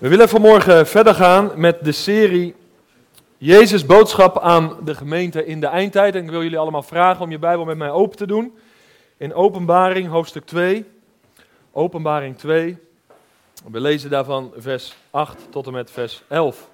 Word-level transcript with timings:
We 0.00 0.08
willen 0.08 0.28
vanmorgen 0.28 0.86
verder 0.86 1.14
gaan 1.14 1.50
met 1.56 1.84
de 1.84 1.92
serie 1.92 2.54
Jezus 3.38 3.86
boodschap 3.86 4.38
aan 4.38 4.76
de 4.84 4.94
gemeente 4.94 5.46
in 5.46 5.60
de 5.60 5.66
eindtijd. 5.66 6.14
En 6.14 6.24
ik 6.24 6.30
wil 6.30 6.42
jullie 6.42 6.58
allemaal 6.58 6.82
vragen 6.82 7.24
om 7.24 7.30
je 7.30 7.38
Bijbel 7.38 7.64
met 7.64 7.76
mij 7.76 7.90
open 7.90 8.16
te 8.16 8.26
doen. 8.26 8.58
In 9.16 9.34
Openbaring, 9.34 10.08
hoofdstuk 10.08 10.44
2. 10.44 10.84
Openbaring 11.72 12.38
2. 12.38 12.76
We 13.70 13.80
lezen 13.80 14.10
daarvan 14.10 14.52
vers 14.56 14.96
8 15.10 15.38
tot 15.50 15.66
en 15.66 15.72
met 15.72 15.90
vers 15.90 16.22
11. 16.28 16.68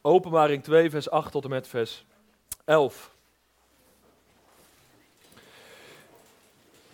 Openbaring 0.00 0.62
2, 0.62 0.90
vers 0.90 1.10
8 1.10 1.32
tot 1.32 1.44
en 1.44 1.50
met 1.50 1.68
vers 1.68 2.04
11. 2.64 3.10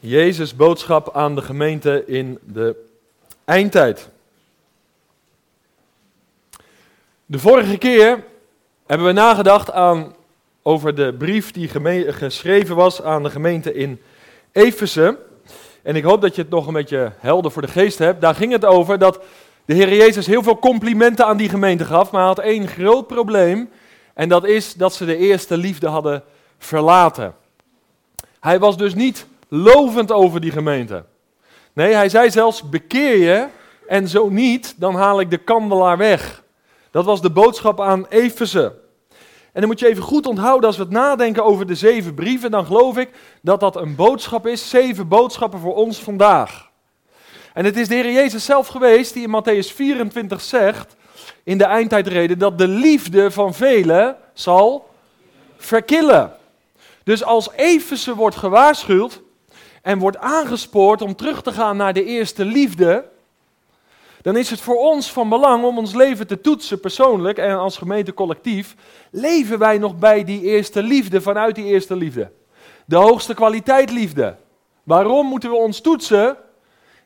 Jezus 0.01 0.57
boodschap 0.57 1.17
aan 1.17 1.35
de 1.35 1.43
gemeente 1.43 2.05
in 2.07 2.39
de 2.43 2.86
eindtijd. 3.47 4.09
De 7.27 7.39
vorige 7.39 7.79
keer 7.79 8.25
hebben 8.87 9.07
we 9.07 9.13
nagedacht 9.13 9.73
aan, 9.73 10.15
over 10.63 10.95
de 10.95 11.15
brief 11.19 11.53
die 11.53 11.69
geschreven 12.13 12.77
was 12.77 13.03
aan 13.03 13.23
de 13.23 13.31
gemeente 13.31 13.75
in 13.75 14.01
Efeze. 14.53 15.19
En 15.83 15.97
ik 15.97 16.05
hoop 16.05 16.21
dat 16.21 16.35
je 16.35 16.43
het 16.43 16.51
nog 16.51 16.67
een 16.67 16.73
beetje 16.73 17.13
helder 17.19 17.51
voor 17.51 17.63
de 17.63 17.69
geest 17.69 17.99
hebt. 17.99 18.21
Daar 18.21 18.35
ging 18.35 18.53
het 18.53 18.65
over 18.65 18.99
dat 18.99 19.21
de 19.65 19.75
Heer 19.75 19.95
Jezus 19.95 20.27
heel 20.27 20.43
veel 20.43 20.59
complimenten 20.59 21.27
aan 21.27 21.37
die 21.37 21.49
gemeente 21.49 21.85
gaf, 21.85 22.11
maar 22.11 22.21
hij 22.21 22.29
had 22.29 22.39
één 22.39 22.69
groot 22.69 23.07
probleem. 23.07 23.71
En 24.15 24.29
dat 24.29 24.45
is 24.45 24.75
dat 24.75 24.95
ze 24.95 25.05
de 25.05 25.17
eerste 25.17 25.57
liefde 25.57 25.89
hadden 25.89 26.23
verlaten. 26.59 27.35
Hij 28.41 28.59
was 28.59 28.77
dus 28.77 28.95
niet 28.95 29.27
lovend 29.49 30.13
over 30.13 30.41
die 30.41 30.53
gemeente. 30.53 31.05
Nee, 31.77 31.95
hij 31.95 32.09
zei 32.09 32.31
zelfs: 32.31 32.69
bekeer 32.69 33.17
je 33.17 33.47
en 33.87 34.09
zo 34.09 34.29
niet, 34.29 34.75
dan 34.77 34.95
haal 34.95 35.21
ik 35.21 35.31
de 35.31 35.37
kandelaar 35.37 35.97
weg. 35.97 36.43
Dat 36.91 37.05
was 37.05 37.23
de 37.23 37.31
boodschap 37.31 37.81
aan 37.81 38.07
Efeze. 38.09 38.79
En 39.53 39.61
dan 39.61 39.67
moet 39.67 39.79
je 39.79 39.89
even 39.89 40.03
goed 40.03 40.27
onthouden 40.27 40.67
als 40.67 40.77
we 40.77 40.83
het 40.83 40.93
nadenken 40.93 41.45
over 41.45 41.67
de 41.67 41.75
zeven 41.75 42.15
brieven, 42.15 42.51
dan 42.51 42.67
geloof 42.67 42.99
ik 42.99 43.11
dat 43.43 43.61
dat 43.61 43.77
een 43.77 43.95
boodschap 43.95 44.47
is, 44.47 44.71
zeven 44.71 45.09
boodschappen 45.09 45.59
voor 45.59 45.75
ons 45.75 45.99
vandaag. 45.99 46.71
En 47.53 47.65
het 47.65 47.77
is 47.77 47.89
de 47.89 47.95
Heer 47.95 48.13
Jezus 48.13 48.45
zelf 48.45 48.67
geweest 48.67 49.15
die 49.15 49.23
in 49.23 49.43
Matthäus 49.43 49.75
24 49.75 50.41
zegt, 50.41 50.97
in 51.43 51.59
de 51.59 51.65
eindtijdreden, 51.65 52.39
dat 52.39 52.59
de 52.59 52.69
liefde 52.69 53.31
van 53.31 53.55
velen 53.55 54.17
zal 54.33 54.89
verkillen. 55.57 56.33
Dus 57.05 57.25
als 57.25 57.51
Efeze 57.53 58.15
wordt 58.15 58.37
gewaarschuwd, 58.37 59.25
en 59.87 59.99
wordt 59.99 60.19
aangespoord 60.19 61.03
om 61.03 61.17
terug 61.17 61.43
te 61.43 61.53
gaan 61.53 61.77
naar 61.77 61.93
de 61.93 62.05
eerste 62.05 62.45
liefde, 62.45 63.05
dan 64.23 64.37
is 64.37 64.51
het 64.51 64.61
voor 64.61 64.77
ons 64.77 65.13
van 65.13 65.29
belang 65.29 65.65
om 65.65 65.79
ons 65.79 65.95
leven 65.95 66.27
te 66.27 66.41
toetsen 66.41 66.81
persoonlijk 66.81 67.39
en 67.39 67.57
als 67.57 67.77
gemeente 67.77 68.15
collectief. 68.15 68.75
Leven 69.11 69.59
wij 69.59 69.79
nog 69.79 69.99
bij 69.99 70.25
die 70.25 70.43
eerste 70.43 70.83
liefde, 70.83 71.21
vanuit 71.21 71.55
die 71.55 71.65
eerste 71.65 71.97
liefde? 71.97 72.31
De 72.85 72.97
hoogste 72.97 73.35
kwaliteit 73.35 73.91
liefde. 73.91 74.37
Waarom 74.83 75.27
moeten 75.27 75.51
we 75.51 75.57
ons 75.57 75.81
toetsen? 75.81 76.37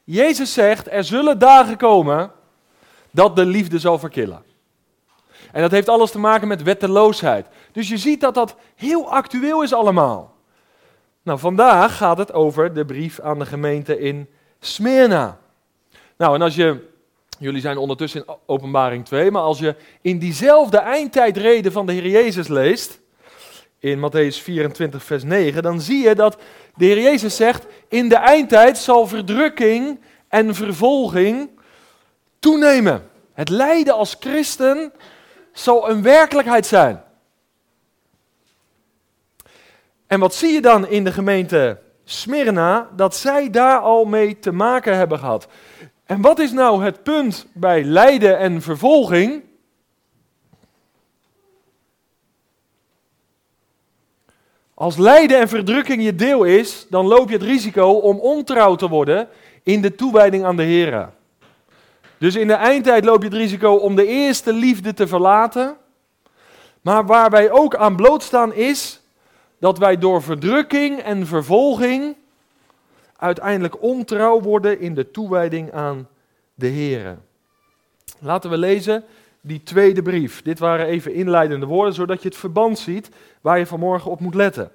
Jezus 0.04 0.52
zegt, 0.52 0.90
er 0.90 1.04
zullen 1.04 1.38
dagen 1.38 1.76
komen 1.76 2.30
dat 3.10 3.36
de 3.36 3.46
liefde 3.46 3.78
zal 3.78 3.98
verkillen. 3.98 4.42
En 5.52 5.62
dat 5.62 5.70
heeft 5.70 5.88
alles 5.88 6.10
te 6.10 6.18
maken 6.18 6.48
met 6.48 6.62
wetteloosheid. 6.62 7.46
Dus 7.72 7.88
je 7.88 7.98
ziet 7.98 8.20
dat 8.20 8.34
dat 8.34 8.56
heel 8.74 9.10
actueel 9.10 9.62
is 9.62 9.72
allemaal. 9.72 10.38
Nou, 11.30 11.42
vandaag 11.42 11.96
gaat 11.96 12.18
het 12.18 12.32
over 12.32 12.74
de 12.74 12.84
brief 12.84 13.20
aan 13.20 13.38
de 13.38 13.46
gemeente 13.46 13.98
in 13.98 14.28
Smyrna. 14.60 15.38
Nou, 16.16 16.34
en 16.34 16.42
als 16.42 16.54
je, 16.54 16.88
jullie 17.38 17.60
zijn 17.60 17.76
ondertussen 17.76 18.24
in 18.26 18.34
openbaring 18.46 19.04
2, 19.04 19.30
maar 19.30 19.42
als 19.42 19.58
je 19.58 19.74
in 20.00 20.18
diezelfde 20.18 20.78
eindtijdreden 20.78 21.72
van 21.72 21.86
de 21.86 21.92
Heer 21.92 22.06
Jezus 22.06 22.48
leest, 22.48 23.00
in 23.78 23.98
Matthäus 23.98 24.42
24, 24.42 25.04
vers 25.04 25.22
9, 25.22 25.62
dan 25.62 25.80
zie 25.80 26.08
je 26.08 26.14
dat 26.14 26.36
de 26.76 26.84
Heer 26.84 27.00
Jezus 27.00 27.36
zegt, 27.36 27.66
in 27.88 28.08
de 28.08 28.16
eindtijd 28.16 28.78
zal 28.78 29.06
verdrukking 29.06 30.00
en 30.28 30.54
vervolging 30.54 31.50
toenemen. 32.38 33.10
Het 33.32 33.48
lijden 33.48 33.94
als 33.94 34.16
christen 34.20 34.92
zal 35.52 35.90
een 35.90 36.02
werkelijkheid 36.02 36.66
zijn. 36.66 37.02
En 40.10 40.20
wat 40.20 40.34
zie 40.34 40.52
je 40.52 40.60
dan 40.60 40.86
in 40.86 41.04
de 41.04 41.12
gemeente 41.12 41.78
Smyrna? 42.04 42.88
Dat 42.96 43.16
zij 43.16 43.50
daar 43.50 43.78
al 43.78 44.04
mee 44.04 44.38
te 44.38 44.52
maken 44.52 44.96
hebben 44.96 45.18
gehad. 45.18 45.48
En 46.04 46.20
wat 46.20 46.38
is 46.38 46.52
nou 46.52 46.84
het 46.84 47.02
punt 47.02 47.46
bij 47.52 47.84
lijden 47.84 48.38
en 48.38 48.62
vervolging? 48.62 49.42
Als 54.74 54.96
lijden 54.96 55.38
en 55.38 55.48
verdrukking 55.48 56.02
je 56.02 56.14
deel 56.14 56.44
is, 56.44 56.86
dan 56.88 57.06
loop 57.06 57.28
je 57.28 57.34
het 57.34 57.44
risico 57.44 57.90
om 57.90 58.18
ontrouw 58.18 58.74
te 58.74 58.88
worden 58.88 59.28
in 59.62 59.80
de 59.80 59.94
toewijding 59.94 60.44
aan 60.44 60.56
de 60.56 60.62
Heer. 60.62 61.10
Dus 62.18 62.34
in 62.34 62.46
de 62.46 62.54
eindtijd 62.54 63.04
loop 63.04 63.22
je 63.22 63.28
het 63.28 63.36
risico 63.36 63.74
om 63.74 63.94
de 63.94 64.06
eerste 64.06 64.52
liefde 64.52 64.94
te 64.94 65.06
verlaten. 65.06 65.76
Maar 66.80 67.06
waar 67.06 67.30
wij 67.30 67.50
ook 67.50 67.76
aan 67.76 67.96
blootstaan 67.96 68.52
is 68.52 68.99
dat 69.60 69.78
wij 69.78 69.98
door 69.98 70.22
verdrukking 70.22 70.98
en 70.98 71.26
vervolging 71.26 72.16
uiteindelijk 73.16 73.82
ontrouw 73.82 74.40
worden 74.40 74.80
in 74.80 74.94
de 74.94 75.10
toewijding 75.10 75.72
aan 75.72 76.08
de 76.54 76.66
Heer. 76.66 77.18
Laten 78.18 78.50
we 78.50 78.58
lezen 78.58 79.04
die 79.40 79.62
tweede 79.62 80.02
brief. 80.02 80.42
Dit 80.42 80.58
waren 80.58 80.86
even 80.86 81.14
inleidende 81.14 81.66
woorden, 81.66 81.94
zodat 81.94 82.22
je 82.22 82.28
het 82.28 82.36
verband 82.36 82.78
ziet 82.78 83.08
waar 83.40 83.58
je 83.58 83.66
vanmorgen 83.66 84.10
op 84.10 84.20
moet 84.20 84.34
letten. 84.34 84.72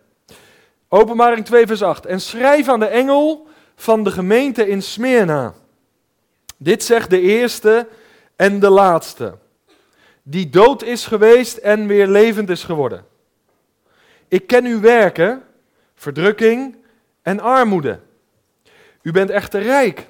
Openbaring 0.87 1.45
2, 1.45 1.67
vers 1.67 1.81
8. 1.81 2.05
En 2.05 2.21
schrijf 2.21 2.69
aan 2.69 2.79
de 2.79 2.85
engel 2.85 3.47
van 3.75 4.03
de 4.03 4.11
gemeente 4.11 4.67
in 4.67 4.81
Smyrna. 4.81 5.53
Dit 6.57 6.83
zegt 6.83 7.09
de 7.09 7.21
eerste 7.21 7.87
en 8.35 8.59
de 8.59 8.69
laatste, 8.69 9.37
die 10.23 10.49
dood 10.49 10.83
is 10.83 11.05
geweest 11.05 11.57
en 11.57 11.87
weer 11.87 12.07
levend 12.07 12.49
is 12.49 12.63
geworden. 12.63 13.05
Ik 14.27 14.47
ken 14.47 14.65
uw 14.65 14.79
werken, 14.79 15.43
verdrukking 15.95 16.77
en 17.21 17.39
armoede. 17.39 17.99
U 19.01 19.11
bent 19.11 19.29
echter 19.29 19.61
rijk. 19.61 20.07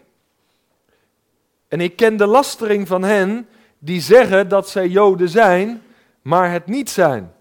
En 1.68 1.82
ik 1.82 1.96
ken 1.96 2.18
de 2.18 2.26
lastering 2.26 2.88
van 2.88 3.04
hen 3.04 3.48
die 3.80 4.02
zeggen 4.02 4.50
dat 4.50 4.70
zij 4.70 4.88
Joden 4.88 5.30
zijn, 5.30 5.82
maar 6.22 6.52
het 6.52 6.66
niet 6.66 6.90
zijn. 6.90 7.34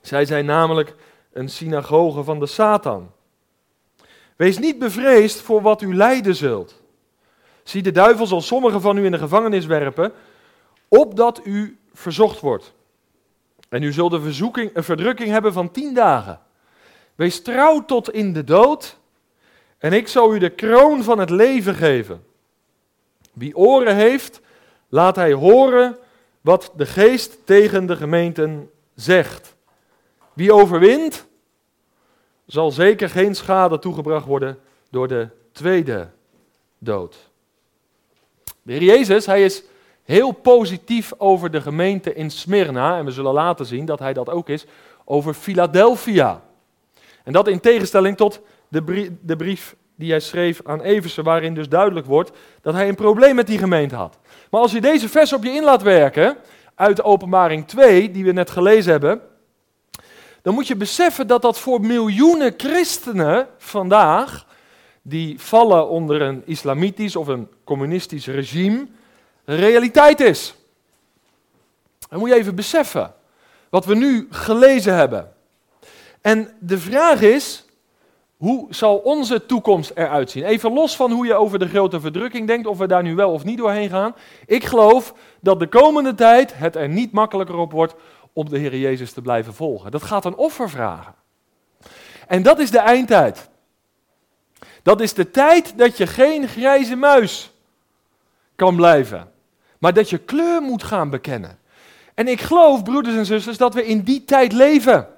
Zij 0.00 0.24
zijn 0.24 0.44
namelijk 0.44 0.94
een 1.32 1.48
synagoge 1.48 2.24
van 2.24 2.38
de 2.38 2.46
Satan. 2.46 3.10
Wees 4.36 4.58
niet 4.58 4.78
bevreesd 4.78 5.40
voor 5.40 5.62
wat 5.62 5.82
u 5.82 5.94
lijden 5.94 6.34
zult. 6.34 6.82
Zie, 7.62 7.82
de 7.82 7.92
duivel 7.92 8.26
zal 8.26 8.40
sommigen 8.40 8.80
van 8.80 8.96
u 8.96 9.04
in 9.04 9.10
de 9.10 9.18
gevangenis 9.18 9.66
werpen, 9.66 10.12
opdat 10.88 11.40
u 11.44 11.78
verzocht 11.94 12.40
wordt. 12.40 12.74
En 13.68 13.82
u 13.82 13.92
zult 13.92 14.12
een, 14.12 14.22
verzoeking, 14.22 14.70
verdrukking 14.74 15.28
hebben 15.28 15.52
van 15.52 15.70
tien 15.70 15.94
dagen. 15.94 16.40
Wees 17.14 17.42
trouw 17.42 17.84
tot 17.84 18.12
in 18.12 18.32
de 18.32 18.44
dood, 18.44 18.98
en 19.78 19.92
ik 19.92 20.08
zal 20.08 20.34
u 20.34 20.38
de 20.38 20.50
kroon 20.50 21.02
van 21.02 21.18
het 21.18 21.30
leven 21.30 21.74
geven. 21.74 22.24
Wie 23.32 23.56
oren 23.56 23.96
heeft, 23.96 24.40
laat 24.88 25.16
hij 25.16 25.32
horen 25.32 25.96
wat 26.40 26.72
de 26.76 26.86
geest 26.86 27.46
tegen 27.46 27.86
de 27.86 27.96
gemeenten 27.96 28.70
zegt. 28.94 29.56
Wie 30.32 30.52
overwint, 30.52 31.26
zal 32.46 32.70
zeker 32.70 33.10
geen 33.10 33.34
schade 33.34 33.78
toegebracht 33.78 34.26
worden 34.26 34.58
door 34.90 35.08
de 35.08 35.28
tweede 35.52 36.08
dood. 36.78 37.16
De 38.62 38.72
Heer 38.72 38.82
Jezus, 38.82 39.26
hij 39.26 39.44
is 39.44 39.62
heel 40.06 40.32
positief 40.32 41.12
over 41.18 41.50
de 41.50 41.60
gemeente 41.60 42.14
in 42.14 42.30
Smyrna. 42.30 42.98
En 42.98 43.04
we 43.04 43.10
zullen 43.10 43.32
laten 43.32 43.66
zien 43.66 43.84
dat 43.84 43.98
hij 43.98 44.12
dat 44.12 44.30
ook 44.30 44.48
is 44.48 44.66
over 45.04 45.34
Philadelphia. 45.34 46.42
En 47.24 47.32
dat 47.32 47.48
in 47.48 47.60
tegenstelling 47.60 48.16
tot 48.16 48.40
de 48.68 49.12
de 49.20 49.36
brief 49.36 49.76
die 49.96 50.10
hij 50.10 50.20
schreef 50.20 50.60
aan 50.64 50.80
Eversen, 50.80 51.24
waarin 51.24 51.54
dus 51.54 51.68
duidelijk 51.68 52.06
wordt 52.06 52.30
dat 52.62 52.74
hij 52.74 52.88
een 52.88 52.94
probleem 52.94 53.34
met 53.34 53.46
die 53.46 53.58
gemeente 53.58 53.94
had. 53.94 54.18
Maar 54.50 54.60
als 54.60 54.72
je 54.72 54.80
deze 54.80 55.08
vers 55.08 55.32
op 55.32 55.44
je 55.44 55.50
in 55.50 55.64
laat 55.64 55.82
werken, 55.82 56.36
uit 56.74 56.96
de 56.96 57.02
openbaring 57.02 57.66
2, 57.66 58.10
die 58.10 58.24
we 58.24 58.32
net 58.32 58.50
gelezen 58.50 58.90
hebben, 58.90 59.20
dan 60.42 60.54
moet 60.54 60.66
je 60.66 60.76
beseffen 60.76 61.26
dat 61.26 61.42
dat 61.42 61.58
voor 61.58 61.80
miljoenen 61.80 62.54
christenen 62.56 63.46
vandaag, 63.58 64.46
die 65.02 65.40
vallen 65.40 65.88
onder 65.88 66.22
een 66.22 66.42
islamitisch 66.44 67.16
of 67.16 67.26
een 67.26 67.48
communistisch 67.64 68.26
regime, 68.26 68.86
realiteit 69.54 70.20
is. 70.20 70.54
Dat 72.08 72.18
moet 72.18 72.28
je 72.28 72.34
even 72.34 72.54
beseffen, 72.54 73.14
wat 73.68 73.84
we 73.84 73.94
nu 73.94 74.26
gelezen 74.30 74.94
hebben. 74.94 75.32
En 76.20 76.56
de 76.58 76.78
vraag 76.78 77.20
is, 77.20 77.66
Hoe 78.36 78.66
zal 78.70 78.96
onze 78.96 79.46
toekomst 79.46 79.92
eruit 79.94 80.30
zien? 80.30 80.44
Even 80.44 80.72
los 80.72 80.96
van 80.96 81.10
hoe 81.10 81.26
je 81.26 81.34
over 81.34 81.58
de 81.58 81.68
grote 81.68 82.00
verdrukking 82.00 82.46
denkt, 82.46 82.66
of 82.66 82.78
we 82.78 82.86
daar 82.86 83.02
nu 83.02 83.14
wel 83.14 83.32
of 83.32 83.44
niet 83.44 83.58
doorheen 83.58 83.88
gaan. 83.88 84.14
Ik 84.46 84.64
geloof 84.64 85.14
dat 85.40 85.58
de 85.58 85.66
komende 85.66 86.14
tijd 86.14 86.56
het 86.56 86.76
er 86.76 86.88
niet 86.88 87.12
makkelijker 87.12 87.56
op 87.56 87.72
wordt 87.72 87.94
om 88.32 88.48
de 88.48 88.58
Heer 88.58 88.76
Jezus 88.76 89.12
te 89.12 89.22
blijven 89.22 89.54
volgen. 89.54 89.90
Dat 89.90 90.02
gaat 90.02 90.24
een 90.24 90.36
offer 90.36 90.70
vragen. 90.70 91.14
En 92.26 92.42
dat 92.42 92.58
is 92.58 92.70
de 92.70 92.78
eindtijd. 92.78 93.48
Dat 94.82 95.00
is 95.00 95.14
de 95.14 95.30
tijd 95.30 95.78
dat 95.78 95.96
je 95.96 96.06
geen 96.06 96.48
grijze 96.48 96.96
muis 96.96 97.52
kan 98.56 98.76
blijven, 98.76 99.32
maar 99.86 99.94
dat 99.94 100.10
je 100.10 100.18
kleur 100.18 100.62
moet 100.62 100.82
gaan 100.82 101.10
bekennen. 101.10 101.58
En 102.14 102.28
ik 102.28 102.40
geloof, 102.40 102.82
broeders 102.82 103.16
en 103.16 103.26
zusters, 103.26 103.56
dat 103.56 103.74
we 103.74 103.86
in 103.86 104.00
die 104.00 104.24
tijd 104.24 104.52
leven. 104.52 105.08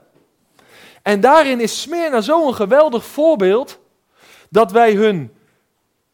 En 1.02 1.20
daarin 1.20 1.60
is 1.60 1.80
Smyrna 1.80 2.20
zo'n 2.20 2.54
geweldig 2.54 3.04
voorbeeld 3.04 3.78
dat 4.50 4.72
wij 4.72 4.92
hun 4.92 5.32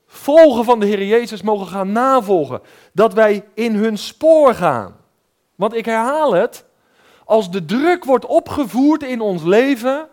volgen 0.06 0.64
van 0.64 0.80
de 0.80 0.86
Heer 0.86 1.04
Jezus 1.04 1.42
mogen 1.42 1.66
gaan 1.66 1.92
navolgen. 1.92 2.60
Dat 2.92 3.14
wij 3.14 3.44
in 3.54 3.74
hun 3.74 3.98
spoor 3.98 4.54
gaan. 4.54 4.96
Want 5.54 5.74
ik 5.74 5.84
herhaal 5.84 6.34
het, 6.34 6.64
als 7.24 7.50
de 7.50 7.64
druk 7.64 8.04
wordt 8.04 8.26
opgevoerd 8.26 9.02
in 9.02 9.20
ons 9.20 9.42
leven, 9.42 10.08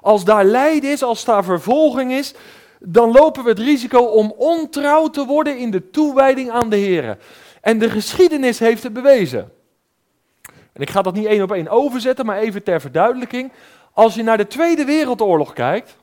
als 0.00 0.24
daar 0.24 0.44
lijden 0.44 0.90
is, 0.90 1.02
als 1.02 1.24
daar 1.24 1.44
vervolging 1.44 2.12
is, 2.12 2.34
dan 2.80 3.12
lopen 3.12 3.42
we 3.42 3.48
het 3.48 3.58
risico 3.58 3.98
om 3.98 4.34
ontrouw 4.36 5.08
te 5.08 5.24
worden 5.24 5.58
in 5.58 5.70
de 5.70 5.90
toewijding 5.90 6.50
aan 6.50 6.70
de 6.70 6.76
Heer. 6.76 7.18
En 7.66 7.78
de 7.78 7.90
geschiedenis 7.90 8.58
heeft 8.58 8.82
het 8.82 8.92
bewezen. 8.92 9.52
En 10.72 10.82
ik 10.82 10.90
ga 10.90 11.02
dat 11.02 11.14
niet 11.14 11.26
één 11.26 11.42
op 11.42 11.52
één 11.52 11.68
overzetten, 11.68 12.26
maar 12.26 12.38
even 12.38 12.62
ter 12.62 12.80
verduidelijking. 12.80 13.52
Als 13.92 14.14
je 14.14 14.22
naar 14.22 14.36
de 14.36 14.46
Tweede 14.46 14.84
Wereldoorlog 14.84 15.52
kijkt, 15.52 15.96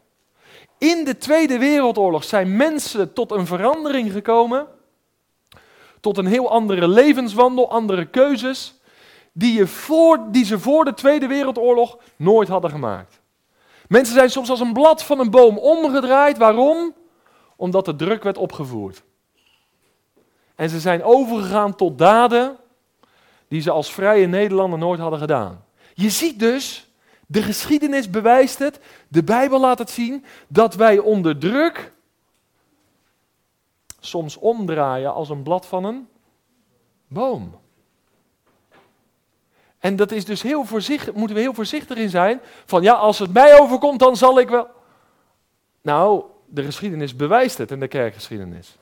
in 0.77 1.05
de 1.05 1.17
Tweede 1.17 1.57
Wereldoorlog 1.57 2.23
zijn 2.23 2.55
mensen 2.55 3.13
tot 3.13 3.31
een 3.31 3.45
verandering 3.45 4.11
gekomen, 4.11 4.67
tot 5.99 6.17
een 6.17 6.25
heel 6.25 6.49
andere 6.51 6.87
levenswandel, 6.87 7.71
andere 7.71 8.05
keuzes, 8.05 8.79
die, 9.33 9.53
je 9.53 9.67
voor, 9.67 10.19
die 10.31 10.45
ze 10.45 10.59
voor 10.59 10.85
de 10.85 10.93
Tweede 10.93 11.27
Wereldoorlog 11.27 11.97
nooit 12.15 12.47
hadden 12.47 12.71
gemaakt. 12.71 13.21
Mensen 13.87 14.13
zijn 14.13 14.29
soms 14.29 14.49
als 14.49 14.59
een 14.59 14.73
blad 14.73 15.03
van 15.03 15.19
een 15.19 15.31
boom 15.31 15.57
omgedraaid. 15.57 16.37
Waarom? 16.37 16.93
Omdat 17.55 17.85
de 17.85 17.95
druk 17.95 18.23
werd 18.23 18.37
opgevoerd. 18.37 19.03
En 20.55 20.69
ze 20.69 20.79
zijn 20.79 21.03
overgegaan 21.03 21.75
tot 21.75 21.97
daden 21.97 22.57
die 23.47 23.61
ze 23.61 23.71
als 23.71 23.93
vrije 23.93 24.27
Nederlander 24.27 24.79
nooit 24.79 24.99
hadden 24.99 25.19
gedaan. 25.19 25.65
Je 25.93 26.09
ziet 26.09 26.39
dus, 26.39 26.91
de 27.25 27.41
geschiedenis 27.41 28.09
bewijst 28.09 28.59
het, 28.59 28.79
de 29.07 29.23
Bijbel 29.23 29.59
laat 29.59 29.79
het 29.79 29.89
zien, 29.89 30.25
dat 30.47 30.75
wij 30.75 30.97
onder 30.99 31.37
druk 31.37 31.91
soms 33.99 34.37
omdraaien 34.37 35.13
als 35.13 35.29
een 35.29 35.43
blad 35.43 35.65
van 35.65 35.83
een 35.83 36.07
boom. 37.07 37.61
En 39.79 39.95
dat 39.95 40.11
is 40.11 40.25
dus 40.25 40.41
heel 40.41 40.65
voorzichtig, 40.65 41.13
moeten 41.13 41.35
we 41.35 41.41
heel 41.41 41.53
voorzichtig 41.53 41.97
in 41.97 42.09
zijn. 42.09 42.41
Van 42.65 42.81
ja, 42.81 42.93
als 42.93 43.19
het 43.19 43.33
mij 43.33 43.59
overkomt, 43.59 43.99
dan 43.99 44.17
zal 44.17 44.39
ik 44.39 44.49
wel. 44.49 44.67
Nou, 45.81 46.23
de 46.45 46.63
geschiedenis 46.63 47.15
bewijst 47.15 47.57
het 47.57 47.71
in 47.71 47.79
de 47.79 47.87
kerkgeschiedenis. 47.87 48.77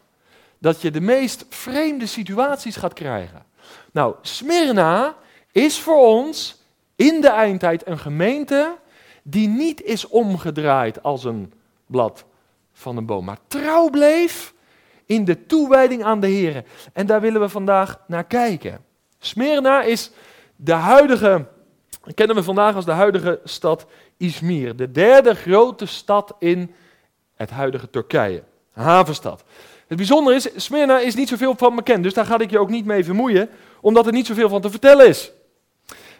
Dat 0.62 0.82
je 0.82 0.92
de 0.92 1.02
meest 1.02 1.46
vreemde 1.50 2.06
situaties 2.06 2.76
gaat 2.76 2.94
krijgen. 2.94 3.46
Nou, 3.92 4.16
Smyrna 4.22 5.16
is 5.52 5.80
voor 5.80 6.08
ons 6.08 6.64
in 6.96 7.22
de 7.22 7.30
eindtijd 7.30 7.88
een 7.88 8.00
gemeente 8.00 8.78
die 9.24 9.48
niet 9.48 9.82
is 9.82 10.08
omgedraaid 10.08 11.04
als 11.04 11.24
een 11.24 11.54
blad 11.86 12.26
van 12.74 12.98
een 12.98 13.06
boom, 13.06 13.26
maar 13.26 13.38
trouw 13.48 13.90
bleef 13.90 14.54
in 15.06 15.26
de 15.26 15.46
toewijding 15.46 16.04
aan 16.04 16.20
de 16.20 16.28
Heer. 16.28 16.64
En 16.94 17.06
daar 17.06 17.22
willen 17.22 17.42
we 17.42 17.50
vandaag 17.50 18.00
naar 18.08 18.24
kijken. 18.24 18.86
Smyrna 19.20 19.82
is 19.82 20.12
de 20.56 20.74
huidige, 20.74 21.46
kennen 22.14 22.36
we 22.36 22.44
vandaag 22.44 22.76
als 22.76 22.86
de 22.86 22.92
huidige 22.92 23.40
stad 23.44 23.86
Izmir. 24.18 24.76
De 24.76 24.92
derde 24.92 25.36
grote 25.36 25.86
stad 25.86 26.36
in 26.40 26.74
het 27.36 27.50
huidige 27.50 27.90
Turkije. 27.90 28.44
Havenstad. 28.72 29.44
Het 29.92 30.00
bijzondere 30.00 30.36
is, 30.36 30.50
Smyrna 30.56 31.00
is 31.00 31.16
niet 31.16 31.30
zoveel 31.30 31.56
van 31.58 31.76
bekend, 31.76 32.04
dus 32.04 32.14
daar 32.14 32.26
ga 32.26 32.40
ik 32.40 32.52
je 32.52 32.60
ook 32.60 32.70
niet 32.70 32.86
mee 32.86 33.04
vermoeien, 33.04 33.50
omdat 33.82 34.06
er 34.06 34.12
niet 34.12 34.26
zoveel 34.26 34.50
van 34.50 34.62
te 34.62 34.70
vertellen 34.70 35.08
is. 35.08 35.32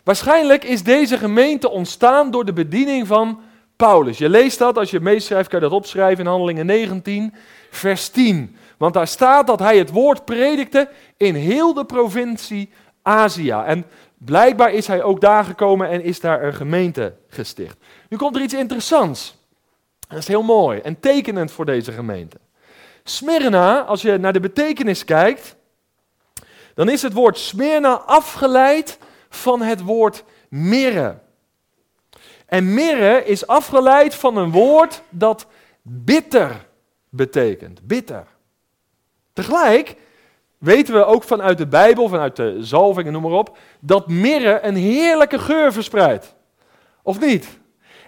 Waarschijnlijk 0.04 0.64
is 0.64 0.84
deze 0.84 1.18
gemeente 1.18 1.70
ontstaan 1.70 2.32
door 2.32 2.46
de 2.46 2.54
bediening 2.54 3.08
van 3.08 3.40
Paulus. 3.76 4.18
Je 4.18 4.30
leest 4.30 4.60
dat, 4.60 4.78
als 4.78 4.92
je 4.92 5.00
meeschrijft, 5.00 5.50
kan 5.50 5.60
je 5.60 5.66
dat 5.66 5.76
opschrijven 5.76 6.24
in 6.24 6.30
Handelingen 6.30 6.66
19, 6.66 7.34
vers 7.70 8.10
10. 8.10 8.56
Want 8.78 8.94
daar 8.94 9.08
staat 9.08 9.48
dat 9.48 9.60
hij 9.60 9.78
het 9.78 9.92
woord 9.92 10.26
predikte 10.26 10.90
in 11.18 11.36
heel 11.36 11.74
de 11.74 11.86
provincie 11.86 12.70
Azië. 13.02 13.52
En 13.52 13.86
Blijkbaar 14.18 14.74
is 14.74 14.88
hij 14.88 15.04
ook 15.04 15.22
daar 15.22 15.44
gekomen 15.44 15.90
en 15.90 16.04
is 16.04 16.20
daar 16.20 16.44
een 16.44 16.54
gemeente 16.54 17.14
gesticht. 17.28 17.78
Nu 18.10 18.18
komt 18.18 18.36
er 18.36 18.42
iets 18.42 18.54
interessants. 18.54 19.36
Dat 20.08 20.18
is 20.18 20.28
heel 20.28 20.44
mooi 20.44 20.80
en 20.80 21.00
tekenend 21.00 21.52
voor 21.52 21.66
deze 21.66 21.92
gemeente. 21.92 22.38
Smyrna, 23.04 23.82
als 23.82 24.02
je 24.02 24.18
naar 24.18 24.34
de 24.34 24.40
betekenis 24.40 25.06
kijkt, 25.06 25.56
dan 26.74 26.90
is 26.90 27.02
het 27.02 27.14
woord 27.14 27.38
Smyrna 27.38 27.94
afgeleid 27.94 28.98
van 29.30 29.62
het 29.62 29.82
woord 29.82 30.24
mirre. 30.50 31.20
En 32.46 32.74
mirre 32.74 33.26
is 33.26 33.48
afgeleid 33.48 34.16
van 34.16 34.38
een 34.38 34.52
woord 34.52 35.02
dat 35.10 35.48
bitter 35.82 36.68
betekent. 37.10 37.82
Bitter. 37.88 38.28
Tegelijk 39.34 39.96
weten 40.58 40.94
we 40.94 41.06
ook 41.06 41.24
vanuit 41.24 41.58
de 41.58 41.68
Bijbel, 41.68 42.10
vanuit 42.10 42.36
de 42.36 42.58
zalving 42.60 43.08
en 43.08 43.14
noem 43.14 43.22
maar 43.22 43.32
op, 43.32 43.58
dat 43.80 44.08
mirre 44.08 44.60
een 44.62 44.76
heerlijke 44.76 45.40
geur 45.40 45.74
verspreidt. 45.74 46.36
Of 47.04 47.20
niet? 47.20 47.60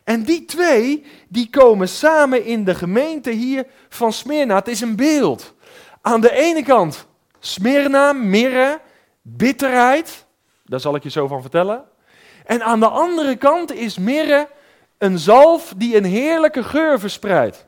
En 0.04 0.24
die 0.24 0.46
twee, 0.46 1.06
die 1.28 1.50
komen 1.50 1.90
samen 1.90 2.46
in 2.46 2.64
de 2.64 2.76
gemeente 2.76 3.30
hier 3.30 3.66
van 3.90 4.14
Smyrna. 4.14 4.56
Het 4.56 4.68
is 4.68 4.82
een 4.82 4.96
beeld. 4.96 5.54
Aan 6.02 6.22
de 6.22 6.32
ene 6.32 6.64
kant 6.64 7.08
Smyrna, 7.40 8.14
mirre, 8.14 8.82
bitterheid. 9.22 10.26
Daar 10.66 10.80
zal 10.80 10.96
ik 10.96 11.04
je 11.04 11.10
zo 11.10 11.28
van 11.28 11.42
vertellen. 11.42 11.84
En 12.46 12.64
aan 12.64 12.80
de 12.80 12.88
andere 12.88 13.36
kant 13.36 13.74
is 13.74 13.98
mirre 13.98 14.50
een 14.98 15.20
zalf 15.20 15.74
die 15.78 15.98
een 15.98 16.06
heerlijke 16.06 16.64
geur 16.64 17.00
verspreidt. 17.00 17.66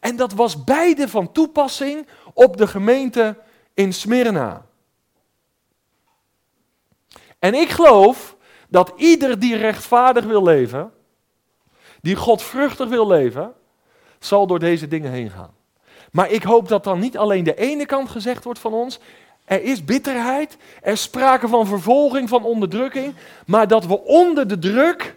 En 0.00 0.16
dat 0.16 0.32
was 0.32 0.64
beide 0.64 1.08
van 1.08 1.32
toepassing 1.32 2.06
op 2.34 2.56
de 2.56 2.66
gemeente 2.66 3.36
in 3.74 3.92
Smyrna. 3.92 4.66
En 7.38 7.54
ik 7.54 7.68
geloof 7.68 8.36
dat 8.68 8.92
ieder 8.96 9.38
die 9.38 9.56
rechtvaardig 9.56 10.24
wil 10.24 10.42
leven, 10.42 10.92
die 12.02 12.16
godvruchtig 12.16 12.88
wil 12.88 13.06
leven, 13.06 13.52
zal 14.18 14.46
door 14.46 14.58
deze 14.58 14.88
dingen 14.88 15.12
heen 15.12 15.30
gaan. 15.30 15.54
Maar 16.12 16.30
ik 16.30 16.42
hoop 16.42 16.68
dat 16.68 16.84
dan 16.84 16.98
niet 16.98 17.16
alleen 17.16 17.44
de 17.44 17.54
ene 17.54 17.86
kant 17.86 18.08
gezegd 18.08 18.44
wordt 18.44 18.58
van 18.58 18.72
ons, 18.72 18.98
er 19.44 19.62
is 19.62 19.84
bitterheid, 19.84 20.56
er 20.82 20.96
sprake 20.96 21.48
van 21.48 21.66
vervolging, 21.66 22.28
van 22.28 22.44
onderdrukking, 22.44 23.14
maar 23.46 23.68
dat 23.68 23.86
we 23.86 24.04
onder 24.04 24.48
de 24.48 24.58
druk 24.58 25.14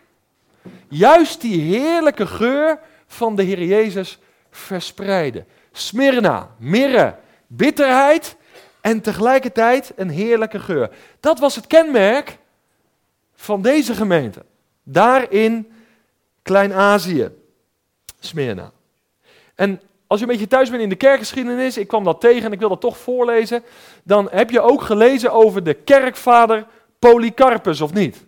juist 0.87 1.41
die 1.41 1.61
heerlijke 1.61 2.27
geur 2.27 2.79
van 3.07 3.35
de 3.35 3.43
Heer 3.43 3.63
Jezus 3.63 4.19
verspreiden. 4.51 5.45
Smyrna, 5.71 6.49
mirre, 6.57 7.15
bitterheid, 7.47 8.37
en 8.81 9.01
tegelijkertijd 9.01 9.93
een 9.95 10.09
heerlijke 10.09 10.59
geur. 10.59 10.89
Dat 11.19 11.39
was 11.39 11.55
het 11.55 11.67
kenmerk 11.67 12.37
van 13.35 13.61
deze 13.61 13.93
gemeente. 13.93 14.45
Daar 14.83 15.31
in 15.31 15.71
Klein-Azië, 16.41 17.29
Smyrna. 18.19 18.71
En 19.55 19.81
als 20.07 20.19
je 20.19 20.25
een 20.25 20.31
beetje 20.31 20.47
thuis 20.47 20.69
bent 20.69 20.81
in 20.81 20.89
de 20.89 20.95
kerkgeschiedenis, 20.95 21.77
ik 21.77 21.87
kwam 21.87 22.03
dat 22.03 22.21
tegen 22.21 22.45
en 22.45 22.51
ik 22.51 22.59
wil 22.59 22.69
dat 22.69 22.81
toch 22.81 22.97
voorlezen, 22.97 23.63
dan 24.03 24.27
heb 24.31 24.49
je 24.49 24.61
ook 24.61 24.81
gelezen 24.81 25.31
over 25.31 25.63
de 25.63 25.73
kerkvader 25.73 26.65
Polycarpus, 26.99 27.81
of 27.81 27.93
niet? 27.93 28.25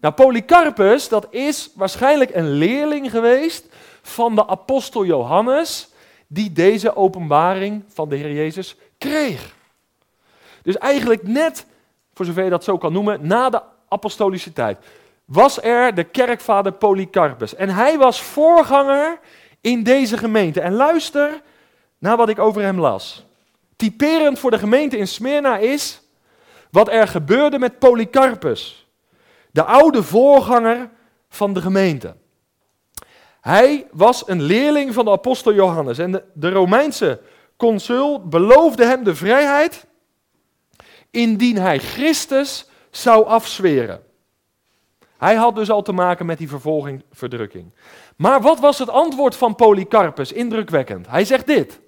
Nou, 0.00 0.14
Polycarpus, 0.14 1.08
dat 1.08 1.26
is 1.30 1.70
waarschijnlijk 1.74 2.34
een 2.34 2.50
leerling 2.50 3.10
geweest 3.10 3.66
van 4.02 4.34
de 4.34 4.46
apostel 4.46 5.04
Johannes, 5.04 5.88
die 6.26 6.52
deze 6.52 6.96
openbaring 6.96 7.84
van 7.88 8.08
de 8.08 8.16
Heer 8.16 8.32
Jezus 8.32 8.76
kreeg. 8.98 9.54
Dus 10.62 10.78
eigenlijk 10.78 11.22
net, 11.22 11.66
voor 12.14 12.26
zover 12.26 12.44
je 12.44 12.50
dat 12.50 12.64
zo 12.64 12.78
kan 12.78 12.92
noemen, 12.92 13.26
na 13.26 13.50
de 13.50 13.62
apostolische 13.88 14.52
tijd, 14.52 14.78
was 15.24 15.62
er 15.62 15.94
de 15.94 16.04
kerkvader 16.04 16.72
Polycarpus. 16.72 17.54
En 17.54 17.68
hij 17.68 17.98
was 17.98 18.22
voorganger 18.22 19.18
in 19.60 19.82
deze 19.82 20.18
gemeente. 20.18 20.60
En 20.60 20.72
luister 20.72 21.42
naar 21.98 22.16
wat 22.16 22.28
ik 22.28 22.38
over 22.38 22.62
hem 22.62 22.80
las. 22.80 23.26
Typerend 23.76 24.38
voor 24.38 24.50
de 24.50 24.58
gemeente 24.58 24.96
in 24.96 25.08
Smyrna 25.08 25.56
is 25.56 26.02
wat 26.70 26.88
er 26.88 27.08
gebeurde 27.08 27.58
met 27.58 27.78
Polycarpus, 27.78 28.88
de 29.50 29.64
oude 29.64 30.02
voorganger 30.02 30.90
van 31.28 31.52
de 31.52 31.60
gemeente. 31.60 32.14
Hij 33.40 33.86
was 33.92 34.28
een 34.28 34.42
leerling 34.42 34.94
van 34.94 35.04
de 35.04 35.10
apostel 35.10 35.54
Johannes 35.54 35.98
en 35.98 36.24
de, 36.34 36.50
Romeinse 36.50 37.20
consul 37.56 38.28
beloofde 38.28 38.84
hem 38.84 39.04
de 39.04 39.14
vrijheid 39.14 39.86
indien 41.10 41.56
hij 41.56 41.78
Christus 41.78 42.68
zou 42.90 43.26
afzweren. 43.26 44.02
Hij 45.18 45.34
had 45.34 45.54
dus 45.54 45.70
al 45.70 45.82
te 45.82 45.92
maken 45.92 46.26
met 46.26 46.38
die 46.38 46.48
vervolging, 46.48 47.02
verdrukking. 47.12 47.72
Maar 48.16 48.40
wat 48.40 48.60
was 48.60 48.78
het 48.78 48.88
antwoord 48.88 49.36
van 49.36 49.54
Polycarpus? 49.54 50.32
Indrukwekkend. 50.32 51.08
Hij 51.08 51.24
zegt 51.24 51.46
dit. 51.46 51.80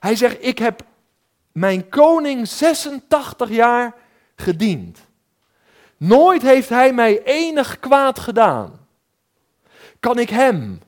Hij 0.00 0.16
zegt, 0.16 0.44
ik 0.44 0.58
heb 0.58 0.82
mijn 1.52 1.88
koning 1.88 2.48
86 2.48 3.50
jaar 3.50 3.94
gediend. 4.36 5.06
Nooit 5.96 6.42
heeft 6.42 6.68
hij 6.68 6.92
mij 6.92 7.22
enig 7.22 7.80
kwaad 7.80 8.18
gedaan. 8.18 8.86
Kan 10.00 10.18
ik 10.18 10.30
hem, 10.30 10.80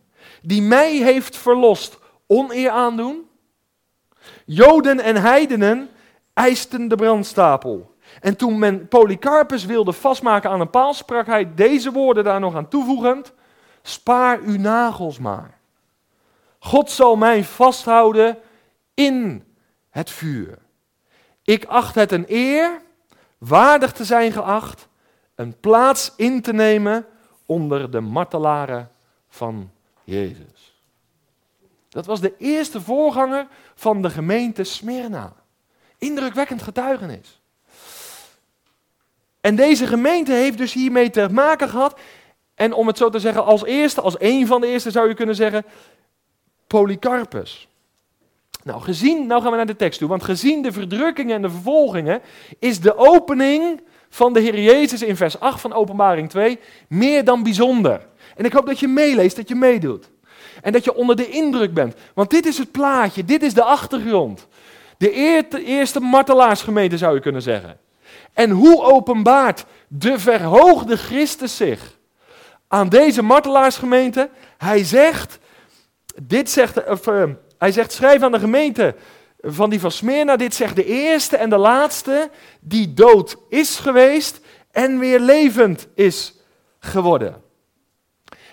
die 0.42 0.62
mij 0.62 0.96
heeft 0.96 1.36
verlost, 1.36 1.98
oneer 2.26 2.70
aandoen? 2.70 3.28
Joden 4.44 5.00
en 5.00 5.16
heidenen 5.16 5.88
eisten 6.34 6.88
de 6.88 6.96
brandstapel. 6.96 7.87
En 8.20 8.36
toen 8.36 8.58
men 8.58 8.88
Polycarpus 8.88 9.64
wilde 9.64 9.92
vastmaken 9.92 10.50
aan 10.50 10.60
een 10.60 10.70
paal, 10.70 10.94
sprak 10.94 11.26
hij 11.26 11.54
deze 11.54 11.92
woorden 11.92 12.24
daar 12.24 12.40
nog 12.40 12.54
aan 12.54 12.68
toevoegend: 12.68 13.32
Spaar 13.82 14.38
uw 14.40 14.58
nagels 14.58 15.18
maar. 15.18 15.58
God 16.58 16.90
zal 16.90 17.16
mij 17.16 17.44
vasthouden 17.44 18.38
in 18.94 19.44
het 19.90 20.10
vuur. 20.10 20.58
Ik 21.42 21.64
acht 21.64 21.94
het 21.94 22.12
een 22.12 22.24
eer, 22.28 22.82
waardig 23.38 23.92
te 23.92 24.04
zijn 24.04 24.32
geacht, 24.32 24.88
een 25.34 25.60
plaats 25.60 26.12
in 26.16 26.42
te 26.42 26.52
nemen 26.52 27.06
onder 27.46 27.90
de 27.90 28.00
martelaren 28.00 28.90
van 29.28 29.70
Jezus. 30.04 30.80
Dat 31.88 32.06
was 32.06 32.20
de 32.20 32.34
eerste 32.38 32.80
voorganger 32.80 33.46
van 33.74 34.02
de 34.02 34.10
gemeente 34.10 34.64
Smyrna. 34.64 35.32
Indrukwekkend 35.98 36.62
getuigenis. 36.62 37.40
En 39.40 39.56
deze 39.56 39.86
gemeente 39.86 40.32
heeft 40.32 40.58
dus 40.58 40.72
hiermee 40.72 41.10
te 41.10 41.28
maken 41.30 41.68
gehad. 41.68 41.98
En 42.54 42.72
om 42.72 42.86
het 42.86 42.96
zo 42.96 43.08
te 43.08 43.18
zeggen, 43.18 43.44
als 43.44 43.64
eerste, 43.64 44.00
als 44.00 44.14
een 44.18 44.46
van 44.46 44.60
de 44.60 44.66
eerste 44.66 44.90
zou 44.90 45.08
je 45.08 45.14
kunnen 45.14 45.34
zeggen, 45.34 45.64
Polycarpus. 46.66 47.68
Nou, 48.62 48.80
gezien, 48.80 49.26
nou 49.26 49.42
gaan 49.42 49.50
we 49.50 49.56
naar 49.56 49.66
de 49.66 49.76
tekst 49.76 49.98
toe, 49.98 50.08
want 50.08 50.24
gezien 50.24 50.62
de 50.62 50.72
verdrukkingen 50.72 51.34
en 51.34 51.42
de 51.42 51.50
vervolgingen 51.50 52.20
is 52.58 52.80
de 52.80 52.96
opening 52.96 53.80
van 54.08 54.32
de 54.32 54.40
Heer 54.40 54.60
Jezus 54.60 55.02
in 55.02 55.16
vers 55.16 55.40
8 55.40 55.60
van 55.60 55.72
Openbaring 55.72 56.30
2 56.30 56.58
meer 56.88 57.24
dan 57.24 57.42
bijzonder. 57.42 58.06
En 58.36 58.44
ik 58.44 58.52
hoop 58.52 58.66
dat 58.66 58.80
je 58.80 58.88
meeleest, 58.88 59.36
dat 59.36 59.48
je 59.48 59.54
meedoet. 59.54 60.10
En 60.62 60.72
dat 60.72 60.84
je 60.84 60.94
onder 60.94 61.16
de 61.16 61.28
indruk 61.28 61.74
bent. 61.74 61.94
Want 62.14 62.30
dit 62.30 62.46
is 62.46 62.58
het 62.58 62.70
plaatje, 62.70 63.24
dit 63.24 63.42
is 63.42 63.54
de 63.54 63.62
achtergrond. 63.62 64.46
De 64.98 65.12
eerste 65.64 66.00
martelaarsgemeente 66.00 66.98
zou 66.98 67.14
je 67.14 67.20
kunnen 67.20 67.42
zeggen. 67.42 67.78
En 68.32 68.50
hoe 68.50 68.82
openbaart 68.82 69.64
de 69.88 70.18
verhoogde 70.18 70.96
Christus 70.96 71.56
zich 71.56 71.98
aan 72.68 72.88
deze 72.88 73.22
martelaarsgemeente? 73.22 74.30
Hij 74.58 74.84
zegt, 74.84 75.38
dit 76.22 76.50
zegt, 76.50 77.06
uh, 77.08 77.24
hij 77.58 77.72
zegt, 77.72 77.92
schrijf 77.92 78.22
aan 78.22 78.32
de 78.32 78.38
gemeente 78.38 78.94
van 79.40 79.70
die 79.70 79.80
van 79.80 79.90
Smyrna, 79.90 80.36
dit 80.36 80.54
zegt 80.54 80.76
de 80.76 80.84
eerste 80.84 81.36
en 81.36 81.50
de 81.50 81.56
laatste 81.56 82.30
die 82.60 82.94
dood 82.94 83.36
is 83.48 83.78
geweest 83.78 84.40
en 84.70 84.98
weer 84.98 85.20
levend 85.20 85.88
is 85.94 86.34
geworden. 86.78 87.42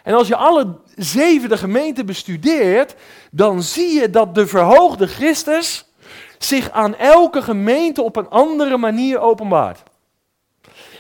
En 0.03 0.13
als 0.13 0.27
je 0.27 0.35
alle 0.35 0.79
zevende 0.95 1.57
gemeenten 1.57 2.05
bestudeert, 2.05 2.95
dan 3.31 3.63
zie 3.63 3.99
je 3.99 4.09
dat 4.09 4.35
de 4.35 4.47
verhoogde 4.47 5.07
Christus 5.07 5.84
zich 6.47 6.71
aan 6.71 6.95
elke 6.95 7.41
gemeente 7.41 8.01
op 8.01 8.15
een 8.15 8.29
andere 8.29 8.77
manier 8.77 9.19
openbaart. 9.19 9.83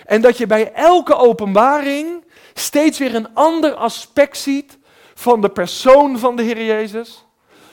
En 0.05 0.21
dat 0.21 0.37
je 0.37 0.47
bij 0.47 0.73
elke 0.73 1.15
openbaring 1.15 2.23
steeds 2.53 2.99
weer 2.99 3.15
een 3.15 3.33
ander 3.33 3.73
aspect 3.73 4.37
ziet 4.37 4.77
van 5.13 5.41
de 5.41 5.49
persoon 5.49 6.19
van 6.19 6.35
de 6.35 6.43
Heer 6.43 6.65
Jezus, 6.65 7.25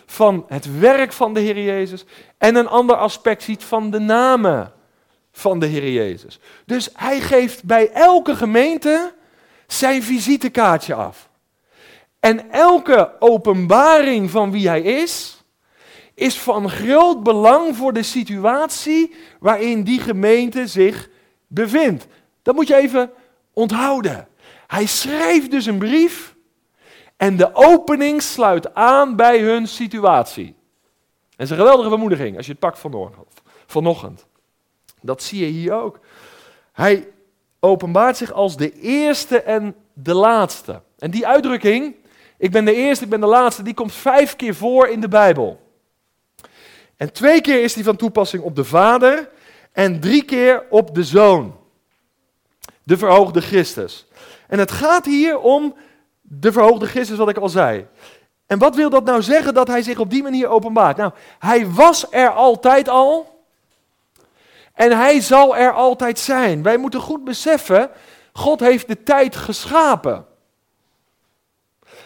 van 0.07 0.45
het 0.49 0.79
werk 0.79 1.13
van 1.13 1.35
de 1.35 1.41
Heer 1.41 1.63
Jezus 1.63 2.05
en 2.39 2.57
een 2.57 2.69
ander 2.69 2.97
aspect 2.97 3.43
ziet 3.43 3.65
van 3.65 3.91
de 3.91 3.99
namen 3.99 4.73
van 5.33 5.59
de 5.59 5.67
Heer 5.67 5.93
Jezus. 5.93 6.41
Dus 6.67 6.89
hij 6.95 7.21
geeft 7.21 7.65
bij 7.65 7.91
elke 7.91 8.37
gemeente 8.37 9.15
zijn 9.67 10.03
visitekaartje 10.03 10.95
af. 10.95 11.29
En 12.21 12.51
elke 12.51 13.13
openbaring 13.19 14.31
van 14.31 14.51
wie 14.51 14.69
hij 14.69 14.83
is, 14.83 15.42
is 16.15 16.39
van 16.39 16.71
groot 16.71 17.23
belang 17.23 17.77
voor 17.77 17.93
de 17.93 18.03
situatie 18.03 19.15
waarin 19.41 19.85
die 19.85 20.01
gemeente 20.01 20.67
zich 20.67 21.09
bevindt. 21.47 22.07
Dat 22.43 22.55
moet 22.55 22.69
je 22.69 22.77
even 22.77 23.11
onthouden. 23.53 24.29
Hij 24.67 24.87
schrijft 24.87 25.51
dus 25.51 25.67
een 25.67 25.79
brief 25.79 26.35
en 27.17 27.37
de 27.37 27.55
opening 27.55 28.23
sluit 28.23 28.75
aan 28.75 29.17
bij 29.17 29.41
hun 29.41 29.67
situatie. 29.67 30.55
En 31.37 31.45
is 31.45 31.51
een 31.51 31.57
geweldige 31.57 31.89
bemoediging 31.91 32.37
als 32.37 32.47
je 32.47 32.53
het 32.53 32.61
pakt 32.61 32.85
vanochtend. 33.67 34.27
Dat 35.01 35.23
zie 35.23 35.45
je 35.45 35.51
hier 35.51 35.73
ook. 35.73 36.01
Hij 36.73 37.09
openbaart 37.61 38.17
zich 38.17 38.33
als 38.33 38.57
de 38.57 38.73
eerste 38.81 39.43
en 39.43 39.75
de 39.93 40.15
laatste. 40.15 40.83
En 40.99 41.11
die 41.11 41.27
uitdrukking, 41.27 41.95
ik 42.39 42.51
ben 42.51 42.65
de 42.65 42.75
eerste, 42.75 43.05
ik 43.05 43.11
ben 43.11 43.21
de 43.21 43.27
laatste, 43.27 43.63
die 43.63 43.75
komt 43.75 43.93
vijf 43.93 44.37
keer 44.37 44.55
voor 44.55 44.89
in 44.89 45.01
de 45.01 45.09
Bijbel. 45.09 45.62
En 47.03 47.13
twee 47.13 47.41
keer 47.41 47.63
is 47.63 47.73
die 47.73 47.85
van 47.85 47.97
toepassing 47.97 48.43
op 48.43 48.57
de 48.57 48.65
Vader 48.65 49.29
en 49.73 50.01
drie 50.01 50.25
keer 50.25 50.67
op 50.71 50.95
de 50.95 51.05
Zoon. 51.05 51.57
De 52.83 52.97
verhoogde 52.99 53.41
Christus. 53.41 54.07
En 54.49 54.59
het 54.59 54.71
gaat 54.71 55.05
hier 55.05 55.39
om 55.39 55.75
de 56.21 56.53
verhoogde 56.53 56.87
Christus, 56.87 57.17
wat 57.17 57.29
ik 57.29 57.37
al 57.37 57.49
zei. 57.49 57.87
En 58.47 58.59
wat 58.59 58.77
wil 58.77 58.91
dat 58.91 59.05
nou 59.05 59.23
zeggen 59.23 59.55
dat 59.55 59.69
hij 59.69 59.83
zich 59.83 59.99
op 59.99 60.11
die 60.11 60.23
manier 60.23 60.49
openbaart? 60.49 60.97
Nou, 60.97 61.13
hij 61.39 61.71
was 61.71 62.07
er 62.11 62.31
altijd 62.31 62.89
al. 62.89 63.45
En 64.75 64.97
hij 64.97 65.21
zal 65.21 65.57
er 65.57 65.73
altijd 65.73 66.19
zijn. 66.19 66.63
Wij 66.63 66.77
moeten 66.77 67.01
goed 67.01 67.25
beseffen, 67.25 67.91
God 68.33 68.61
heeft 68.61 68.89
de 68.89 69.03
tijd 69.03 69.37
geschapen. 69.37 70.27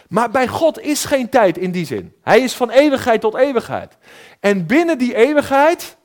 Maar 0.09 0.29
bij 0.29 0.47
God 0.47 0.79
is 0.79 1.05
geen 1.05 1.29
tijd 1.29 1.57
in 1.57 1.71
die 1.71 1.85
zin. 1.85 2.13
Hij 2.23 2.39
is 2.39 2.55
van 2.55 2.69
eeuwigheid 2.69 3.21
tot 3.21 3.35
eeuwigheid. 3.35 3.97
En 4.39 4.65
binnen 4.65 4.97
die 4.97 5.15
eeuwigheid 5.15 5.97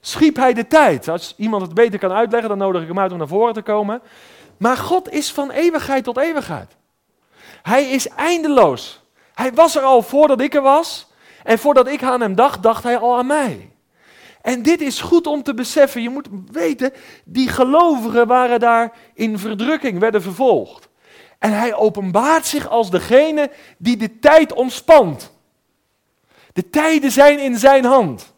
schiep 0.00 0.36
hij 0.36 0.54
de 0.54 0.66
tijd. 0.66 1.08
Als 1.08 1.34
iemand 1.36 1.62
het 1.62 1.74
beter 1.74 1.98
kan 1.98 2.12
uitleggen, 2.12 2.48
dan 2.48 2.58
nodig 2.58 2.82
ik 2.82 2.88
hem 2.88 2.98
uit 2.98 3.12
om 3.12 3.18
naar 3.18 3.28
voren 3.28 3.54
te 3.54 3.62
komen. 3.62 4.02
Maar 4.56 4.76
God 4.76 5.12
is 5.12 5.32
van 5.32 5.50
eeuwigheid 5.50 6.04
tot 6.04 6.18
eeuwigheid. 6.18 6.76
Hij 7.62 7.84
is 7.90 8.08
eindeloos. 8.08 9.02
Hij 9.34 9.52
was 9.52 9.76
er 9.76 9.82
al 9.82 10.02
voordat 10.02 10.40
ik 10.40 10.54
er 10.54 10.62
was. 10.62 11.12
En 11.42 11.58
voordat 11.58 11.88
ik 11.88 12.02
aan 12.02 12.20
hem 12.20 12.34
dacht, 12.34 12.62
dacht 12.62 12.82
hij 12.82 12.98
al 12.98 13.18
aan 13.18 13.26
mij. 13.26 13.70
En 14.42 14.62
dit 14.62 14.80
is 14.80 15.00
goed 15.00 15.26
om 15.26 15.42
te 15.42 15.54
beseffen. 15.54 16.02
Je 16.02 16.10
moet 16.10 16.28
weten, 16.50 16.92
die 17.24 17.48
gelovigen 17.48 18.26
waren 18.26 18.60
daar 18.60 18.92
in 19.14 19.38
verdrukking, 19.38 19.98
werden 19.98 20.22
vervolgd. 20.22 20.88
En 21.44 21.52
hij 21.52 21.74
openbaart 21.74 22.46
zich 22.46 22.68
als 22.68 22.90
degene 22.90 23.50
die 23.78 23.96
de 23.96 24.18
tijd 24.18 24.52
ontspant. 24.52 25.32
De 26.52 26.70
tijden 26.70 27.10
zijn 27.10 27.38
in 27.38 27.58
zijn 27.58 27.84
hand. 27.84 28.34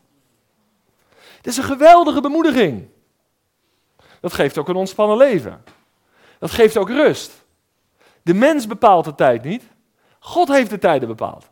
Het 1.37 1.47
is 1.47 1.57
een 1.57 1.65
geweldige 1.65 2.21
bemoediging. 2.21 2.89
Dat 4.21 4.33
geeft 4.33 4.59
ook 4.59 4.69
een 4.69 4.77
ontspannen 4.77 5.17
leven. 5.17 5.65
Dat 6.39 6.51
geeft 6.51 6.77
ook 6.77 6.89
rust. 6.89 7.33
De 8.23 8.35
mens 8.35 8.67
bepaalt 8.67 9.05
de 9.05 9.15
tijd 9.15 9.45
niet. 9.45 9.63
God 10.19 10.49
heeft 10.49 10.71
de 10.71 10.79
tijden 10.79 11.09
bepaald. 11.09 11.51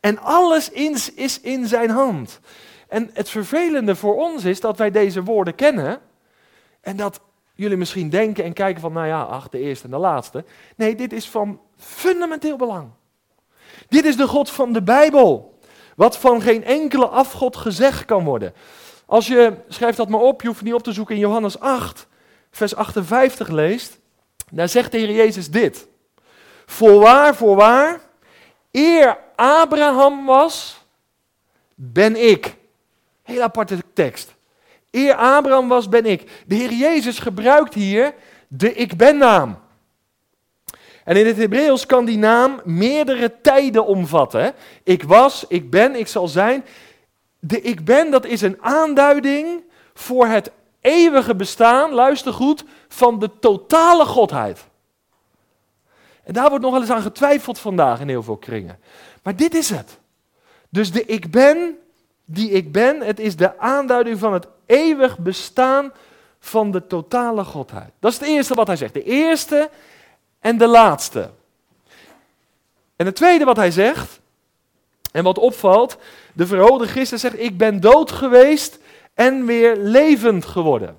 En 0.00 0.18
alles 0.18 0.70
is 1.14 1.40
in 1.40 1.66
zijn 1.66 1.90
hand. 1.90 2.40
En 2.88 3.10
het 3.12 3.28
vervelende 3.28 3.96
voor 3.96 4.16
ons 4.16 4.44
is 4.44 4.60
dat 4.60 4.78
wij 4.78 4.90
deze 4.90 5.22
woorden 5.22 5.54
kennen. 5.54 6.00
En 6.80 6.96
dat 6.96 7.20
jullie 7.54 7.76
misschien 7.76 8.10
denken 8.10 8.44
en 8.44 8.52
kijken 8.52 8.80
van, 8.80 8.92
nou 8.92 9.06
ja, 9.06 9.22
ach, 9.22 9.48
de 9.48 9.58
eerste 9.58 9.84
en 9.84 9.90
de 9.90 9.96
laatste. 9.96 10.44
Nee, 10.76 10.94
dit 10.94 11.12
is 11.12 11.28
van 11.28 11.60
fundamenteel 11.76 12.56
belang. 12.56 12.90
Dit 13.88 14.04
is 14.04 14.16
de 14.16 14.26
God 14.26 14.50
van 14.50 14.72
de 14.72 14.82
Bijbel. 14.82 15.58
Wat 15.96 16.18
van 16.18 16.40
geen 16.40 16.64
enkele 16.64 17.06
afgod 17.06 17.56
gezegd 17.56 18.04
kan 18.04 18.24
worden. 18.24 18.54
Als 19.06 19.26
je, 19.26 19.54
schrijf 19.68 19.96
dat 19.96 20.08
maar 20.08 20.20
op, 20.20 20.42
je 20.42 20.48
hoeft 20.48 20.62
niet 20.62 20.74
op 20.74 20.82
te 20.82 20.92
zoeken 20.92 21.14
in 21.14 21.20
Johannes 21.20 21.58
8, 21.58 22.06
vers 22.50 22.74
58 22.74 23.48
leest. 23.48 23.98
Daar 24.50 24.68
zegt 24.68 24.92
de 24.92 24.98
Heer 24.98 25.10
Jezus 25.10 25.50
dit. 25.50 25.88
Voorwaar, 26.66 27.34
voorwaar, 27.34 28.00
eer 28.70 29.18
Abraham 29.36 30.24
was, 30.24 30.84
ben 31.74 32.16
ik. 32.30 32.56
Heel 33.22 33.42
aparte 33.42 33.78
tekst. 33.92 34.34
Eer 34.92 35.14
Abraham 35.14 35.68
was, 35.68 35.88
ben 35.88 36.04
ik. 36.04 36.42
De 36.46 36.54
Heer 36.54 36.72
Jezus 36.72 37.18
gebruikt 37.18 37.74
hier 37.74 38.14
de 38.48 38.74
ik 38.74 38.96
ben 38.96 39.16
naam. 39.16 39.58
En 41.04 41.16
in 41.16 41.26
het 41.26 41.36
Hebreeuws 41.36 41.86
kan 41.86 42.04
die 42.04 42.18
naam 42.18 42.60
meerdere 42.64 43.40
tijden 43.40 43.86
omvatten. 43.86 44.54
Ik 44.82 45.02
was, 45.02 45.44
ik 45.48 45.70
ben, 45.70 45.94
ik 45.94 46.06
zal 46.06 46.28
zijn. 46.28 46.64
De 47.38 47.60
ik 47.60 47.84
ben, 47.84 48.10
dat 48.10 48.26
is 48.26 48.40
een 48.40 48.62
aanduiding 48.62 49.62
voor 49.94 50.26
het 50.26 50.50
eeuwige 50.80 51.34
bestaan, 51.34 51.92
luister 51.92 52.32
goed, 52.32 52.64
van 52.88 53.18
de 53.18 53.30
totale 53.40 54.04
godheid. 54.04 54.64
En 56.24 56.32
daar 56.32 56.48
wordt 56.48 56.64
nog 56.64 56.72
wel 56.72 56.80
eens 56.80 56.90
aan 56.90 57.02
getwijfeld 57.02 57.58
vandaag 57.58 58.00
in 58.00 58.08
heel 58.08 58.22
veel 58.22 58.36
kringen. 58.36 58.78
Maar 59.22 59.36
dit 59.36 59.54
is 59.54 59.70
het. 59.70 59.98
Dus 60.68 60.92
de 60.92 61.04
ik 61.04 61.30
ben, 61.30 61.78
die 62.24 62.50
ik 62.50 62.72
ben, 62.72 63.00
het 63.00 63.20
is 63.20 63.36
de 63.36 63.58
aanduiding 63.58 64.18
van 64.18 64.32
het 64.32 64.46
eeuwig 64.72 65.18
bestaan 65.18 65.92
van 66.40 66.70
de 66.70 66.86
totale 66.86 67.44
godheid. 67.44 67.90
Dat 67.98 68.12
is 68.12 68.18
het 68.18 68.28
eerste 68.28 68.54
wat 68.54 68.66
hij 68.66 68.76
zegt. 68.76 68.94
De 68.94 69.04
eerste 69.04 69.70
en 70.40 70.58
de 70.58 70.66
laatste. 70.66 71.30
En 72.96 73.06
het 73.06 73.16
tweede 73.16 73.44
wat 73.44 73.56
hij 73.56 73.70
zegt, 73.70 74.20
en 75.12 75.24
wat 75.24 75.38
opvalt, 75.38 75.96
de 76.32 76.46
verhoogde 76.46 76.86
Christus 76.86 77.20
zegt, 77.20 77.40
ik 77.40 77.58
ben 77.58 77.80
dood 77.80 78.12
geweest 78.12 78.78
en 79.14 79.46
weer 79.46 79.76
levend 79.76 80.44
geworden. 80.44 80.96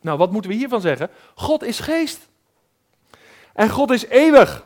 Nou, 0.00 0.18
wat 0.18 0.32
moeten 0.32 0.50
we 0.50 0.56
hiervan 0.56 0.80
zeggen? 0.80 1.10
God 1.34 1.62
is 1.62 1.80
geest. 1.80 2.28
En 3.52 3.68
God 3.68 3.90
is 3.90 4.06
eeuwig. 4.06 4.64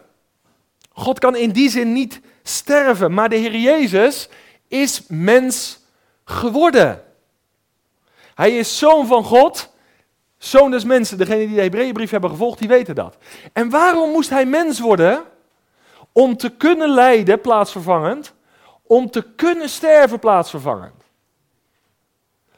God 0.93 1.19
kan 1.19 1.37
in 1.37 1.51
die 1.51 1.71
zin 1.71 1.93
niet 1.93 2.21
sterven, 2.43 3.15
maar 3.15 3.29
de 3.29 3.37
Heer 3.37 3.57
Jezus 3.57 4.29
is 4.69 5.03
mens 5.09 5.79
geworden. 6.25 7.03
Hij 8.41 8.57
is 8.57 8.79
zoon 8.79 9.07
van 9.07 9.25
God, 9.25 9.69
zoon 10.39 10.71
des 10.71 10.85
mensen. 10.85 11.19
Degenen 11.19 11.47
die 11.47 11.57
de 11.57 11.63
Hebreeënbrief 11.63 12.11
hebben 12.11 12.31
gevolgd, 12.31 12.59
die 12.59 12.69
weten 12.69 12.95
dat. 12.95 13.17
En 13.53 13.71
waarom 13.71 14.11
moest 14.11 14.31
hij 14.31 14.47
mens 14.47 14.79
worden? 14.79 15.23
Om 16.13 16.37
te 16.37 16.51
kunnen 16.51 16.89
lijden 16.89 17.41
plaatsvervangend, 17.41 18.33
om 18.83 19.11
te 19.11 19.23
kunnen 19.37 19.69
sterven 19.69 20.19
plaatsvervangend. 20.19 21.03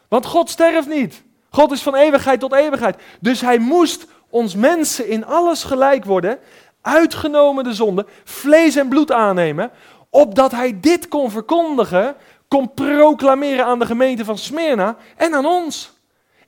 Want 0.08 0.26
God 0.26 0.50
sterft 0.50 0.88
niet. 0.88 1.22
God 1.50 1.72
is 1.72 1.82
van 1.82 1.94
eeuwigheid 1.94 2.40
tot 2.40 2.52
eeuwigheid. 2.52 3.02
Dus 3.20 3.40
hij 3.40 3.58
moest 3.58 4.06
ons 4.30 4.54
mensen 4.54 5.08
in 5.08 5.24
alles 5.26 5.64
gelijk 5.64 6.04
worden, 6.04 6.38
uitgenomen 6.80 7.64
de 7.64 7.74
zonde, 7.74 8.06
vlees 8.24 8.76
en 8.76 8.88
bloed 8.88 9.12
aannemen, 9.12 9.70
opdat 10.10 10.50
hij 10.50 10.80
dit 10.80 11.08
kon 11.08 11.30
verkondigen, 11.30 12.16
kon 12.52 12.74
proclameren 12.74 13.64
aan 13.64 13.78
de 13.78 13.86
gemeente 13.86 14.24
van 14.24 14.38
Smyrna 14.38 14.96
en 15.16 15.34
aan 15.34 15.46
ons. 15.46 15.92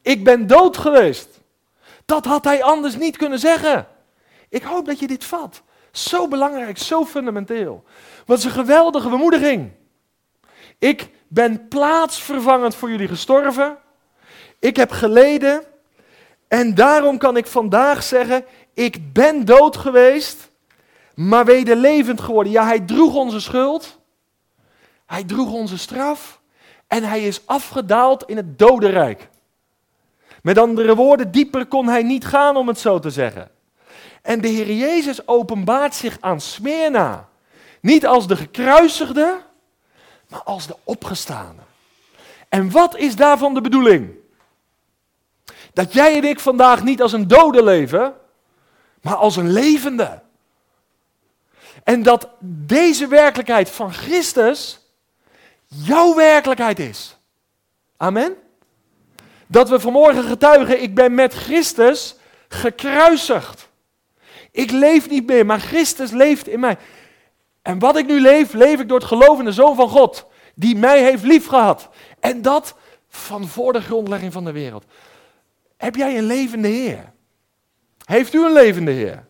Ik 0.02 0.24
ben 0.24 0.46
dood 0.46 0.76
geweest. 0.76 1.40
Dat 2.04 2.24
had 2.24 2.44
hij 2.44 2.62
anders 2.62 2.96
niet 2.96 3.16
kunnen 3.16 3.38
zeggen. 3.38 3.86
Ik 4.48 4.62
hoop 4.62 4.86
dat 4.86 4.98
je 4.98 5.06
dit 5.06 5.24
vat. 5.24 5.62
Zo 5.92 6.28
belangrijk, 6.28 6.78
zo 6.78 7.04
fundamenteel. 7.04 7.84
Wat 8.26 8.44
een 8.44 8.50
geweldige 8.50 9.08
bemoediging. 9.08 9.70
Ik 10.78 11.08
ben 11.28 11.68
plaatsvervangend 11.68 12.74
voor 12.74 12.90
jullie 12.90 13.08
gestorven. 13.08 13.76
Ik 14.58 14.76
heb 14.76 14.90
geleden. 14.90 15.62
En 16.48 16.74
daarom 16.74 17.18
kan 17.18 17.36
ik 17.36 17.46
vandaag 17.46 18.02
zeggen: 18.02 18.44
Ik 18.74 19.12
ben 19.12 19.44
dood 19.44 19.76
geweest, 19.76 20.50
maar 21.14 21.44
weder 21.44 21.76
levend 21.76 22.20
geworden. 22.20 22.52
Ja, 22.52 22.64
hij 22.64 22.80
droeg 22.80 23.14
onze 23.14 23.40
schuld. 23.40 24.02
Hij 25.14 25.24
droeg 25.24 25.52
onze 25.52 25.78
straf. 25.78 26.40
En 26.86 27.02
hij 27.02 27.26
is 27.26 27.46
afgedaald 27.46 28.24
in 28.24 28.36
het 28.36 28.58
dodenrijk. 28.58 29.28
Met 30.42 30.58
andere 30.58 30.94
woorden, 30.94 31.30
dieper 31.30 31.66
kon 31.66 31.86
hij 31.88 32.02
niet 32.02 32.26
gaan, 32.26 32.56
om 32.56 32.68
het 32.68 32.78
zo 32.78 32.98
te 32.98 33.10
zeggen. 33.10 33.50
En 34.22 34.40
de 34.40 34.48
Heer 34.48 34.72
Jezus 34.72 35.26
openbaart 35.28 35.94
zich 35.94 36.16
aan 36.20 36.40
Smyrna. 36.40 37.28
Niet 37.80 38.06
als 38.06 38.26
de 38.26 38.36
gekruisigde, 38.36 39.40
maar 40.28 40.42
als 40.42 40.66
de 40.66 40.76
opgestane. 40.84 41.62
En 42.48 42.70
wat 42.70 42.96
is 42.96 43.16
daarvan 43.16 43.54
de 43.54 43.60
bedoeling? 43.60 44.10
Dat 45.72 45.92
jij 45.92 46.16
en 46.16 46.24
ik 46.24 46.40
vandaag 46.40 46.82
niet 46.82 47.02
als 47.02 47.12
een 47.12 47.28
dode 47.28 47.64
leven, 47.64 48.14
maar 49.02 49.16
als 49.16 49.36
een 49.36 49.52
levende. 49.52 50.22
En 51.84 52.02
dat 52.02 52.28
deze 52.40 53.06
werkelijkheid 53.06 53.70
van 53.70 53.92
Christus 53.92 54.82
jouw 55.82 56.14
werkelijkheid 56.14 56.78
is. 56.78 57.16
Amen? 57.96 58.36
Dat 59.46 59.68
we 59.68 59.80
vanmorgen 59.80 60.24
getuigen, 60.24 60.82
ik 60.82 60.94
ben 60.94 61.14
met 61.14 61.34
Christus 61.34 62.16
gekruisigd. 62.48 63.68
Ik 64.50 64.70
leef 64.70 65.10
niet 65.10 65.26
meer, 65.26 65.46
maar 65.46 65.60
Christus 65.60 66.10
leeft 66.10 66.48
in 66.48 66.60
mij. 66.60 66.76
En 67.62 67.78
wat 67.78 67.96
ik 67.96 68.06
nu 68.06 68.20
leef, 68.20 68.52
leef 68.52 68.80
ik 68.80 68.88
door 68.88 68.98
het 68.98 69.08
geloof 69.08 69.38
in 69.38 69.44
de 69.44 69.52
Zoon 69.52 69.76
van 69.76 69.88
God, 69.88 70.26
die 70.54 70.76
mij 70.76 71.02
heeft 71.02 71.22
liefgehad. 71.22 71.88
En 72.20 72.42
dat 72.42 72.74
van 73.08 73.48
voor 73.48 73.72
de 73.72 73.80
grondlegging 73.80 74.32
van 74.32 74.44
de 74.44 74.52
wereld. 74.52 74.84
Heb 75.76 75.96
jij 75.96 76.18
een 76.18 76.26
levende 76.26 76.68
Heer? 76.68 77.12
Heeft 78.04 78.34
u 78.34 78.44
een 78.44 78.52
levende 78.52 78.90
Heer? 78.90 79.26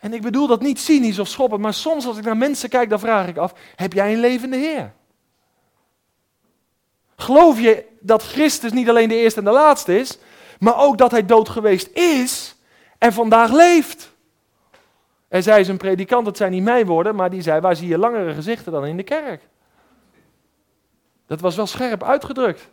En 0.00 0.12
ik 0.12 0.22
bedoel 0.22 0.46
dat 0.46 0.60
niet 0.60 0.80
cynisch 0.80 1.18
of 1.18 1.28
schoppend, 1.28 1.60
maar 1.60 1.74
soms 1.74 2.06
als 2.06 2.18
ik 2.18 2.24
naar 2.24 2.36
mensen 2.36 2.68
kijk, 2.68 2.90
dan 2.90 2.98
vraag 2.98 3.28
ik 3.28 3.36
af: 3.36 3.52
heb 3.76 3.92
jij 3.92 4.12
een 4.12 4.20
levende 4.20 4.56
Heer? 4.56 4.92
Geloof 7.16 7.60
je 7.60 7.84
dat 8.00 8.22
Christus 8.22 8.72
niet 8.72 8.88
alleen 8.88 9.08
de 9.08 9.14
eerste 9.14 9.38
en 9.38 9.44
de 9.44 9.50
laatste 9.50 9.98
is, 9.98 10.18
maar 10.58 10.78
ook 10.78 10.98
dat 10.98 11.10
hij 11.10 11.26
dood 11.26 11.48
geweest 11.48 11.96
is 11.96 12.56
en 12.98 13.12
vandaag 13.12 13.52
leeft? 13.52 14.12
Er 15.28 15.42
zei 15.42 15.64
zijn 15.64 15.76
predikant, 15.76 16.24
dat 16.24 16.36
zijn 16.36 16.50
niet 16.50 16.62
mijn 16.62 16.86
woorden, 16.86 17.14
maar 17.14 17.30
die 17.30 17.42
zei: 17.42 17.60
waar 17.60 17.76
zie 17.76 17.88
je 17.88 17.98
langere 17.98 18.34
gezichten 18.34 18.72
dan 18.72 18.86
in 18.86 18.96
de 18.96 19.02
kerk? 19.02 19.48
Dat 21.26 21.40
was 21.40 21.56
wel 21.56 21.66
scherp 21.66 22.02
uitgedrukt. 22.02 22.68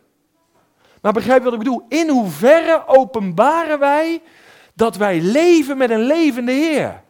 Maar 1.02 1.12
begrijp 1.12 1.42
wat 1.42 1.52
ik 1.52 1.58
bedoel? 1.58 1.84
In 1.88 2.08
hoeverre 2.08 2.86
openbaren 2.86 3.78
wij 3.78 4.22
dat 4.74 4.96
wij 4.96 5.20
leven 5.20 5.76
met 5.76 5.90
een 5.90 6.02
levende 6.02 6.52
Heer? 6.52 7.06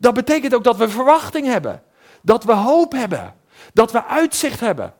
Dat 0.00 0.14
betekent 0.14 0.54
ook 0.54 0.64
dat 0.64 0.76
we 0.76 0.88
verwachting 0.88 1.46
hebben, 1.46 1.82
dat 2.22 2.44
we 2.44 2.52
hoop 2.52 2.92
hebben, 2.92 3.34
dat 3.72 3.92
we 3.92 4.04
uitzicht 4.04 4.60
hebben. 4.60 4.94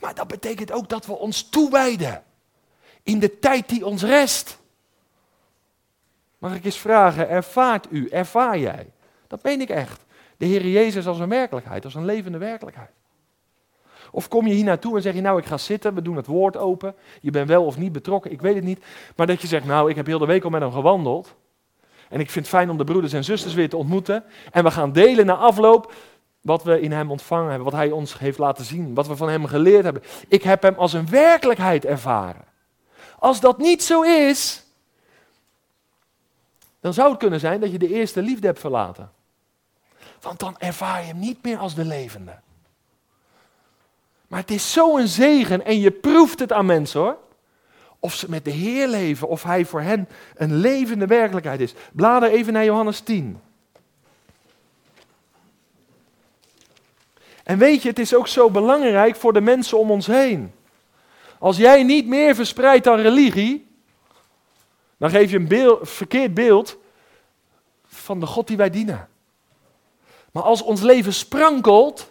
Maar 0.00 0.14
dat 0.14 0.26
betekent 0.26 0.72
ook 0.72 0.88
dat 0.88 1.06
we 1.06 1.12
ons 1.12 1.48
toewijden 1.48 2.22
in 3.02 3.18
de 3.18 3.38
tijd 3.38 3.68
die 3.68 3.86
ons 3.86 4.02
rest. 4.02 4.58
Mag 6.38 6.54
ik 6.54 6.64
eens 6.64 6.78
vragen, 6.78 7.28
ervaart 7.28 7.86
u, 7.90 8.08
ervaar 8.08 8.58
jij? 8.58 8.90
Dat 9.26 9.42
meen 9.42 9.60
ik 9.60 9.68
echt. 9.68 10.04
De 10.36 10.46
Heer 10.46 10.66
Jezus 10.66 11.06
als 11.06 11.18
een 11.18 11.28
werkelijkheid, 11.28 11.84
als 11.84 11.94
een 11.94 12.04
levende 12.04 12.38
werkelijkheid. 12.38 12.90
Of 14.10 14.28
kom 14.28 14.46
je 14.46 14.54
hier 14.54 14.64
naartoe 14.64 14.96
en 14.96 15.02
zeg 15.02 15.14
je, 15.14 15.20
nou 15.20 15.38
ik 15.38 15.46
ga 15.46 15.56
zitten, 15.56 15.94
we 15.94 16.02
doen 16.02 16.16
het 16.16 16.26
woord 16.26 16.56
open. 16.56 16.94
Je 17.20 17.30
bent 17.30 17.48
wel 17.48 17.64
of 17.64 17.78
niet 17.78 17.92
betrokken, 17.92 18.32
ik 18.32 18.40
weet 18.40 18.54
het 18.54 18.64
niet. 18.64 18.84
Maar 19.16 19.26
dat 19.26 19.40
je 19.40 19.46
zegt, 19.46 19.64
nou 19.64 19.90
ik 19.90 19.96
heb 19.96 20.06
heel 20.06 20.18
de 20.18 20.26
week 20.26 20.44
al 20.44 20.50
met 20.50 20.60
hem 20.60 20.72
gewandeld. 20.72 21.36
En 22.08 22.20
ik 22.20 22.30
vind 22.30 22.46
het 22.46 22.54
fijn 22.54 22.70
om 22.70 22.76
de 22.76 22.84
broeders 22.84 23.12
en 23.12 23.24
zusters 23.24 23.54
weer 23.54 23.68
te 23.68 23.76
ontmoeten. 23.76 24.24
En 24.50 24.64
we 24.64 24.70
gaan 24.70 24.92
delen 24.92 25.26
na 25.26 25.34
afloop 25.34 25.92
wat 26.40 26.62
we 26.62 26.80
in 26.80 26.92
hem 26.92 27.10
ontvangen 27.10 27.48
hebben, 27.48 27.64
wat 27.64 27.80
hij 27.80 27.90
ons 27.90 28.18
heeft 28.18 28.38
laten 28.38 28.64
zien, 28.64 28.94
wat 28.94 29.06
we 29.06 29.16
van 29.16 29.28
hem 29.28 29.46
geleerd 29.46 29.84
hebben. 29.84 30.02
Ik 30.28 30.42
heb 30.42 30.62
hem 30.62 30.74
als 30.74 30.92
een 30.92 31.08
werkelijkheid 31.08 31.84
ervaren. 31.84 32.44
Als 33.18 33.40
dat 33.40 33.58
niet 33.58 33.82
zo 33.82 34.02
is, 34.02 34.64
dan 36.80 36.94
zou 36.94 37.10
het 37.10 37.18
kunnen 37.18 37.40
zijn 37.40 37.60
dat 37.60 37.70
je 37.70 37.78
de 37.78 37.88
eerste 37.88 38.22
liefde 38.22 38.46
hebt 38.46 38.60
verlaten. 38.60 39.10
Want 40.20 40.38
dan 40.38 40.58
ervaar 40.58 41.00
je 41.00 41.06
hem 41.06 41.18
niet 41.18 41.42
meer 41.42 41.58
als 41.58 41.74
de 41.74 41.84
levende. 41.84 42.38
Maar 44.28 44.40
het 44.40 44.50
is 44.50 44.72
zo'n 44.72 45.06
zegen 45.06 45.64
en 45.64 45.80
je 45.80 45.90
proeft 45.90 46.38
het 46.38 46.52
aan 46.52 46.66
mensen 46.66 47.00
hoor. 47.00 47.16
Of 47.98 48.14
ze 48.14 48.30
met 48.30 48.44
de 48.44 48.50
Heer 48.50 48.88
leven, 48.88 49.28
of 49.28 49.42
Hij 49.42 49.64
voor 49.64 49.80
hen 49.80 50.08
een 50.34 50.54
levende 50.54 51.06
werkelijkheid 51.06 51.60
is. 51.60 51.74
Blader 51.92 52.30
even 52.30 52.52
naar 52.52 52.64
Johannes 52.64 53.00
10. 53.00 53.40
En 57.44 57.58
weet 57.58 57.82
je, 57.82 57.88
het 57.88 57.98
is 57.98 58.14
ook 58.14 58.28
zo 58.28 58.50
belangrijk 58.50 59.16
voor 59.16 59.32
de 59.32 59.40
mensen 59.40 59.78
om 59.78 59.90
ons 59.90 60.06
heen. 60.06 60.52
Als 61.38 61.56
jij 61.56 61.82
niet 61.82 62.06
meer 62.06 62.34
verspreidt 62.34 62.84
dan 62.84 62.98
religie, 62.98 63.68
dan 64.96 65.10
geef 65.10 65.30
je 65.30 65.36
een 65.36 65.48
beeld, 65.48 65.88
verkeerd 65.88 66.34
beeld 66.34 66.76
van 67.86 68.20
de 68.20 68.26
God 68.26 68.46
die 68.46 68.56
wij 68.56 68.70
dienen. 68.70 69.08
Maar 70.32 70.42
als 70.42 70.62
ons 70.62 70.80
leven 70.80 71.12
sprankelt, 71.12 72.10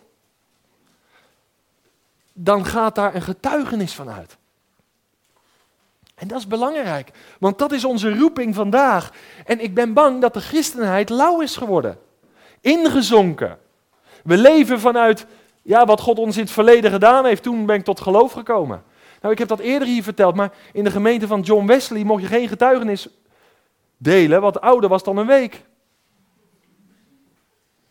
dan 2.33 2.65
gaat 2.65 2.95
daar 2.95 3.15
een 3.15 3.21
getuigenis 3.21 3.93
van 3.93 4.09
uit. 4.09 4.37
En 6.17 6.27
dat 6.27 6.37
is 6.37 6.47
belangrijk, 6.47 7.11
want 7.39 7.57
dat 7.57 7.71
is 7.71 7.85
onze 7.85 8.17
roeping 8.17 8.55
vandaag. 8.55 9.11
En 9.45 9.59
ik 9.59 9.73
ben 9.73 9.93
bang 9.93 10.21
dat 10.21 10.33
de 10.33 10.41
christenheid 10.41 11.09
lauw 11.09 11.41
is 11.41 11.57
geworden, 11.57 11.97
ingezonken. 12.61 13.57
We 14.23 14.37
leven 14.37 14.79
vanuit 14.79 15.25
ja, 15.61 15.85
wat 15.85 16.01
God 16.01 16.19
ons 16.19 16.35
in 16.35 16.43
het 16.43 16.51
verleden 16.51 16.91
gedaan 16.91 17.25
heeft. 17.25 17.43
Toen 17.43 17.65
ben 17.65 17.75
ik 17.75 17.83
tot 17.83 18.01
geloof 18.01 18.31
gekomen. 18.31 18.83
Nou, 19.21 19.33
ik 19.33 19.39
heb 19.39 19.47
dat 19.47 19.59
eerder 19.59 19.87
hier 19.87 20.03
verteld, 20.03 20.35
maar 20.35 20.53
in 20.73 20.83
de 20.83 20.91
gemeente 20.91 21.27
van 21.27 21.41
John 21.41 21.65
Wesley 21.65 22.03
mocht 22.03 22.21
je 22.21 22.27
geen 22.27 22.47
getuigenis 22.47 23.07
delen 23.97 24.41
wat 24.41 24.61
ouder 24.61 24.89
was 24.89 25.03
dan 25.03 25.17
een 25.17 25.27
week. 25.27 25.63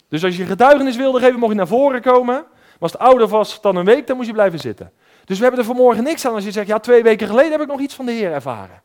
Dus 0.08 0.24
als 0.24 0.36
je 0.36 0.44
getuigenis 0.44 0.96
wilde 0.96 1.20
geven, 1.20 1.38
mocht 1.38 1.52
je 1.52 1.58
naar 1.58 1.66
voren 1.66 2.02
komen. 2.02 2.34
Maar 2.34 2.78
als 2.78 2.92
het 2.92 3.00
ouder 3.00 3.28
was 3.28 3.60
dan 3.60 3.76
een 3.76 3.84
week, 3.84 4.06
dan 4.06 4.16
moest 4.16 4.28
je 4.28 4.34
blijven 4.34 4.58
zitten. 4.58 4.92
Dus 5.26 5.36
we 5.36 5.42
hebben 5.42 5.60
er 5.60 5.66
vanmorgen 5.66 6.04
niks 6.04 6.26
aan 6.26 6.34
als 6.34 6.44
je 6.44 6.50
zegt, 6.50 6.66
ja, 6.66 6.78
twee 6.78 7.02
weken 7.02 7.26
geleden 7.26 7.52
heb 7.52 7.60
ik 7.60 7.66
nog 7.66 7.80
iets 7.80 7.94
van 7.94 8.06
de 8.06 8.12
Heer 8.12 8.32
ervaren. 8.32 8.82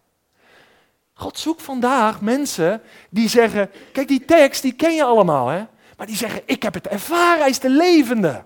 God 1.13 1.39
zoekt 1.39 1.61
vandaag 1.61 2.21
mensen 2.21 2.81
die 3.09 3.29
zeggen, 3.29 3.69
kijk 3.91 4.07
die 4.07 4.25
tekst, 4.25 4.61
die 4.61 4.73
ken 4.73 4.95
je 4.95 5.03
allemaal 5.03 5.47
hè. 5.47 5.65
Maar 5.97 6.07
die 6.07 6.15
zeggen, 6.15 6.41
ik 6.45 6.63
heb 6.63 6.73
het 6.73 6.87
ervaren, 6.87 7.39
hij 7.39 7.49
is 7.49 7.59
de 7.59 7.69
levende. 7.69 8.43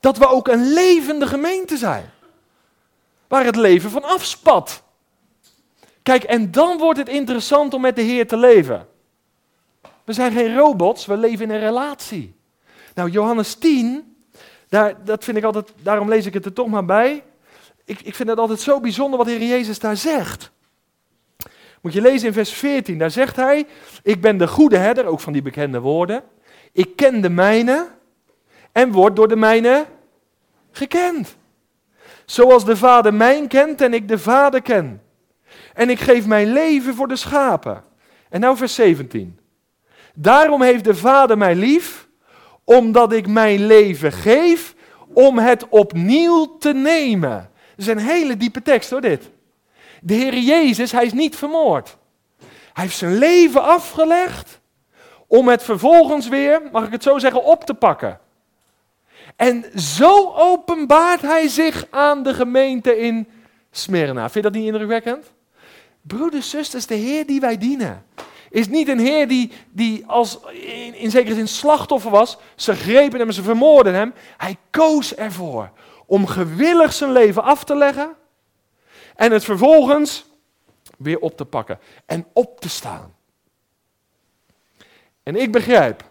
Dat 0.00 0.18
we 0.18 0.28
ook 0.28 0.48
een 0.48 0.72
levende 0.72 1.26
gemeente 1.26 1.76
zijn. 1.76 2.10
Waar 3.28 3.44
het 3.44 3.56
leven 3.56 3.90
van 3.90 4.04
afspat. 4.04 4.82
Kijk, 6.02 6.22
en 6.22 6.50
dan 6.50 6.78
wordt 6.78 6.98
het 6.98 7.08
interessant 7.08 7.74
om 7.74 7.80
met 7.80 7.96
de 7.96 8.02
Heer 8.02 8.26
te 8.26 8.36
leven. 8.36 8.88
We 10.04 10.12
zijn 10.12 10.32
geen 10.32 10.56
robots, 10.56 11.06
we 11.06 11.16
leven 11.16 11.44
in 11.44 11.50
een 11.50 11.60
relatie. 11.60 12.36
Nou, 12.94 13.10
Johannes 13.10 13.54
10, 13.54 14.16
daar, 14.68 15.04
dat 15.04 15.24
vind 15.24 15.36
ik 15.36 15.44
altijd, 15.44 15.72
daarom 15.82 16.08
lees 16.08 16.26
ik 16.26 16.34
het 16.34 16.44
er 16.44 16.52
toch 16.52 16.68
maar 16.68 16.84
bij. 16.84 17.22
Ik, 17.88 18.00
ik 18.00 18.14
vind 18.14 18.28
het 18.28 18.38
altijd 18.38 18.60
zo 18.60 18.80
bijzonder 18.80 19.18
wat 19.18 19.26
de 19.26 19.32
Heer 19.32 19.48
Jezus 19.48 19.78
daar 19.78 19.96
zegt. 19.96 20.50
Moet 21.80 21.92
je 21.92 22.00
lezen 22.00 22.26
in 22.26 22.32
vers 22.32 22.52
14, 22.52 22.98
daar 22.98 23.10
zegt 23.10 23.36
hij, 23.36 23.66
ik 24.02 24.20
ben 24.20 24.38
de 24.38 24.48
goede 24.48 24.76
herder, 24.76 25.04
ook 25.04 25.20
van 25.20 25.32
die 25.32 25.42
bekende 25.42 25.80
woorden. 25.80 26.22
Ik 26.72 26.96
ken 26.96 27.20
de 27.20 27.28
mijne 27.30 27.88
en 28.72 28.92
word 28.92 29.16
door 29.16 29.28
de 29.28 29.36
mijne 29.36 29.86
gekend. 30.70 31.36
Zoals 32.24 32.64
de 32.64 32.76
Vader 32.76 33.14
mij 33.14 33.46
kent 33.46 33.80
en 33.80 33.94
ik 33.94 34.08
de 34.08 34.18
Vader 34.18 34.62
ken. 34.62 35.02
En 35.74 35.90
ik 35.90 36.00
geef 36.00 36.26
mijn 36.26 36.52
leven 36.52 36.94
voor 36.94 37.08
de 37.08 37.16
schapen. 37.16 37.84
En 38.28 38.40
nou 38.40 38.56
vers 38.56 38.74
17. 38.74 39.38
Daarom 40.14 40.62
heeft 40.62 40.84
de 40.84 40.94
Vader 40.94 41.38
mij 41.38 41.54
lief, 41.54 42.08
omdat 42.64 43.12
ik 43.12 43.26
mijn 43.26 43.66
leven 43.66 44.12
geef 44.12 44.74
om 45.12 45.38
het 45.38 45.68
opnieuw 45.68 46.58
te 46.58 46.72
nemen. 46.72 47.50
Is 47.78 47.86
een 47.86 47.98
hele 47.98 48.36
diepe 48.36 48.62
tekst 48.62 48.90
hoor 48.90 49.00
dit. 49.00 49.30
De 50.00 50.14
Heer 50.14 50.38
Jezus, 50.38 50.92
hij 50.92 51.04
is 51.04 51.12
niet 51.12 51.36
vermoord. 51.36 51.96
Hij 52.72 52.84
heeft 52.84 52.96
zijn 52.96 53.18
leven 53.18 53.62
afgelegd 53.62 54.60
om 55.26 55.48
het 55.48 55.62
vervolgens 55.62 56.28
weer, 56.28 56.62
mag 56.72 56.86
ik 56.86 56.92
het 56.92 57.02
zo 57.02 57.18
zeggen, 57.18 57.44
op 57.44 57.64
te 57.64 57.74
pakken. 57.74 58.20
En 59.36 59.64
zo 59.80 60.32
openbaart 60.34 61.22
hij 61.22 61.48
zich 61.48 61.86
aan 61.90 62.22
de 62.22 62.34
gemeente 62.34 62.98
in 62.98 63.28
Smyrna. 63.70 64.22
Vind 64.22 64.44
je 64.44 64.50
dat 64.50 64.60
niet 64.60 64.66
indrukwekkend? 64.66 65.32
Broeders, 66.00 66.50
zusters, 66.50 66.86
de 66.86 66.94
Heer 66.94 67.26
die 67.26 67.40
wij 67.40 67.58
dienen, 67.58 68.04
is 68.50 68.68
niet 68.68 68.88
een 68.88 68.98
Heer 68.98 69.28
die, 69.28 69.52
die 69.70 70.04
als 70.06 70.38
in, 70.52 70.94
in 70.94 71.10
zekere 71.10 71.34
zin 71.34 71.48
slachtoffer 71.48 72.10
was. 72.10 72.38
Ze 72.54 72.74
grepen 72.74 73.18
hem, 73.18 73.32
ze 73.32 73.42
vermoorden 73.42 73.94
hem. 73.94 74.14
Hij 74.36 74.56
koos 74.70 75.14
ervoor 75.14 75.70
om 76.08 76.26
gewillig 76.26 76.92
zijn 76.92 77.12
leven 77.12 77.42
af 77.42 77.64
te 77.64 77.76
leggen 77.76 78.14
en 79.16 79.32
het 79.32 79.44
vervolgens 79.44 80.26
weer 80.98 81.18
op 81.18 81.36
te 81.36 81.44
pakken 81.44 81.78
en 82.06 82.26
op 82.32 82.60
te 82.60 82.68
staan. 82.68 83.14
En 85.22 85.36
ik 85.36 85.52
begrijp 85.52 86.04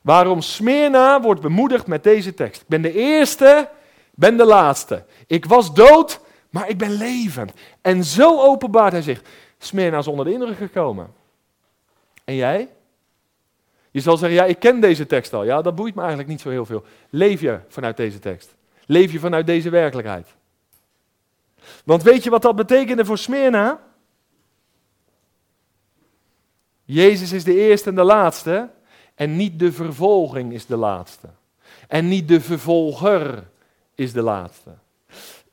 waarom 0.00 0.40
Smyrna 0.40 1.20
wordt 1.20 1.40
bemoedigd 1.40 1.86
met 1.86 2.02
deze 2.02 2.34
tekst. 2.34 2.60
Ik 2.60 2.68
ben 2.68 2.82
de 2.82 2.92
eerste, 2.92 3.68
ben 4.14 4.36
de 4.36 4.44
laatste. 4.44 5.04
Ik 5.26 5.44
was 5.44 5.74
dood, 5.74 6.20
maar 6.50 6.68
ik 6.68 6.78
ben 6.78 6.90
levend. 6.90 7.52
En 7.80 8.04
zo 8.04 8.40
openbaart 8.40 8.92
hij 8.92 9.02
zich. 9.02 9.22
Smyrna 9.58 9.98
is 9.98 10.06
onder 10.06 10.24
de 10.24 10.32
indruk 10.32 10.56
gekomen. 10.56 11.14
En 12.24 12.34
jij? 12.34 12.68
Je 13.90 14.00
zal 14.00 14.16
zeggen, 14.16 14.38
ja, 14.38 14.44
ik 14.44 14.58
ken 14.58 14.80
deze 14.80 15.06
tekst 15.06 15.32
al. 15.32 15.44
Ja, 15.44 15.62
dat 15.62 15.74
boeit 15.74 15.94
me 15.94 16.00
eigenlijk 16.00 16.30
niet 16.30 16.40
zo 16.40 16.50
heel 16.50 16.66
veel. 16.66 16.84
Leef 17.10 17.40
je 17.40 17.60
vanuit 17.68 17.96
deze 17.96 18.18
tekst? 18.18 18.58
Leef 18.90 19.12
je 19.12 19.18
vanuit 19.18 19.46
deze 19.46 19.70
werkelijkheid? 19.70 20.26
Want 21.84 22.02
weet 22.02 22.24
je 22.24 22.30
wat 22.30 22.42
dat 22.42 22.56
betekende 22.56 23.04
voor 23.04 23.18
Smyrna? 23.18 23.80
Jezus 26.84 27.32
is 27.32 27.44
de 27.44 27.54
eerste 27.54 27.88
en 27.88 27.94
de 27.94 28.02
laatste. 28.02 28.70
En 29.14 29.36
niet 29.36 29.58
de 29.58 29.72
vervolging 29.72 30.52
is 30.52 30.66
de 30.66 30.76
laatste. 30.76 31.28
En 31.88 32.08
niet 32.08 32.28
de 32.28 32.40
vervolger 32.40 33.44
is 33.94 34.12
de 34.12 34.22
laatste. 34.22 34.70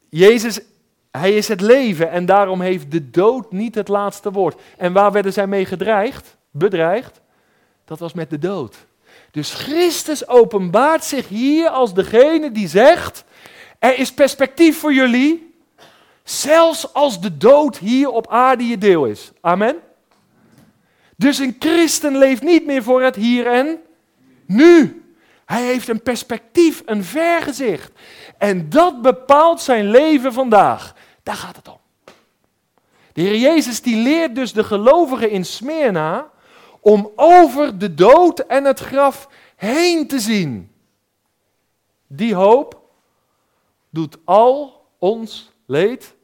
Jezus, 0.10 0.60
hij 1.12 1.36
is 1.36 1.48
het 1.48 1.62
leven 1.62 2.10
en 2.10 2.26
daarom 2.26 2.62
heeft 2.62 2.92
de 2.92 3.10
dood 3.10 3.52
niet 3.52 3.76
het 3.76 3.88
laatste 3.88 4.32
woord. 4.32 4.62
En 4.78 4.94
waar 4.94 5.12
werden 5.12 5.34
zij 5.34 5.48
mee 5.48 5.66
gedreigd? 5.66 6.38
Bedreigd? 6.52 7.22
Dat 7.86 8.00
was 8.00 8.14
met 8.14 8.30
de 8.30 8.40
dood. 8.40 8.86
Dus 9.32 9.54
Christus 9.54 10.28
openbaart 10.28 11.04
zich 11.04 11.28
hier 11.28 11.70
als 11.70 11.94
degene 11.94 12.52
die 12.52 12.68
zegt: 12.68 13.26
Er 13.88 14.00
is 14.00 14.14
perspectief 14.14 14.80
voor 14.80 14.94
jullie, 14.94 15.56
zelfs 16.24 16.94
als 16.94 17.22
de 17.22 17.38
dood 17.38 17.78
hier 17.78 18.10
op 18.10 18.28
aarde 18.28 18.68
je 18.68 18.78
deel 18.78 19.06
is. 19.06 19.32
Amen. 19.42 19.76
Dus 21.16 21.38
een 21.38 21.56
christen 21.60 22.18
leeft 22.18 22.42
niet 22.42 22.66
meer 22.66 22.84
voor 22.84 23.02
het 23.02 23.16
hier 23.16 23.48
en 23.48 23.80
nu. 24.46 25.04
Hij 25.46 25.64
heeft 25.64 25.88
een 25.88 26.02
perspectief, 26.02 26.82
een 26.86 27.04
vergezicht. 27.04 27.92
En 28.38 28.70
dat 28.70 29.02
bepaalt 29.02 29.62
zijn 29.62 29.90
leven 29.90 30.34
vandaag. 30.34 30.96
Daar 31.24 31.36
gaat 31.36 31.56
het 31.56 31.68
om. 31.68 31.80
De 33.14 33.22
Heer 33.22 33.38
Jezus 33.38 33.82
die 33.82 33.96
leert 33.96 34.36
dus 34.36 34.54
de 34.54 34.64
gelovigen 34.64 35.30
in 35.30 35.46
Smyrna 35.46 36.30
om 36.80 37.12
over 37.16 37.78
de 37.78 37.94
dood 37.94 38.40
en 38.40 38.64
het 38.64 38.80
graf 38.80 39.30
heen 39.56 40.08
te 40.08 40.20
zien. 40.20 40.72
Die 42.08 42.36
hoop 42.36 42.86
doet 43.98 44.18
al 44.24 44.86
ons 45.00 45.52
leed 45.66 46.16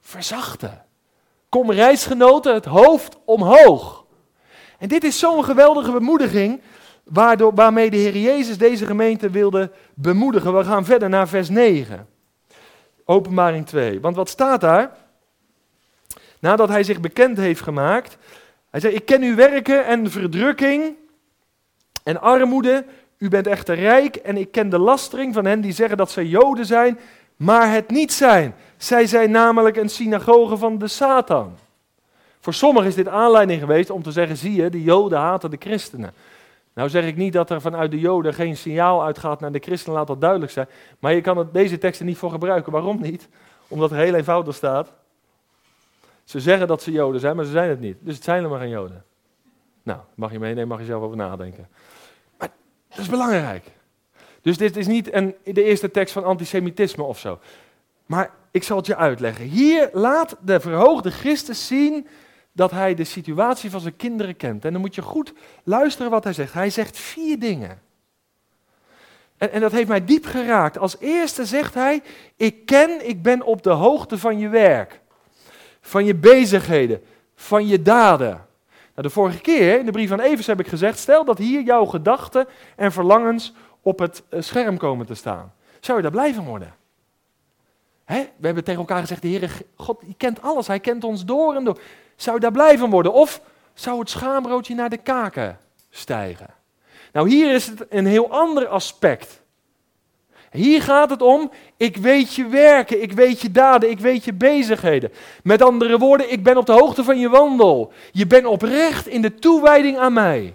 verzachten. 0.00 0.84
Kom 1.48 1.70
reisgenoten, 1.70 2.54
het 2.54 2.64
hoofd 2.64 3.16
omhoog. 3.24 4.04
En 4.78 4.88
dit 4.88 5.04
is 5.04 5.18
zo'n 5.18 5.44
geweldige 5.44 5.92
bemoediging 5.92 6.60
waardoor, 7.04 7.54
waarmee 7.54 7.90
de 7.90 7.96
Heer 7.96 8.16
Jezus 8.16 8.58
deze 8.58 8.86
gemeente 8.86 9.30
wilde 9.30 9.70
bemoedigen. 9.94 10.56
We 10.56 10.64
gaan 10.64 10.84
verder 10.84 11.08
naar 11.08 11.28
vers 11.28 11.48
9. 11.48 12.08
Openbaring 13.04 13.66
2. 13.66 14.00
Want 14.00 14.16
wat 14.16 14.28
staat 14.28 14.60
daar? 14.60 14.96
Nadat 16.40 16.68
hij 16.68 16.82
zich 16.82 17.00
bekend 17.00 17.36
heeft 17.36 17.60
gemaakt. 17.60 18.16
Hij 18.70 18.80
zei, 18.80 18.94
ik 18.94 19.06
ken 19.06 19.22
uw 19.22 19.34
werken 19.34 19.86
en 19.86 20.10
verdrukking 20.10 20.96
en 22.02 22.20
armoede. 22.20 22.84
U 23.18 23.28
bent 23.28 23.46
echter 23.46 23.74
rijk 23.74 24.16
en 24.16 24.36
ik 24.36 24.52
ken 24.52 24.68
de 24.68 24.78
lastering 24.78 25.34
van 25.34 25.44
hen 25.44 25.60
die 25.60 25.72
zeggen 25.72 25.96
dat 25.96 26.10
zij 26.10 26.24
Joden 26.24 26.66
zijn, 26.66 26.98
maar 27.36 27.72
het 27.72 27.90
niet 27.90 28.12
zijn. 28.12 28.54
Zij 28.76 29.06
zijn 29.06 29.30
namelijk 29.30 29.76
een 29.76 29.88
synagoge 29.88 30.56
van 30.56 30.78
de 30.78 30.88
Satan. 30.88 31.56
Voor 32.40 32.54
sommigen 32.54 32.88
is 32.88 32.94
dit 32.94 33.08
aanleiding 33.08 33.60
geweest 33.60 33.90
om 33.90 34.02
te 34.02 34.12
zeggen, 34.12 34.36
zie 34.36 34.54
je, 34.54 34.70
de 34.70 34.82
Joden 34.82 35.18
haten 35.18 35.50
de 35.50 35.56
christenen. 35.60 36.12
Nou 36.72 36.88
zeg 36.88 37.04
ik 37.04 37.16
niet 37.16 37.32
dat 37.32 37.50
er 37.50 37.60
vanuit 37.60 37.90
de 37.90 38.00
Joden 38.00 38.34
geen 38.34 38.56
signaal 38.56 39.04
uitgaat 39.04 39.40
naar 39.40 39.52
de 39.52 39.58
christenen, 39.58 39.98
laat 39.98 40.06
dat 40.06 40.20
duidelijk 40.20 40.52
zijn. 40.52 40.66
Maar 40.98 41.14
je 41.14 41.20
kan 41.20 41.38
het, 41.38 41.52
deze 41.52 41.78
teksten 41.78 42.06
niet 42.06 42.18
voor 42.18 42.30
gebruiken. 42.30 42.72
Waarom 42.72 43.00
niet? 43.00 43.28
Omdat 43.68 43.90
er 43.90 43.96
heel 43.96 44.14
eenvoudig 44.14 44.54
staat. 44.54 44.92
Ze 46.24 46.40
zeggen 46.40 46.66
dat 46.66 46.82
ze 46.82 46.92
Joden 46.92 47.20
zijn, 47.20 47.36
maar 47.36 47.44
ze 47.44 47.50
zijn 47.50 47.68
het 47.68 47.80
niet. 47.80 47.96
Dus 48.00 48.14
het 48.14 48.24
zijn 48.24 48.36
helemaal 48.36 48.58
geen 48.58 48.68
Joden. 48.68 49.04
Nou, 49.82 50.00
mag 50.14 50.32
je 50.32 50.38
meenemen, 50.38 50.68
mag 50.68 50.78
je 50.78 50.84
zelf 50.84 51.02
over 51.02 51.16
nadenken. 51.16 51.68
Dat 52.96 53.04
is 53.04 53.10
belangrijk. 53.10 53.64
Dus 54.42 54.56
dit 54.56 54.76
is 54.76 54.86
niet 54.86 55.12
een, 55.12 55.34
de 55.44 55.62
eerste 55.62 55.90
tekst 55.90 56.12
van 56.12 56.24
antisemitisme 56.24 57.02
of 57.02 57.18
zo. 57.18 57.38
Maar 58.06 58.30
ik 58.50 58.62
zal 58.62 58.76
het 58.76 58.86
je 58.86 58.96
uitleggen. 58.96 59.44
Hier 59.44 59.88
laat 59.92 60.36
de 60.40 60.60
verhoogde 60.60 61.10
Christus 61.10 61.66
zien 61.66 62.06
dat 62.52 62.70
hij 62.70 62.94
de 62.94 63.04
situatie 63.04 63.70
van 63.70 63.80
zijn 63.80 63.96
kinderen 63.96 64.36
kent. 64.36 64.64
En 64.64 64.72
dan 64.72 64.80
moet 64.80 64.94
je 64.94 65.02
goed 65.02 65.32
luisteren 65.64 66.10
wat 66.10 66.24
hij 66.24 66.32
zegt. 66.32 66.52
Hij 66.52 66.70
zegt 66.70 66.98
vier 66.98 67.38
dingen. 67.38 67.80
En, 69.36 69.52
en, 69.52 69.60
dat 69.60 69.72
heeft 69.72 69.88
mij 69.88 70.04
diep 70.04 70.26
geraakt. 70.26 70.78
Als 70.78 70.96
eerste 70.98 71.44
zegt 71.44 71.74
hij: 71.74 72.02
Ik 72.36 72.66
ken, 72.66 73.08
ik 73.08 73.22
ben 73.22 73.42
op 73.42 73.62
de 73.62 73.70
hoogte 73.70 74.18
van 74.18 74.38
je 74.38 74.48
werk, 74.48 75.00
van 75.80 76.04
je 76.04 76.14
bezigheden, 76.14 77.02
van 77.34 77.66
je 77.66 77.82
daden. 77.82 78.45
Nou, 78.96 79.08
de 79.08 79.14
vorige 79.14 79.40
keer 79.40 79.78
in 79.78 79.84
de 79.86 79.92
brief 79.92 80.08
van 80.08 80.20
Evers 80.20 80.46
heb 80.46 80.60
ik 80.60 80.68
gezegd: 80.68 80.98
Stel 80.98 81.24
dat 81.24 81.38
hier 81.38 81.62
jouw 81.62 81.84
gedachten 81.84 82.46
en 82.76 82.92
verlangens 82.92 83.52
op 83.80 83.98
het 83.98 84.22
eh, 84.28 84.40
scherm 84.40 84.76
komen 84.76 85.06
te 85.06 85.14
staan. 85.14 85.52
Zou 85.80 85.96
je 85.96 86.02
daar 86.02 86.12
blij 86.12 86.34
van 86.34 86.44
worden? 86.44 86.74
Hè? 88.04 88.20
We 88.36 88.46
hebben 88.46 88.64
tegen 88.64 88.80
elkaar 88.80 89.00
gezegd: 89.00 89.22
De 89.22 89.28
Heer, 89.28 89.62
God, 89.74 90.00
die 90.00 90.14
kent 90.16 90.42
alles, 90.42 90.66
Hij 90.66 90.80
kent 90.80 91.04
ons 91.04 91.24
door 91.24 91.54
en 91.54 91.64
door. 91.64 91.78
Zou 92.16 92.36
je 92.36 92.42
daar 92.42 92.52
blij 92.52 92.78
van 92.78 92.90
worden? 92.90 93.12
Of 93.12 93.40
zou 93.74 93.98
het 93.98 94.10
schaamroodje 94.10 94.74
naar 94.74 94.90
de 94.90 94.96
kaken 94.96 95.58
stijgen? 95.90 96.54
Nou, 97.12 97.28
hier 97.28 97.54
is 97.54 97.66
het 97.66 97.86
een 97.88 98.06
heel 98.06 98.30
ander 98.30 98.66
aspect. 98.66 99.42
Hier 100.56 100.82
gaat 100.82 101.10
het 101.10 101.22
om, 101.22 101.50
ik 101.76 101.96
weet 101.96 102.34
je 102.34 102.46
werken, 102.46 103.02
ik 103.02 103.12
weet 103.12 103.40
je 103.40 103.50
daden, 103.50 103.90
ik 103.90 103.98
weet 103.98 104.24
je 104.24 104.32
bezigheden. 104.32 105.12
Met 105.42 105.62
andere 105.62 105.98
woorden, 105.98 106.32
ik 106.32 106.42
ben 106.42 106.56
op 106.56 106.66
de 106.66 106.72
hoogte 106.72 107.04
van 107.04 107.18
je 107.18 107.28
wandel. 107.28 107.92
Je 108.12 108.26
bent 108.26 108.46
oprecht 108.46 109.06
in 109.06 109.22
de 109.22 109.34
toewijding 109.34 109.98
aan 109.98 110.12
mij. 110.12 110.54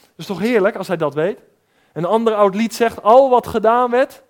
Dat 0.00 0.16
is 0.16 0.26
toch 0.26 0.38
heerlijk 0.38 0.76
als 0.76 0.88
hij 0.88 0.96
dat 0.96 1.14
weet? 1.14 1.38
Een 1.92 2.04
ander 2.04 2.34
oud 2.34 2.54
lied 2.54 2.74
zegt, 2.74 3.02
al 3.02 3.30
wat 3.30 3.46
gedaan 3.46 3.90
werd, 3.90 4.22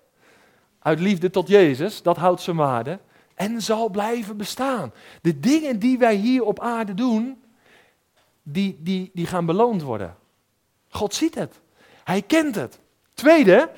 uit 0.79 0.99
liefde 0.99 1.29
tot 1.29 1.47
Jezus, 1.47 2.01
dat 2.01 2.17
houdt 2.17 2.41
zijn 2.41 2.55
waarde 2.55 2.99
en 3.35 3.61
zal 3.61 3.89
blijven 3.89 4.37
bestaan. 4.37 4.93
De 5.21 5.39
dingen 5.39 5.79
die 5.79 5.97
wij 5.97 6.15
hier 6.15 6.43
op 6.43 6.59
aarde 6.59 6.93
doen, 6.93 7.43
die, 8.43 8.79
die, 8.79 9.11
die 9.13 9.25
gaan 9.25 9.45
beloond 9.45 9.81
worden. 9.81 10.15
God 10.89 11.13
ziet 11.13 11.35
het. 11.35 11.59
Hij 12.03 12.21
kent 12.21 12.55
het. 12.55 12.79
Tweede, 13.13 13.69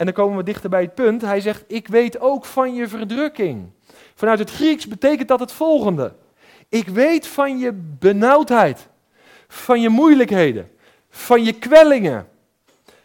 en 0.00 0.06
dan 0.06 0.14
komen 0.14 0.36
we 0.36 0.42
dichter 0.42 0.70
bij 0.70 0.82
het 0.82 0.94
punt, 0.94 1.22
hij 1.22 1.40
zegt, 1.40 1.64
ik 1.66 1.88
weet 1.88 2.20
ook 2.20 2.44
van 2.44 2.74
je 2.74 2.88
verdrukking. 2.88 3.70
Vanuit 4.14 4.38
het 4.38 4.50
Grieks 4.50 4.86
betekent 4.86 5.28
dat 5.28 5.40
het 5.40 5.52
volgende. 5.52 6.12
Ik 6.68 6.88
weet 6.88 7.26
van 7.26 7.58
je 7.58 7.72
benauwdheid, 7.98 8.88
van 9.48 9.80
je 9.80 9.88
moeilijkheden, 9.88 10.70
van 11.10 11.44
je 11.44 11.52
kwellingen, 11.52 12.28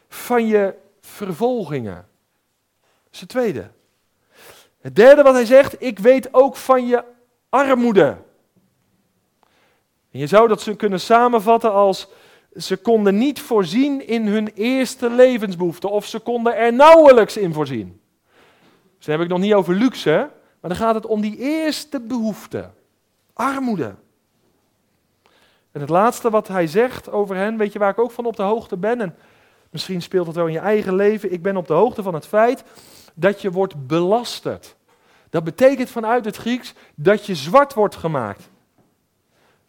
van 0.09 0.47
je 0.47 0.73
vervolgingen. 1.01 2.07
Dat 3.03 3.13
is 3.13 3.19
het 3.19 3.29
tweede. 3.29 3.69
Het 4.81 4.95
derde 4.95 5.23
wat 5.23 5.33
hij 5.33 5.45
zegt, 5.45 5.81
ik 5.81 5.99
weet 5.99 6.33
ook 6.33 6.55
van 6.55 6.87
je 6.87 7.03
armoede. 7.49 8.17
En 10.11 10.19
je 10.19 10.27
zou 10.27 10.47
dat 10.47 10.75
kunnen 10.77 10.99
samenvatten 10.99 11.71
als 11.71 12.07
ze 12.55 12.77
konden 12.77 13.17
niet 13.17 13.41
voorzien 13.41 14.07
in 14.07 14.27
hun 14.27 14.51
eerste 14.53 15.09
levensbehoeften 15.09 15.91
of 15.91 16.05
ze 16.05 16.19
konden 16.19 16.55
er 16.55 16.73
nauwelijks 16.73 17.37
in 17.37 17.53
voorzien. 17.53 17.99
Dus 18.97 19.05
dan 19.05 19.15
heb 19.15 19.23
ik 19.23 19.31
nog 19.31 19.39
niet 19.39 19.53
over 19.53 19.75
luxe, 19.75 20.29
maar 20.59 20.69
dan 20.69 20.75
gaat 20.75 20.95
het 20.95 21.05
om 21.05 21.21
die 21.21 21.37
eerste 21.37 21.99
behoefte. 21.99 22.69
Armoede. 23.33 23.95
En 25.71 25.81
het 25.81 25.89
laatste 25.89 26.29
wat 26.29 26.47
hij 26.47 26.67
zegt 26.67 27.11
over 27.11 27.35
hen, 27.35 27.57
weet 27.57 27.73
je 27.73 27.79
waar 27.79 27.91
ik 27.91 27.99
ook 27.99 28.11
van 28.11 28.25
op 28.25 28.35
de 28.35 28.43
hoogte 28.43 28.77
ben? 28.77 29.01
En 29.01 29.15
misschien 29.69 30.01
speelt 30.01 30.27
het 30.27 30.35
wel 30.35 30.47
in 30.47 30.53
je 30.53 30.59
eigen 30.59 30.95
leven. 30.95 31.31
Ik 31.31 31.41
ben 31.41 31.57
op 31.57 31.67
de 31.67 31.73
hoogte 31.73 32.03
van 32.03 32.13
het 32.13 32.27
feit 32.27 32.63
dat 33.13 33.41
je 33.41 33.51
wordt 33.51 33.87
belasterd. 33.87 34.75
Dat 35.29 35.43
betekent 35.43 35.89
vanuit 35.89 36.25
het 36.25 36.35
Grieks 36.35 36.73
dat 36.95 37.25
je 37.25 37.35
zwart 37.35 37.73
wordt 37.73 37.95
gemaakt. 37.95 38.49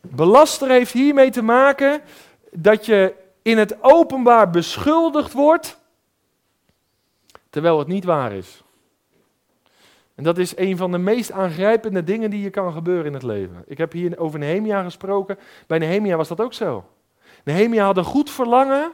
Belaster 0.01 0.69
heeft 0.69 0.93
hiermee 0.93 1.31
te 1.31 1.43
maken 1.43 2.01
dat 2.57 2.87
je 2.87 3.15
in 3.43 3.59
het 3.59 3.83
openbaar 3.83 4.51
beschuldigd 4.51 5.33
wordt, 5.33 5.79
terwijl 7.51 7.79
het 7.79 7.89
niet 7.89 8.05
waar 8.05 8.33
is. 8.33 8.63
En 10.15 10.25
dat 10.25 10.39
is 10.39 10.57
een 10.57 10.77
van 10.77 10.93
de 10.93 10.99
meest 10.99 11.33
aangrijpende 11.33 12.05
dingen 12.05 12.31
die 12.31 12.43
je 12.43 12.51
kan 12.51 12.73
gebeuren 12.73 13.07
in 13.07 13.13
het 13.13 13.23
leven. 13.23 13.65
Ik 13.67 13.79
heb 13.79 13.93
hier 13.93 14.19
over 14.19 14.39
Nehemia 14.39 14.83
gesproken. 14.83 15.39
Bij 15.67 15.79
Nehemia 15.79 16.17
was 16.17 16.29
dat 16.29 16.41
ook 16.41 16.55
zo. 16.55 16.85
Nehemia 17.45 17.85
had 17.85 17.97
een 17.97 18.05
goed 18.05 18.31
verlangen 18.31 18.93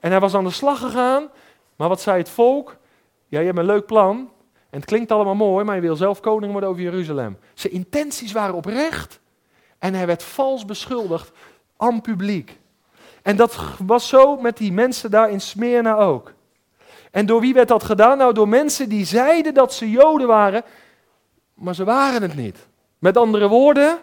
en 0.00 0.10
hij 0.10 0.20
was 0.20 0.34
aan 0.34 0.44
de 0.44 0.50
slag 0.50 0.78
gegaan. 0.78 1.28
Maar 1.76 1.88
wat 1.88 2.00
zei 2.00 2.18
het 2.18 2.28
volk? 2.28 2.76
Ja, 3.28 3.38
je 3.38 3.46
hebt 3.46 3.58
een 3.58 3.64
leuk 3.64 3.86
plan 3.86 4.16
en 4.70 4.78
het 4.78 4.84
klinkt 4.84 5.10
allemaal 5.10 5.34
mooi, 5.34 5.64
maar 5.64 5.74
je 5.74 5.80
wil 5.80 5.96
zelf 5.96 6.20
koning 6.20 6.52
worden 6.52 6.70
over 6.70 6.82
Jeruzalem. 6.82 7.38
Zijn 7.54 7.72
intenties 7.72 8.32
waren 8.32 8.54
oprecht 8.54 9.20
en 9.78 9.94
hij 9.94 10.06
werd 10.06 10.22
vals 10.22 10.64
beschuldigd 10.64 11.32
aan 11.76 12.00
publiek. 12.00 12.60
En 13.22 13.36
dat 13.36 13.56
was 13.86 14.08
zo 14.08 14.36
met 14.36 14.56
die 14.56 14.72
mensen 14.72 15.10
daar 15.10 15.30
in 15.30 15.40
Smyrna 15.40 15.94
ook. 15.94 16.32
En 17.10 17.26
door 17.26 17.40
wie 17.40 17.54
werd 17.54 17.68
dat 17.68 17.84
gedaan? 17.84 18.18
Nou, 18.18 18.34
door 18.34 18.48
mensen 18.48 18.88
die 18.88 19.04
zeiden 19.06 19.54
dat 19.54 19.74
ze 19.74 19.90
Joden 19.90 20.26
waren, 20.26 20.64
maar 21.54 21.74
ze 21.74 21.84
waren 21.84 22.22
het 22.22 22.34
niet. 22.34 22.56
Met 22.98 23.16
andere 23.16 23.48
woorden, 23.48 23.98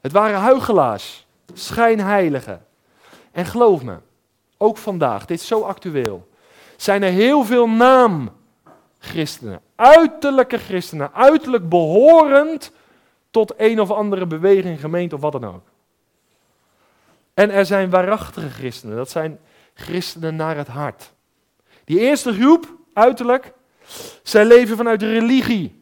het 0.00 0.12
waren 0.12 0.38
huigelaars, 0.38 1.26
schijnheiligen. 1.52 2.66
En 3.32 3.46
geloof 3.46 3.82
me, 3.82 3.96
ook 4.56 4.76
vandaag, 4.76 5.24
dit 5.26 5.40
is 5.40 5.46
zo 5.46 5.60
actueel, 5.60 6.28
zijn 6.76 7.02
er 7.02 7.10
heel 7.10 7.44
veel 7.44 7.68
naamchristenen, 7.68 9.60
uiterlijke 9.76 10.58
christenen, 10.58 11.14
uiterlijk 11.14 11.68
behorend 11.68 12.72
tot 13.30 13.54
een 13.56 13.80
of 13.80 13.90
andere 13.90 14.26
beweging, 14.26 14.80
gemeente 14.80 15.14
of 15.14 15.20
wat 15.20 15.32
dan 15.32 15.44
ook. 15.44 15.71
En 17.34 17.50
er 17.50 17.66
zijn 17.66 17.90
waarachtige 17.90 18.50
christenen, 18.50 18.96
dat 18.96 19.10
zijn 19.10 19.38
christenen 19.74 20.36
naar 20.36 20.56
het 20.56 20.68
hart. 20.68 21.12
Die 21.84 21.98
eerste 21.98 22.32
groep, 22.32 22.76
uiterlijk, 22.92 23.52
zij 24.22 24.44
leven 24.44 24.76
vanuit 24.76 25.02
religie. 25.02 25.80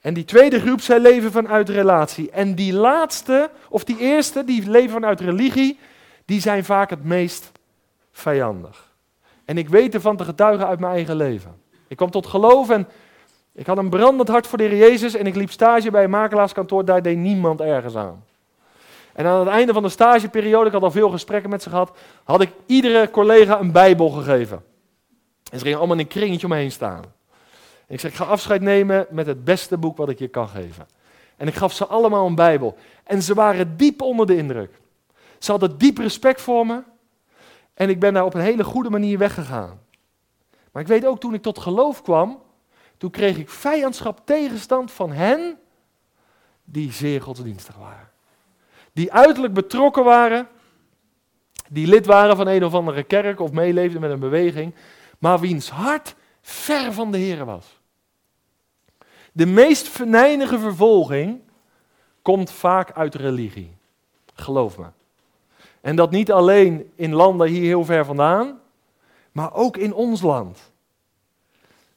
En 0.00 0.14
die 0.14 0.24
tweede 0.24 0.60
groep, 0.60 0.80
zij 0.80 1.00
leven 1.00 1.32
vanuit 1.32 1.68
relatie. 1.68 2.30
En 2.30 2.54
die 2.54 2.72
laatste, 2.72 3.50
of 3.68 3.84
die 3.84 3.98
eerste, 3.98 4.44
die 4.44 4.70
leven 4.70 4.90
vanuit 4.90 5.20
religie, 5.20 5.78
die 6.24 6.40
zijn 6.40 6.64
vaak 6.64 6.90
het 6.90 7.04
meest 7.04 7.52
vijandig. 8.12 8.86
En 9.44 9.58
ik 9.58 9.68
weet 9.68 9.94
ervan 9.94 10.16
te 10.16 10.24
getuigen 10.24 10.66
uit 10.66 10.80
mijn 10.80 10.92
eigen 10.92 11.16
leven. 11.16 11.60
Ik 11.88 11.96
kwam 11.96 12.10
tot 12.10 12.26
geloof 12.26 12.70
en 12.70 12.88
ik 13.52 13.66
had 13.66 13.78
een 13.78 13.90
brandend 13.90 14.28
hart 14.28 14.46
voor 14.46 14.58
de 14.58 14.64
Heer 14.64 14.76
Jezus 14.76 15.14
en 15.14 15.26
ik 15.26 15.34
liep 15.34 15.50
stage 15.50 15.90
bij 15.90 16.04
een 16.04 16.10
makelaarskantoor, 16.10 16.84
daar 16.84 17.02
deed 17.02 17.16
niemand 17.16 17.60
ergens 17.60 17.96
aan. 17.96 18.24
En 19.18 19.26
aan 19.26 19.38
het 19.38 19.48
einde 19.48 19.72
van 19.72 19.82
de 19.82 19.88
stageperiode, 19.88 20.66
ik 20.66 20.72
had 20.72 20.82
al 20.82 20.90
veel 20.90 21.10
gesprekken 21.10 21.50
met 21.50 21.62
ze 21.62 21.68
gehad, 21.68 21.98
had 22.24 22.40
ik 22.40 22.50
iedere 22.66 23.10
collega 23.10 23.60
een 23.60 23.72
Bijbel 23.72 24.08
gegeven. 24.08 24.64
En 25.50 25.58
ze 25.58 25.64
gingen 25.64 25.78
allemaal 25.78 25.96
in 25.96 26.02
een 26.02 26.08
kringetje 26.08 26.46
om 26.46 26.52
me 26.52 26.58
heen 26.58 26.72
staan. 26.72 27.02
En 27.86 27.94
ik 27.94 28.00
zei, 28.00 28.12
ik 28.12 28.18
ga 28.18 28.24
afscheid 28.24 28.60
nemen 28.60 29.06
met 29.10 29.26
het 29.26 29.44
beste 29.44 29.78
boek 29.78 29.96
wat 29.96 30.08
ik 30.08 30.18
je 30.18 30.28
kan 30.28 30.48
geven. 30.48 30.86
En 31.36 31.48
ik 31.48 31.54
gaf 31.54 31.72
ze 31.72 31.86
allemaal 31.86 32.26
een 32.26 32.34
Bijbel. 32.34 32.76
En 33.04 33.22
ze 33.22 33.34
waren 33.34 33.76
diep 33.76 34.02
onder 34.02 34.26
de 34.26 34.36
indruk. 34.36 34.80
Ze 35.38 35.50
hadden 35.50 35.78
diep 35.78 35.98
respect 35.98 36.40
voor 36.40 36.66
me. 36.66 36.82
En 37.74 37.88
ik 37.88 38.00
ben 38.00 38.14
daar 38.14 38.24
op 38.24 38.34
een 38.34 38.40
hele 38.40 38.64
goede 38.64 38.90
manier 38.90 39.18
weggegaan. 39.18 39.80
Maar 40.72 40.82
ik 40.82 40.88
weet 40.88 41.06
ook, 41.06 41.20
toen 41.20 41.34
ik 41.34 41.42
tot 41.42 41.58
geloof 41.58 42.02
kwam, 42.02 42.42
toen 42.96 43.10
kreeg 43.10 43.36
ik 43.38 43.48
vijandschap, 43.48 44.20
tegenstand 44.24 44.92
van 44.92 45.12
hen 45.12 45.58
die 46.64 46.92
zeer 46.92 47.22
godsdienstig 47.22 47.76
waren 47.76 48.16
die 48.98 49.12
uiterlijk 49.12 49.54
betrokken 49.54 50.04
waren, 50.04 50.48
die 51.68 51.86
lid 51.86 52.06
waren 52.06 52.36
van 52.36 52.46
een 52.46 52.64
of 52.64 52.74
andere 52.74 53.02
kerk 53.02 53.40
of 53.40 53.52
meeleefden 53.52 54.00
met 54.00 54.10
een 54.10 54.18
beweging, 54.18 54.74
maar 55.18 55.40
wiens 55.40 55.70
hart 55.70 56.14
ver 56.40 56.92
van 56.92 57.12
de 57.12 57.18
Heer 57.18 57.44
was. 57.44 57.78
De 59.32 59.46
meest 59.46 59.88
venijnige 59.88 60.58
vervolging 60.58 61.40
komt 62.22 62.50
vaak 62.50 62.92
uit 62.92 63.14
religie. 63.14 63.76
Geloof 64.34 64.78
me. 64.78 64.86
En 65.80 65.96
dat 65.96 66.10
niet 66.10 66.32
alleen 66.32 66.92
in 66.94 67.14
landen 67.14 67.48
hier 67.48 67.62
heel 67.62 67.84
ver 67.84 68.04
vandaan, 68.04 68.60
maar 69.32 69.54
ook 69.54 69.76
in 69.76 69.92
ons 69.92 70.22
land. 70.22 70.72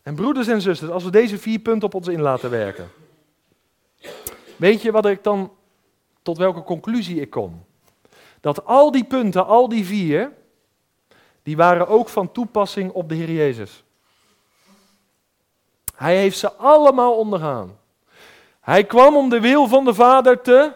En 0.04 0.16
broeders 0.16 0.48
en 0.48 0.62
zusters, 0.62 0.92
als 0.92 1.04
we 1.04 1.12
deze 1.12 1.38
vier 1.38 1.60
punten 1.60 1.88
op 1.88 1.94
ons 1.94 2.08
in 2.08 2.22
laten 2.22 2.50
werken. 2.50 2.90
Weet 4.56 4.82
je 4.82 4.92
wat 4.92 5.06
ik 5.06 5.24
dan 5.24 5.52
tot 6.22 6.38
welke 6.38 6.64
conclusie 6.64 7.22
ik 7.22 7.30
kom. 7.30 7.66
Dat 8.40 8.66
al 8.66 8.92
die 8.92 9.04
punten, 9.04 9.46
al 9.46 9.70
die 9.70 9.86
vier, 9.86 10.32
die 11.44 11.58
waren 11.58 11.88
ook 11.88 12.10
van 12.10 12.32
toepassing 12.32 12.92
op 12.92 13.10
de 13.10 13.16
Heer 13.16 13.32
Jezus. 13.32 13.84
Hij 15.96 16.18
heeft 16.18 16.38
ze 16.38 16.54
allemaal 16.54 17.18
ondergaan. 17.18 17.78
Hij 18.60 18.84
kwam 18.84 19.16
om 19.16 19.30
de 19.30 19.40
wil 19.40 19.68
van 19.68 19.86
de 19.86 19.94
Vader 19.94 20.42
te 20.42 20.74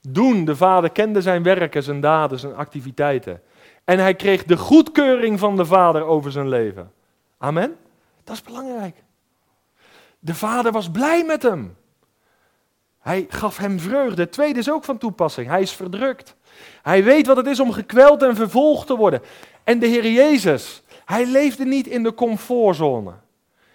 doen. 0.00 0.44
De 0.44 0.56
Vader 0.56 0.90
kende 0.90 1.22
zijn 1.22 1.42
werken, 1.42 1.82
zijn 1.82 2.00
daden, 2.00 2.38
zijn 2.38 2.54
activiteiten. 2.54 3.42
En 3.84 3.98
hij 3.98 4.14
kreeg 4.14 4.44
de 4.44 4.56
goedkeuring 4.56 5.38
van 5.38 5.56
de 5.56 5.64
Vader 5.64 6.02
over 6.02 6.32
zijn 6.32 6.48
leven. 6.48 6.92
Amen? 7.38 7.76
Dat 8.24 8.34
is 8.34 8.42
belangrijk. 8.42 9.02
De 10.18 10.34
Vader 10.34 10.72
was 10.72 10.90
blij 10.90 11.24
met 11.24 11.42
hem. 11.42 11.76
Hij 13.04 13.26
gaf 13.28 13.56
hem 13.56 13.80
vreugde. 13.80 14.28
Tweede 14.28 14.58
is 14.58 14.70
ook 14.70 14.84
van 14.84 14.98
toepassing. 14.98 15.48
Hij 15.48 15.60
is 15.60 15.72
verdrukt. 15.72 16.34
Hij 16.82 17.04
weet 17.04 17.26
wat 17.26 17.36
het 17.36 17.46
is 17.46 17.60
om 17.60 17.72
gekweld 17.72 18.22
en 18.22 18.36
vervolgd 18.36 18.86
te 18.86 18.96
worden. 18.96 19.22
En 19.64 19.78
de 19.78 19.86
Heer 19.86 20.10
Jezus, 20.10 20.82
hij 21.04 21.26
leefde 21.26 21.64
niet 21.64 21.86
in 21.86 22.02
de 22.02 22.14
comfortzone. 22.14 23.12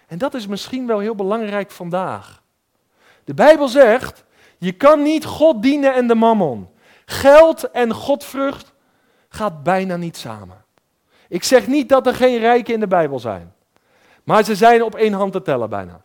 En 0.06 0.18
dat 0.18 0.34
is 0.34 0.46
misschien 0.46 0.86
wel 0.86 0.98
heel 0.98 1.14
belangrijk 1.14 1.70
vandaag. 1.70 2.42
De 3.24 3.34
Bijbel 3.34 3.68
zegt, 3.68 4.24
je 4.58 4.72
kan 4.72 5.02
niet 5.02 5.24
God 5.24 5.62
dienen 5.62 5.94
en 5.94 6.06
de 6.06 6.14
mammon. 6.14 6.68
Geld 7.04 7.70
en 7.70 7.94
godvrucht 7.94 8.72
gaat 9.28 9.62
bijna 9.62 9.96
niet 9.96 10.16
samen. 10.16 10.64
Ik 11.28 11.44
zeg 11.44 11.66
niet 11.66 11.88
dat 11.88 12.06
er 12.06 12.14
geen 12.14 12.38
rijken 12.38 12.74
in 12.74 12.80
de 12.80 12.86
Bijbel 12.86 13.18
zijn. 13.18 13.54
Maar 14.24 14.44
ze 14.44 14.54
zijn 14.54 14.82
op 14.82 14.94
één 14.94 15.12
hand 15.12 15.32
te 15.32 15.42
tellen 15.42 15.70
bijna. 15.70 16.00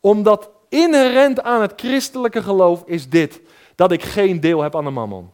Omdat 0.00 0.50
inherent 0.70 1.42
aan 1.42 1.60
het 1.60 1.72
christelijke 1.76 2.42
geloof 2.42 2.82
is 2.86 3.08
dit: 3.08 3.40
dat 3.74 3.92
ik 3.92 4.02
geen 4.02 4.40
deel 4.40 4.62
heb 4.62 4.76
aan 4.76 4.84
de 4.84 4.90
mammon. 4.90 5.30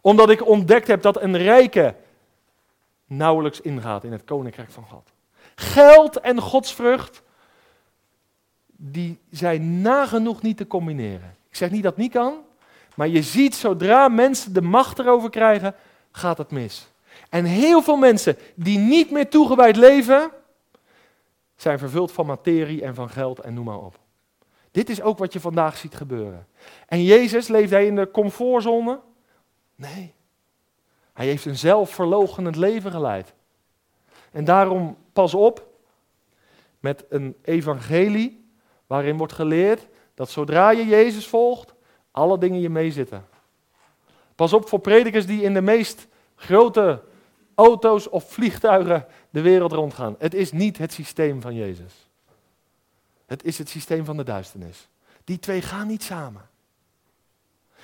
Omdat 0.00 0.30
ik 0.30 0.46
ontdekt 0.46 0.86
heb 0.86 1.02
dat 1.02 1.22
een 1.22 1.36
rijke 1.36 1.94
nauwelijks 3.06 3.60
ingaat 3.60 4.04
in 4.04 4.12
het 4.12 4.24
koninkrijk 4.24 4.70
van 4.70 4.84
God. 4.90 5.08
Geld 5.54 6.20
en 6.20 6.40
godsvrucht, 6.40 7.22
die 8.66 9.18
zijn 9.30 9.80
nagenoeg 9.80 10.42
niet 10.42 10.56
te 10.56 10.66
combineren. 10.66 11.36
Ik 11.48 11.56
zeg 11.56 11.70
niet 11.70 11.82
dat 11.82 11.92
het 11.92 12.00
niet 12.00 12.12
kan, 12.12 12.34
maar 12.94 13.08
je 13.08 13.22
ziet 13.22 13.54
zodra 13.54 14.08
mensen 14.08 14.52
de 14.52 14.62
macht 14.62 14.98
erover 14.98 15.30
krijgen, 15.30 15.74
gaat 16.12 16.38
het 16.38 16.50
mis. 16.50 16.86
En 17.28 17.44
heel 17.44 17.82
veel 17.82 17.96
mensen 17.96 18.36
die 18.54 18.78
niet 18.78 19.10
meer 19.10 19.28
toegewijd 19.28 19.76
leven, 19.76 20.30
zijn 21.64 21.78
vervuld 21.78 22.12
van 22.12 22.26
materie 22.26 22.82
en 22.82 22.94
van 22.94 23.10
geld 23.10 23.38
en 23.38 23.54
noem 23.54 23.64
maar 23.64 23.78
op. 23.78 23.98
Dit 24.70 24.88
is 24.90 25.02
ook 25.02 25.18
wat 25.18 25.32
je 25.32 25.40
vandaag 25.40 25.76
ziet 25.76 25.94
gebeuren. 25.94 26.46
En 26.86 27.02
Jezus, 27.02 27.48
leeft 27.48 27.70
hij 27.70 27.86
in 27.86 27.96
de 27.96 28.10
comfortzone? 28.10 29.00
Nee. 29.74 30.14
Hij 31.12 31.26
heeft 31.26 31.44
een 31.44 31.56
zelfverloochenend 31.56 32.56
leven 32.56 32.90
geleid. 32.90 33.34
En 34.30 34.44
daarom 34.44 34.96
pas 35.12 35.34
op 35.34 35.66
met 36.80 37.04
een 37.08 37.36
evangelie 37.42 38.48
waarin 38.86 39.16
wordt 39.16 39.32
geleerd 39.32 39.86
dat 40.14 40.30
zodra 40.30 40.70
je 40.70 40.86
Jezus 40.86 41.26
volgt, 41.26 41.74
alle 42.10 42.38
dingen 42.38 42.60
je 42.60 42.70
meezitten. 42.70 43.26
Pas 44.34 44.52
op 44.52 44.68
voor 44.68 44.80
predikers 44.80 45.26
die 45.26 45.42
in 45.42 45.54
de 45.54 45.62
meest 45.62 46.06
grote 46.36 47.02
auto's 47.54 48.08
of 48.08 48.32
vliegtuigen 48.32 49.06
de 49.30 49.40
wereld 49.40 49.72
rondgaan. 49.72 50.16
Het 50.18 50.34
is 50.34 50.52
niet 50.52 50.78
het 50.78 50.92
systeem 50.92 51.40
van 51.40 51.54
Jezus. 51.54 51.92
Het 53.26 53.44
is 53.44 53.58
het 53.58 53.68
systeem 53.68 54.04
van 54.04 54.16
de 54.16 54.24
duisternis. 54.24 54.88
Die 55.24 55.38
twee 55.38 55.62
gaan 55.62 55.86
niet 55.86 56.02
samen. 56.02 56.48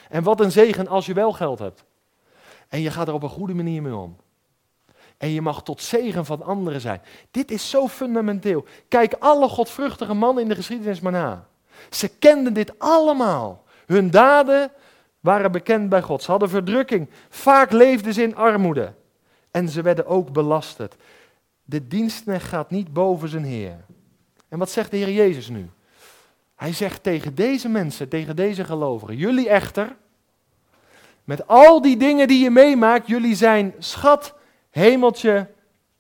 En 0.08 0.22
wat 0.22 0.40
een 0.40 0.52
zegen 0.52 0.88
als 0.88 1.06
je 1.06 1.14
wel 1.14 1.32
geld 1.32 1.58
hebt. 1.58 1.84
En 2.68 2.80
je 2.80 2.90
gaat 2.90 3.08
er 3.08 3.14
op 3.14 3.22
een 3.22 3.28
goede 3.28 3.54
manier 3.54 3.82
mee 3.82 3.94
om. 3.94 4.16
En 5.16 5.28
je 5.28 5.40
mag 5.40 5.62
tot 5.62 5.82
zegen 5.82 6.24
van 6.24 6.42
anderen 6.42 6.80
zijn. 6.80 7.00
Dit 7.30 7.50
is 7.50 7.70
zo 7.70 7.88
fundamenteel. 7.88 8.64
Kijk 8.88 9.14
alle 9.18 9.48
godvruchtige 9.48 10.14
mannen 10.14 10.42
in 10.42 10.48
de 10.48 10.54
geschiedenis 10.54 11.00
maar 11.00 11.12
na. 11.12 11.46
Ze 11.90 12.08
kenden 12.08 12.52
dit 12.52 12.78
allemaal. 12.78 13.64
Hun 13.86 14.10
daden 14.10 14.72
waren 15.20 15.52
bekend 15.52 15.88
bij 15.88 16.02
God. 16.02 16.22
Ze 16.22 16.30
hadden 16.30 16.48
verdrukking. 16.48 17.10
Vaak 17.28 17.70
leefden 17.70 18.14
ze 18.14 18.22
in 18.22 18.36
armoede. 18.36 18.92
En 19.50 19.68
ze 19.68 19.82
werden 19.82 20.06
ook 20.06 20.32
belasterd. 20.32 20.96
De 21.64 21.86
dienstnecht 21.86 22.48
gaat 22.48 22.70
niet 22.70 22.92
boven 22.92 23.28
zijn 23.28 23.44
Heer. 23.44 23.76
En 24.48 24.58
wat 24.58 24.70
zegt 24.70 24.90
de 24.90 24.96
Heer 24.96 25.10
Jezus 25.10 25.48
nu? 25.48 25.70
Hij 26.54 26.72
zegt 26.72 27.02
tegen 27.02 27.34
deze 27.34 27.68
mensen, 27.68 28.08
tegen 28.08 28.36
deze 28.36 28.64
gelovigen, 28.64 29.16
jullie 29.16 29.48
echter, 29.48 29.96
met 31.24 31.46
al 31.46 31.80
die 31.80 31.96
dingen 31.96 32.28
die 32.28 32.42
je 32.42 32.50
meemaakt, 32.50 33.06
jullie 33.06 33.34
zijn 33.34 33.74
schat, 33.78 34.34
hemeltje, 34.70 35.50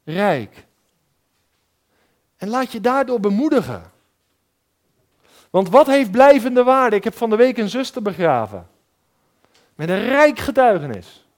rijk. 0.04 0.66
En 2.36 2.48
laat 2.48 2.72
je 2.72 2.80
daardoor 2.80 3.20
bemoedigen. 3.20 3.82
Want 5.50 5.68
wat 5.68 5.86
heeft 5.86 6.10
blijvende 6.10 6.62
waarde? 6.62 6.96
Ik 6.96 7.04
heb 7.04 7.16
van 7.16 7.30
de 7.30 7.36
week 7.36 7.58
een 7.58 7.68
zuster 7.68 8.02
begraven. 8.02 8.68
Met 9.74 9.88
een 9.88 10.04
rijk 10.04 10.38
getuigenis. 10.38 11.28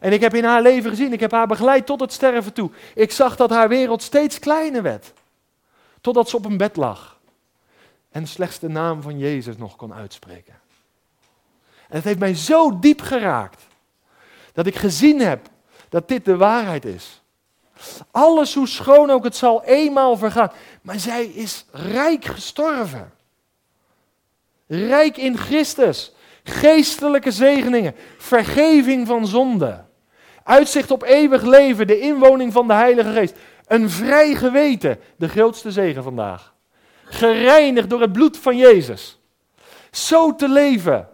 En 0.00 0.12
ik 0.12 0.20
heb 0.20 0.34
in 0.34 0.44
haar 0.44 0.62
leven 0.62 0.90
gezien, 0.90 1.12
ik 1.12 1.20
heb 1.20 1.30
haar 1.30 1.46
begeleid 1.46 1.86
tot 1.86 2.00
het 2.00 2.12
sterven 2.12 2.52
toe. 2.52 2.70
Ik 2.94 3.12
zag 3.12 3.36
dat 3.36 3.50
haar 3.50 3.68
wereld 3.68 4.02
steeds 4.02 4.38
kleiner 4.38 4.82
werd. 4.82 5.12
Totdat 6.00 6.28
ze 6.28 6.36
op 6.36 6.44
een 6.44 6.56
bed 6.56 6.76
lag. 6.76 7.18
En 8.10 8.26
slechts 8.26 8.58
de 8.58 8.68
naam 8.68 9.02
van 9.02 9.18
Jezus 9.18 9.56
nog 9.56 9.76
kon 9.76 9.94
uitspreken. 9.94 10.54
En 11.88 11.96
het 11.96 12.04
heeft 12.04 12.18
mij 12.18 12.34
zo 12.34 12.78
diep 12.78 13.00
geraakt. 13.00 13.62
Dat 14.52 14.66
ik 14.66 14.76
gezien 14.76 15.20
heb 15.20 15.48
dat 15.88 16.08
dit 16.08 16.24
de 16.24 16.36
waarheid 16.36 16.84
is. 16.84 17.22
Alles 18.10 18.54
hoe 18.54 18.68
schoon 18.68 19.10
ook 19.10 19.24
het 19.24 19.36
zal 19.36 19.64
eenmaal 19.64 20.16
vergaan. 20.16 20.50
Maar 20.82 20.98
zij 20.98 21.24
is 21.24 21.64
rijk 21.70 22.24
gestorven. 22.24 23.12
Rijk 24.66 25.16
in 25.16 25.38
Christus. 25.38 26.12
Geestelijke 26.44 27.30
zegeningen. 27.30 27.94
Vergeving 28.18 29.06
van 29.06 29.26
zonde. 29.26 29.84
Uitzicht 30.50 30.90
op 30.90 31.02
eeuwig 31.02 31.42
leven. 31.42 31.86
De 31.86 31.98
inwoning 31.98 32.52
van 32.52 32.66
de 32.66 32.72
Heilige 32.72 33.12
Geest. 33.12 33.34
Een 33.66 33.90
vrij 33.90 34.34
geweten. 34.34 34.98
De 35.16 35.28
grootste 35.28 35.70
zegen 35.70 36.02
vandaag. 36.02 36.54
Gereinigd 37.04 37.90
door 37.90 38.00
het 38.00 38.12
bloed 38.12 38.38
van 38.38 38.56
Jezus. 38.56 39.18
Zo 39.90 40.34
te 40.34 40.48
leven. 40.48 41.08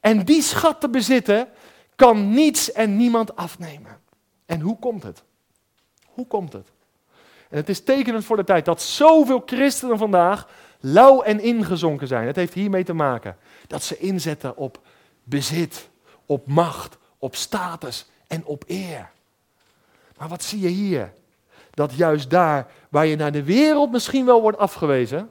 En 0.00 0.24
die 0.24 0.42
schat 0.42 0.80
te 0.80 0.88
bezitten. 0.88 1.48
Kan 1.96 2.30
niets 2.30 2.72
en 2.72 2.96
niemand 2.96 3.36
afnemen. 3.36 4.00
En 4.46 4.60
hoe 4.60 4.78
komt 4.78 5.02
het? 5.02 5.22
Hoe 6.06 6.26
komt 6.26 6.52
het? 6.52 6.68
En 7.50 7.56
het 7.56 7.68
is 7.68 7.84
tekenend 7.84 8.24
voor 8.24 8.36
de 8.36 8.44
tijd 8.44 8.64
dat 8.64 8.82
zoveel 8.82 9.42
christenen 9.46 9.98
vandaag 9.98 10.48
lauw 10.80 11.22
en 11.22 11.40
ingezonken 11.40 12.06
zijn. 12.06 12.26
Het 12.26 12.36
heeft 12.36 12.54
hiermee 12.54 12.84
te 12.84 12.92
maken 12.92 13.36
dat 13.66 13.82
ze 13.82 13.98
inzetten 13.98 14.56
op 14.56 14.80
bezit, 15.24 15.88
op 16.26 16.46
macht, 16.46 16.96
op 17.18 17.36
status 17.36 18.06
en 18.34 18.44
op 18.44 18.64
eer. 18.66 19.10
Maar 20.18 20.28
wat 20.28 20.42
zie 20.42 20.60
je 20.60 20.68
hier? 20.68 21.12
Dat 21.70 21.92
juist 21.92 22.30
daar 22.30 22.66
waar 22.88 23.06
je 23.06 23.16
naar 23.16 23.32
de 23.32 23.42
wereld 23.42 23.90
misschien 23.90 24.26
wel 24.26 24.40
wordt 24.40 24.58
afgewezen, 24.58 25.30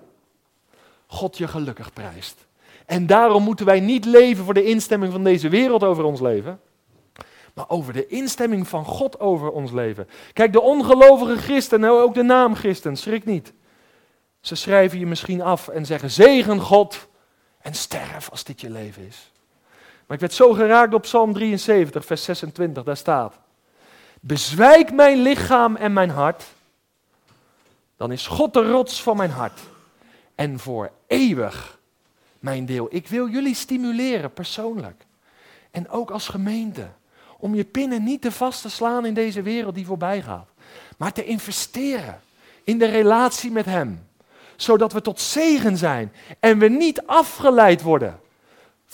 God 1.07 1.37
je 1.37 1.47
gelukkig 1.47 1.93
prijst. 1.93 2.45
En 2.85 3.07
daarom 3.07 3.43
moeten 3.43 3.65
wij 3.65 3.79
niet 3.79 4.05
leven 4.05 4.45
voor 4.45 4.53
de 4.53 4.63
instemming 4.63 5.11
van 5.11 5.23
deze 5.23 5.49
wereld 5.49 5.83
over 5.83 6.03
ons 6.03 6.21
leven, 6.21 6.59
maar 7.53 7.69
over 7.69 7.93
de 7.93 8.07
instemming 8.07 8.67
van 8.67 8.85
God 8.85 9.19
over 9.19 9.51
ons 9.51 9.71
leven. 9.71 10.07
Kijk, 10.33 10.53
de 10.53 10.61
ongelovige 10.61 11.37
christen, 11.37 11.79
nou 11.79 12.01
ook 12.01 12.13
de 12.13 12.23
naam 12.23 12.55
christen, 12.55 12.97
schrik 12.97 13.25
niet. 13.25 13.53
Ze 14.41 14.55
schrijven 14.55 14.99
je 14.99 15.05
misschien 15.05 15.41
af 15.41 15.67
en 15.67 15.85
zeggen: 15.85 16.11
Zegen 16.11 16.59
God 16.59 17.07
en 17.61 17.73
sterf 17.73 18.29
als 18.29 18.43
dit 18.43 18.61
je 18.61 18.69
leven 18.69 19.07
is. 19.07 19.32
Maar 20.13 20.21
ik 20.21 20.27
werd 20.27 20.39
zo 20.39 20.53
geraakt 20.53 20.93
op 20.93 21.01
Psalm 21.01 21.33
73, 21.33 22.05
vers 22.05 22.23
26, 22.23 22.83
daar 22.83 22.97
staat: 22.97 23.35
Bezwijk 24.19 24.91
mijn 24.91 25.21
lichaam 25.21 25.75
en 25.75 25.93
mijn 25.93 26.09
hart, 26.09 26.43
dan 27.97 28.11
is 28.11 28.27
God 28.27 28.53
de 28.53 28.71
rots 28.71 29.03
van 29.03 29.17
mijn 29.17 29.29
hart 29.29 29.59
en 30.35 30.59
voor 30.59 30.91
eeuwig 31.07 31.79
mijn 32.39 32.65
deel. 32.65 32.87
Ik 32.89 33.07
wil 33.07 33.27
jullie 33.29 33.55
stimuleren 33.55 34.33
persoonlijk 34.33 35.05
en 35.71 35.89
ook 35.89 36.11
als 36.11 36.27
gemeente 36.27 36.87
om 37.37 37.55
je 37.55 37.63
pinnen 37.63 38.03
niet 38.03 38.21
te 38.21 38.31
vast 38.31 38.61
te 38.61 38.69
slaan 38.69 39.05
in 39.05 39.13
deze 39.13 39.41
wereld 39.41 39.75
die 39.75 39.85
voorbij 39.85 40.21
gaat, 40.21 40.47
maar 40.97 41.13
te 41.13 41.25
investeren 41.25 42.21
in 42.63 42.77
de 42.77 42.87
relatie 42.87 43.51
met 43.51 43.65
Hem, 43.65 44.07
zodat 44.55 44.93
we 44.93 45.01
tot 45.01 45.19
zegen 45.19 45.77
zijn 45.77 46.13
en 46.39 46.59
we 46.59 46.67
niet 46.67 47.05
afgeleid 47.05 47.81
worden 47.81 48.21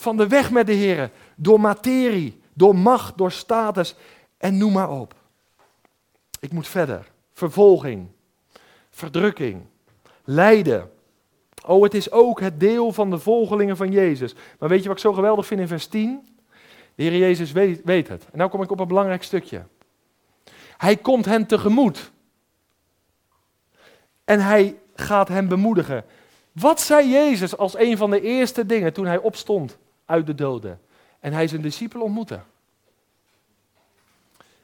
van 0.00 0.16
de 0.16 0.28
weg 0.28 0.50
met 0.50 0.66
de 0.66 0.72
Heer 0.72 1.10
door 1.36 1.60
materie, 1.60 2.40
door 2.52 2.76
macht, 2.76 3.18
door 3.18 3.32
status 3.32 3.94
en 4.38 4.58
noem 4.58 4.72
maar 4.72 4.90
op. 4.90 5.14
Ik 6.40 6.52
moet 6.52 6.68
verder. 6.68 7.10
Vervolging, 7.32 8.08
verdrukking, 8.90 9.62
lijden. 10.24 10.90
Oh, 11.66 11.82
het 11.82 11.94
is 11.94 12.10
ook 12.10 12.40
het 12.40 12.60
deel 12.60 12.92
van 12.92 13.10
de 13.10 13.18
volgelingen 13.18 13.76
van 13.76 13.90
Jezus. 13.90 14.34
Maar 14.58 14.68
weet 14.68 14.82
je 14.82 14.88
wat 14.88 14.96
ik 14.96 15.02
zo 15.02 15.12
geweldig 15.12 15.46
vind 15.46 15.60
in 15.60 15.68
vers 15.68 15.86
10? 15.86 16.36
De 16.94 17.02
Heer 17.02 17.16
Jezus 17.16 17.52
weet, 17.52 17.80
weet 17.84 18.08
het. 18.08 18.24
En 18.32 18.38
nu 18.38 18.46
kom 18.46 18.62
ik 18.62 18.70
op 18.70 18.80
een 18.80 18.88
belangrijk 18.88 19.22
stukje. 19.22 19.62
Hij 20.76 20.96
komt 20.96 21.24
hen 21.24 21.46
tegemoet. 21.46 22.10
En 24.24 24.40
hij 24.40 24.78
gaat 24.94 25.28
hen 25.28 25.48
bemoedigen. 25.48 26.04
Wat 26.52 26.80
zei 26.80 27.08
Jezus 27.08 27.56
als 27.56 27.78
een 27.78 27.96
van 27.96 28.10
de 28.10 28.20
eerste 28.20 28.66
dingen 28.66 28.92
toen 28.92 29.06
hij 29.06 29.18
opstond 29.18 29.78
uit 30.10 30.26
de 30.26 30.34
doden 30.34 30.80
en 31.20 31.32
hij 31.32 31.48
zijn 31.48 31.62
discipelen 31.62 32.04
ontmoette? 32.04 32.40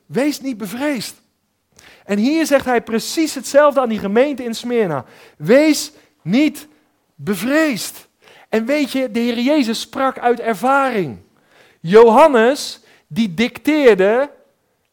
Wees 0.07 0.41
niet 0.41 0.57
bevreesd. 0.57 1.21
En 2.05 2.19
hier 2.19 2.47
zegt 2.47 2.65
hij 2.65 2.83
precies 2.83 3.35
hetzelfde 3.35 3.81
aan 3.81 3.89
die 3.89 3.99
gemeente 3.99 4.45
in 4.45 4.55
Smyrna. 4.55 5.05
Wees 5.37 5.93
niet 6.23 6.69
bevreesd. 7.15 8.09
En 8.49 8.67
weet 8.67 8.93
je, 8.93 9.11
de 9.11 9.21
Heer 9.21 9.39
Jezus 9.39 9.81
sprak 9.81 10.19
uit 10.19 10.41
ervaring. 10.41 11.19
Johannes, 11.81 12.81
die 13.07 13.35
dicteerde 13.35 14.31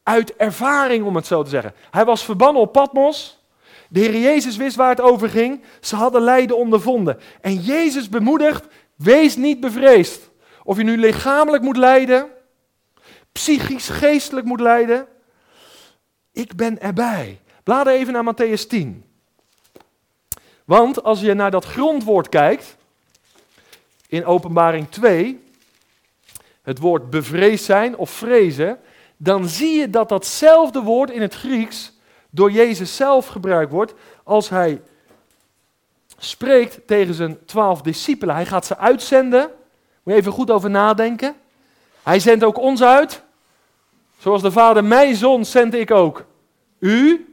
uit 0.02 0.36
ervaring, 0.36 1.04
om 1.04 1.16
het 1.16 1.26
zo 1.26 1.42
te 1.42 1.50
zeggen. 1.50 1.74
Hij 1.90 2.04
was 2.04 2.24
verbannen 2.24 2.62
op 2.62 2.72
Patmos. 2.72 3.42
De 3.88 4.00
Heer 4.00 4.20
Jezus 4.20 4.56
wist 4.56 4.76
waar 4.76 4.88
het 4.88 5.00
over 5.00 5.28
ging. 5.28 5.62
Ze 5.80 5.96
hadden 5.96 6.22
lijden 6.22 6.56
ondervonden. 6.56 7.18
En 7.40 7.54
Jezus 7.54 8.08
bemoedigt, 8.08 8.66
wees 8.94 9.36
niet 9.36 9.60
bevreesd. 9.60 10.30
Of 10.64 10.76
je 10.76 10.82
nu 10.82 10.96
lichamelijk 10.96 11.62
moet 11.62 11.76
lijden, 11.76 12.30
psychisch, 13.32 13.88
geestelijk 13.88 14.46
moet 14.46 14.60
lijden. 14.60 15.06
Ik 16.32 16.56
ben 16.56 16.80
erbij. 16.80 17.40
Blader 17.62 17.92
even 17.92 18.12
naar 18.12 18.34
Matthäus 18.34 18.66
10. 18.68 19.04
Want 20.64 21.02
als 21.02 21.20
je 21.20 21.34
naar 21.34 21.50
dat 21.50 21.64
grondwoord 21.64 22.28
kijkt, 22.28 22.76
in 24.06 24.24
openbaring 24.24 24.90
2, 24.90 25.44
het 26.62 26.78
woord 26.78 27.10
bevreesd 27.10 27.64
zijn 27.64 27.96
of 27.96 28.10
vrezen, 28.10 28.80
dan 29.16 29.48
zie 29.48 29.78
je 29.78 29.90
dat 29.90 30.08
datzelfde 30.08 30.80
woord 30.80 31.10
in 31.10 31.22
het 31.22 31.34
Grieks 31.34 31.92
door 32.30 32.50
Jezus 32.50 32.96
zelf 32.96 33.26
gebruikt 33.26 33.72
wordt 33.72 33.94
als 34.22 34.48
hij 34.48 34.82
spreekt 36.18 36.86
tegen 36.86 37.14
zijn 37.14 37.44
twaalf 37.44 37.82
discipelen. 37.82 38.34
Hij 38.34 38.46
gaat 38.46 38.66
ze 38.66 38.76
uitzenden. 38.76 39.50
Moet 40.04 40.14
je 40.14 40.20
even 40.20 40.32
goed 40.32 40.50
over 40.50 40.70
nadenken. 40.70 41.34
Hij 42.02 42.18
zendt 42.18 42.44
ook 42.44 42.58
ons 42.58 42.82
uit. 42.82 43.22
Zoals 44.18 44.42
de 44.42 44.52
Vader 44.52 44.84
mij 44.84 45.14
zond, 45.14 45.46
zend 45.46 45.74
ik 45.74 45.90
ook 45.90 46.24
u. 46.78 47.28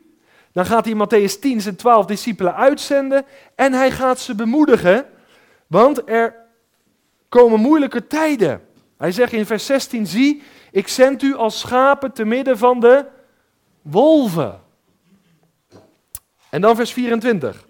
Dan 0.51 0.65
gaat 0.65 0.86
hij 0.86 0.93
Matthäus 0.93 1.39
10 1.39 1.61
zijn 1.61 1.76
twaalf 1.76 2.05
discipelen 2.05 2.55
uitzenden. 2.55 3.26
En 3.55 3.74
hij 3.74 3.91
gaat 3.91 4.19
ze 4.19 4.36
bemoedigen. 4.36 5.05
Want 5.67 6.09
er 6.09 6.36
komen 7.30 7.59
moeilijke 7.59 8.07
tijden. 8.07 8.61
Hij 8.97 9.11
zegt 9.11 9.34
in 9.34 9.45
vers 9.45 9.65
16: 9.65 10.07
Zie, 10.07 10.41
ik 10.72 10.88
zend 10.88 11.22
u 11.22 11.36
als 11.36 11.59
schapen 11.59 12.11
te 12.11 12.26
midden 12.26 12.57
van 12.57 12.80
de 12.80 13.05
wolven. 13.82 14.61
En 16.49 16.61
dan 16.61 16.76
vers 16.76 16.93
24. 16.93 17.65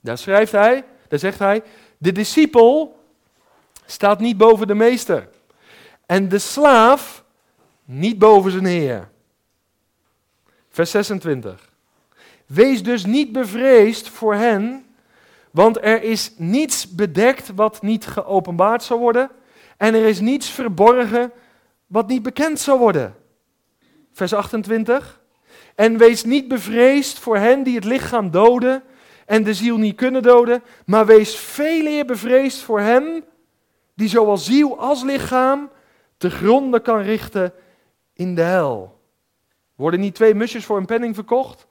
Daar 0.00 0.18
schrijft 0.18 0.52
hij, 0.52 0.84
daar 1.08 1.18
zegt 1.18 1.38
hij: 1.38 1.62
De 1.98 2.12
discipel 2.12 2.99
staat 3.90 4.20
niet 4.20 4.36
boven 4.36 4.66
de 4.66 4.74
meester. 4.74 5.28
En 6.06 6.28
de 6.28 6.38
slaaf 6.38 7.24
niet 7.84 8.18
boven 8.18 8.50
zijn 8.50 8.64
heer. 8.64 9.08
Vers 10.68 10.90
26. 10.90 11.68
Wees 12.46 12.82
dus 12.82 13.04
niet 13.04 13.32
bevreesd 13.32 14.08
voor 14.08 14.34
hen, 14.34 14.86
want 15.50 15.84
er 15.84 16.02
is 16.02 16.32
niets 16.36 16.94
bedekt 16.94 17.52
wat 17.54 17.82
niet 17.82 18.06
geopenbaard 18.06 18.82
zal 18.82 18.98
worden, 18.98 19.30
en 19.76 19.94
er 19.94 20.06
is 20.06 20.20
niets 20.20 20.50
verborgen 20.50 21.32
wat 21.86 22.08
niet 22.08 22.22
bekend 22.22 22.60
zal 22.60 22.78
worden. 22.78 23.14
Vers 24.12 24.32
28. 24.32 25.20
En 25.74 25.98
wees 25.98 26.24
niet 26.24 26.48
bevreesd 26.48 27.18
voor 27.18 27.36
hen 27.36 27.62
die 27.62 27.74
het 27.74 27.84
lichaam 27.84 28.30
doden 28.30 28.82
en 29.26 29.42
de 29.42 29.54
ziel 29.54 29.76
niet 29.76 29.96
kunnen 29.96 30.22
doden, 30.22 30.62
maar 30.86 31.06
wees 31.06 31.36
veel 31.36 31.86
eer 31.86 32.04
bevreesd 32.04 32.62
voor 32.62 32.80
hem 32.80 33.24
die 34.00 34.08
zowel 34.08 34.36
ziel 34.36 34.78
als 34.78 35.02
lichaam 35.02 35.70
te 36.16 36.30
gronden 36.30 36.82
kan 36.82 37.00
richten 37.00 37.52
in 38.12 38.34
de 38.34 38.42
hel. 38.42 38.98
Worden 39.74 40.00
niet 40.00 40.14
twee 40.14 40.34
musjes 40.34 40.64
voor 40.64 40.76
een 40.76 40.86
penning 40.86 41.14
verkocht? 41.14 41.66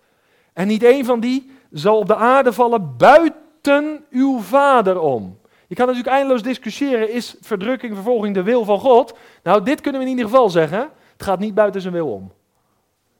En 0.54 0.68
niet 0.68 0.84
één 0.84 1.06
van 1.06 1.20
die 1.20 1.52
zal 1.72 1.98
op 1.98 2.08
de 2.08 2.16
aarde 2.16 2.54
vallen 2.54 2.98
buiten 2.98 4.06
uw 4.10 4.40
vader 4.40 5.00
om. 5.00 5.40
Je 5.68 5.76
kan 5.76 5.88
natuurlijk 5.88 6.16
eindeloos 6.16 6.44
discussiëren, 6.44 7.12
is 7.12 7.36
verdrukking, 7.42 7.94
vervolging 7.94 8.34
de 8.34 8.44
wil 8.44 8.66
van 8.66 8.80
God? 8.80 9.18
Nou, 9.44 9.64
dit 9.64 9.82
kunnen 9.82 10.02
we 10.02 10.08
in 10.08 10.14
ieder 10.14 10.30
geval 10.32 10.50
zeggen. 10.50 10.80
Het 11.14 11.24
gaat 11.24 11.40
niet 11.40 11.54
buiten 11.54 11.82
zijn 11.82 11.94
wil 11.94 12.12
om. 12.14 12.32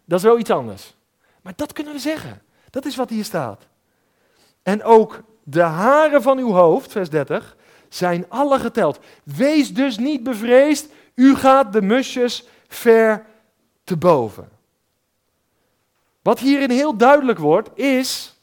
Dat 0.06 0.20
is 0.20 0.26
wel 0.26 0.40
iets 0.40 0.50
anders. 0.50 0.96
Maar 1.42 1.54
dat 1.56 1.74
kunnen 1.74 1.94
we 1.94 2.00
zeggen. 2.00 2.42
Dat 2.70 2.86
is 2.86 2.96
wat 2.96 3.10
hier 3.10 3.24
staat. 3.24 3.68
En 4.64 4.84
ook 4.84 5.24
de 5.44 5.62
haren 5.62 6.22
van 6.22 6.38
uw 6.38 6.52
hoofd, 6.52 6.92
vers 6.92 7.10
30, 7.10 7.58
zijn 7.90 8.26
alle 8.30 8.60
geteld. 8.60 9.00
Wees 9.24 9.74
dus 9.74 9.98
niet 9.98 10.24
bevreesd, 10.24 10.88
u 11.16 11.36
gaat 11.36 11.74
de 11.74 11.82
musjes 11.82 12.48
ver 12.68 13.26
te 13.84 13.98
boven. 13.98 14.50
Wat 16.22 16.40
hierin 16.40 16.70
heel 16.70 16.98
duidelijk 16.98 17.40
wordt, 17.40 17.70
is, 17.74 18.36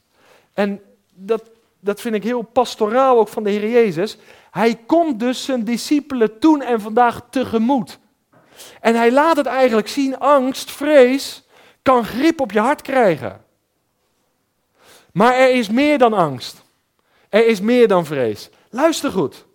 en 0.55 0.83
dat, 1.15 1.51
dat 1.81 2.01
vind 2.01 2.15
ik 2.15 2.23
heel 2.23 2.43
pastoraal 2.43 3.19
ook 3.19 3.29
van 3.29 3.43
de 3.43 3.51
Heer 3.51 3.71
Jezus, 3.71 4.19
hij 4.51 4.75
komt 4.87 5.21
dus 5.21 5.45
zijn 5.45 5.65
discipelen 5.65 6.39
toen 6.39 6.63
en 6.63 6.81
vandaag 6.81 7.21
tegemoet. 7.31 7.99
En 8.81 8.95
hij 8.95 9.13
laat 9.13 9.37
het 9.37 9.47
eigenlijk 9.47 9.89
zien, 9.89 10.19
angst, 10.19 10.71
vrees, 10.71 11.45
kan 11.83 12.05
grip 12.05 12.41
op 12.41 12.53
je 12.53 12.61
hart 12.61 12.83
krijgen. 12.83 13.45
Maar 15.13 15.35
er 15.35 15.55
is 15.55 15.69
meer 15.69 15.99
dan 15.99 16.13
angst. 16.13 16.65
Er 17.29 17.47
is 17.47 17.61
meer 17.61 17.89
dan 17.89 18.07
vrees. 18.07 18.51
Luister 18.77 19.13
goed. 19.13 19.47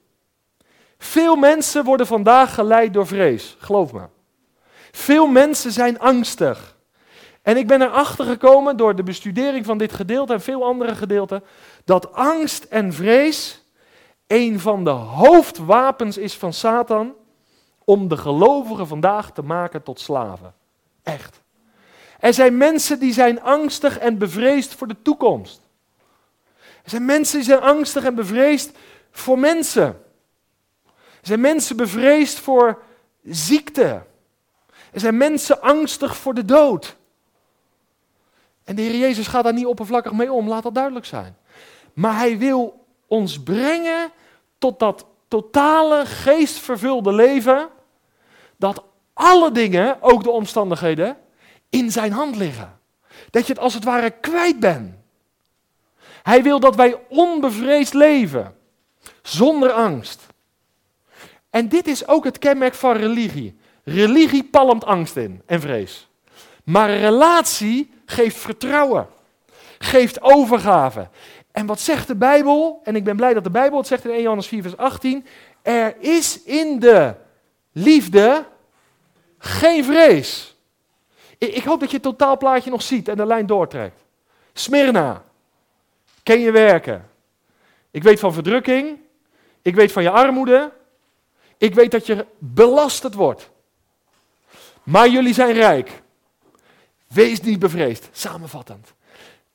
Veel 0.97 1.35
mensen 1.35 1.83
worden 1.83 2.07
vandaag 2.07 2.53
geleid 2.53 2.93
door 2.93 3.07
vrees, 3.07 3.55
geloof 3.59 3.93
me. 3.93 4.01
Veel 4.91 5.27
mensen 5.27 5.71
zijn 5.71 5.99
angstig. 5.99 6.75
En 7.41 7.57
ik 7.57 7.67
ben 7.67 7.81
erachter 7.81 8.25
gekomen 8.25 8.77
door 8.77 8.95
de 8.95 9.03
bestudering 9.03 9.65
van 9.65 9.77
dit 9.77 9.93
gedeelte 9.93 10.33
en 10.33 10.41
veel 10.41 10.63
andere 10.63 10.95
gedeelten, 10.95 11.43
dat 11.85 12.13
angst 12.13 12.63
en 12.63 12.93
vrees 12.93 13.63
een 14.27 14.59
van 14.59 14.83
de 14.83 14.89
hoofdwapens 14.89 16.17
is 16.17 16.33
van 16.37 16.53
Satan 16.53 17.13
om 17.83 18.07
de 18.07 18.17
gelovigen 18.17 18.87
vandaag 18.87 19.31
te 19.31 19.41
maken 19.41 19.83
tot 19.83 19.99
slaven. 19.99 20.53
Echt. 21.03 21.41
Er 22.19 22.33
zijn 22.33 22.57
mensen 22.57 22.99
die 22.99 23.13
zijn 23.13 23.41
angstig 23.41 23.97
en 23.97 24.17
bevreesd 24.17 24.73
voor 24.73 24.87
de 24.87 25.01
toekomst. 25.01 25.61
Er 26.83 26.89
zijn 26.89 27.05
mensen 27.05 27.37
die 27.37 27.47
zijn 27.47 27.61
angstig 27.61 28.03
en 28.03 28.15
bevreesd 28.15 28.71
voor 29.11 29.39
mensen. 29.39 30.01
Zijn 31.21 31.41
mensen 31.41 31.77
bevreesd 31.77 32.39
voor 32.39 32.81
ziekte. 33.23 34.03
Er 34.91 34.99
zijn 34.99 35.17
mensen 35.17 35.61
angstig 35.61 36.17
voor 36.17 36.33
de 36.33 36.45
dood. 36.45 36.95
En 38.63 38.75
de 38.75 38.81
Heer 38.81 38.99
Jezus 38.99 39.27
gaat 39.27 39.43
daar 39.43 39.53
niet 39.53 39.65
oppervlakkig 39.65 40.11
mee 40.11 40.31
om, 40.31 40.47
laat 40.47 40.63
dat 40.63 40.75
duidelijk 40.75 41.05
zijn. 41.05 41.37
Maar 41.93 42.15
Hij 42.15 42.37
wil 42.37 42.85
ons 43.07 43.43
brengen 43.43 44.11
tot 44.57 44.79
dat 44.79 45.05
totale 45.27 46.05
geestvervulde 46.05 47.13
leven, 47.13 47.69
dat 48.57 48.83
alle 49.13 49.51
dingen, 49.51 50.01
ook 50.01 50.23
de 50.23 50.31
omstandigheden, 50.31 51.17
in 51.69 51.91
Zijn 51.91 52.11
hand 52.11 52.35
liggen. 52.35 52.79
Dat 53.29 53.47
je 53.47 53.53
het 53.53 53.61
als 53.61 53.73
het 53.73 53.83
ware 53.83 54.09
kwijt 54.09 54.59
bent. 54.59 54.95
Hij 56.23 56.43
wil 56.43 56.59
dat 56.59 56.75
wij 56.75 56.99
onbevreesd 57.09 57.93
leven, 57.93 58.55
zonder 59.21 59.71
angst. 59.71 60.27
En 61.49 61.69
dit 61.69 61.87
is 61.87 62.07
ook 62.07 62.23
het 62.23 62.37
kenmerk 62.39 62.73
van 62.73 62.95
religie. 62.95 63.59
Religie 63.83 64.43
palmt 64.43 64.85
angst 64.85 65.15
in 65.15 65.41
en 65.45 65.61
vrees. 65.61 66.07
Maar 66.63 66.97
relatie 66.97 67.93
geeft 68.05 68.37
vertrouwen, 68.37 69.07
geeft 69.79 70.21
overgave. 70.21 71.07
En 71.51 71.65
wat 71.65 71.79
zegt 71.79 72.07
de 72.07 72.15
Bijbel? 72.15 72.81
En 72.83 72.95
ik 72.95 73.03
ben 73.03 73.15
blij 73.15 73.33
dat 73.33 73.43
de 73.43 73.49
Bijbel 73.49 73.77
het 73.77 73.87
zegt 73.87 74.05
in 74.05 74.11
1 74.11 74.21
Johannes 74.21 74.47
4, 74.47 74.61
vers 74.61 74.77
18. 74.77 75.25
Er 75.61 75.95
is 75.99 76.43
in 76.43 76.79
de 76.79 77.13
liefde 77.71 78.45
geen 79.37 79.83
vrees. 79.83 80.55
Ik 81.37 81.63
hoop 81.63 81.79
dat 81.79 81.89
je 81.89 81.95
het 81.95 82.05
totaalplaatje 82.05 82.69
nog 82.69 82.81
ziet 82.81 83.07
en 83.07 83.17
de 83.17 83.25
lijn 83.25 83.45
doortrekt. 83.45 84.03
Smyrna, 84.53 85.23
ken 86.23 86.39
je 86.39 86.51
werken. 86.51 87.09
Ik 87.91 88.03
weet 88.03 88.19
van 88.19 88.33
verdrukking. 88.33 88.99
Ik 89.61 89.75
weet 89.75 89.91
van 89.91 90.03
je 90.03 90.09
armoede. 90.09 90.71
Ik 91.57 91.75
weet 91.75 91.91
dat 91.91 92.05
je 92.05 92.25
belasterd 92.37 93.13
wordt. 93.13 93.49
Maar 94.83 95.09
jullie 95.09 95.33
zijn 95.33 95.53
rijk. 95.53 96.01
Wees 97.07 97.41
niet 97.41 97.59
bevreesd. 97.59 98.09
Samenvattend. 98.11 98.93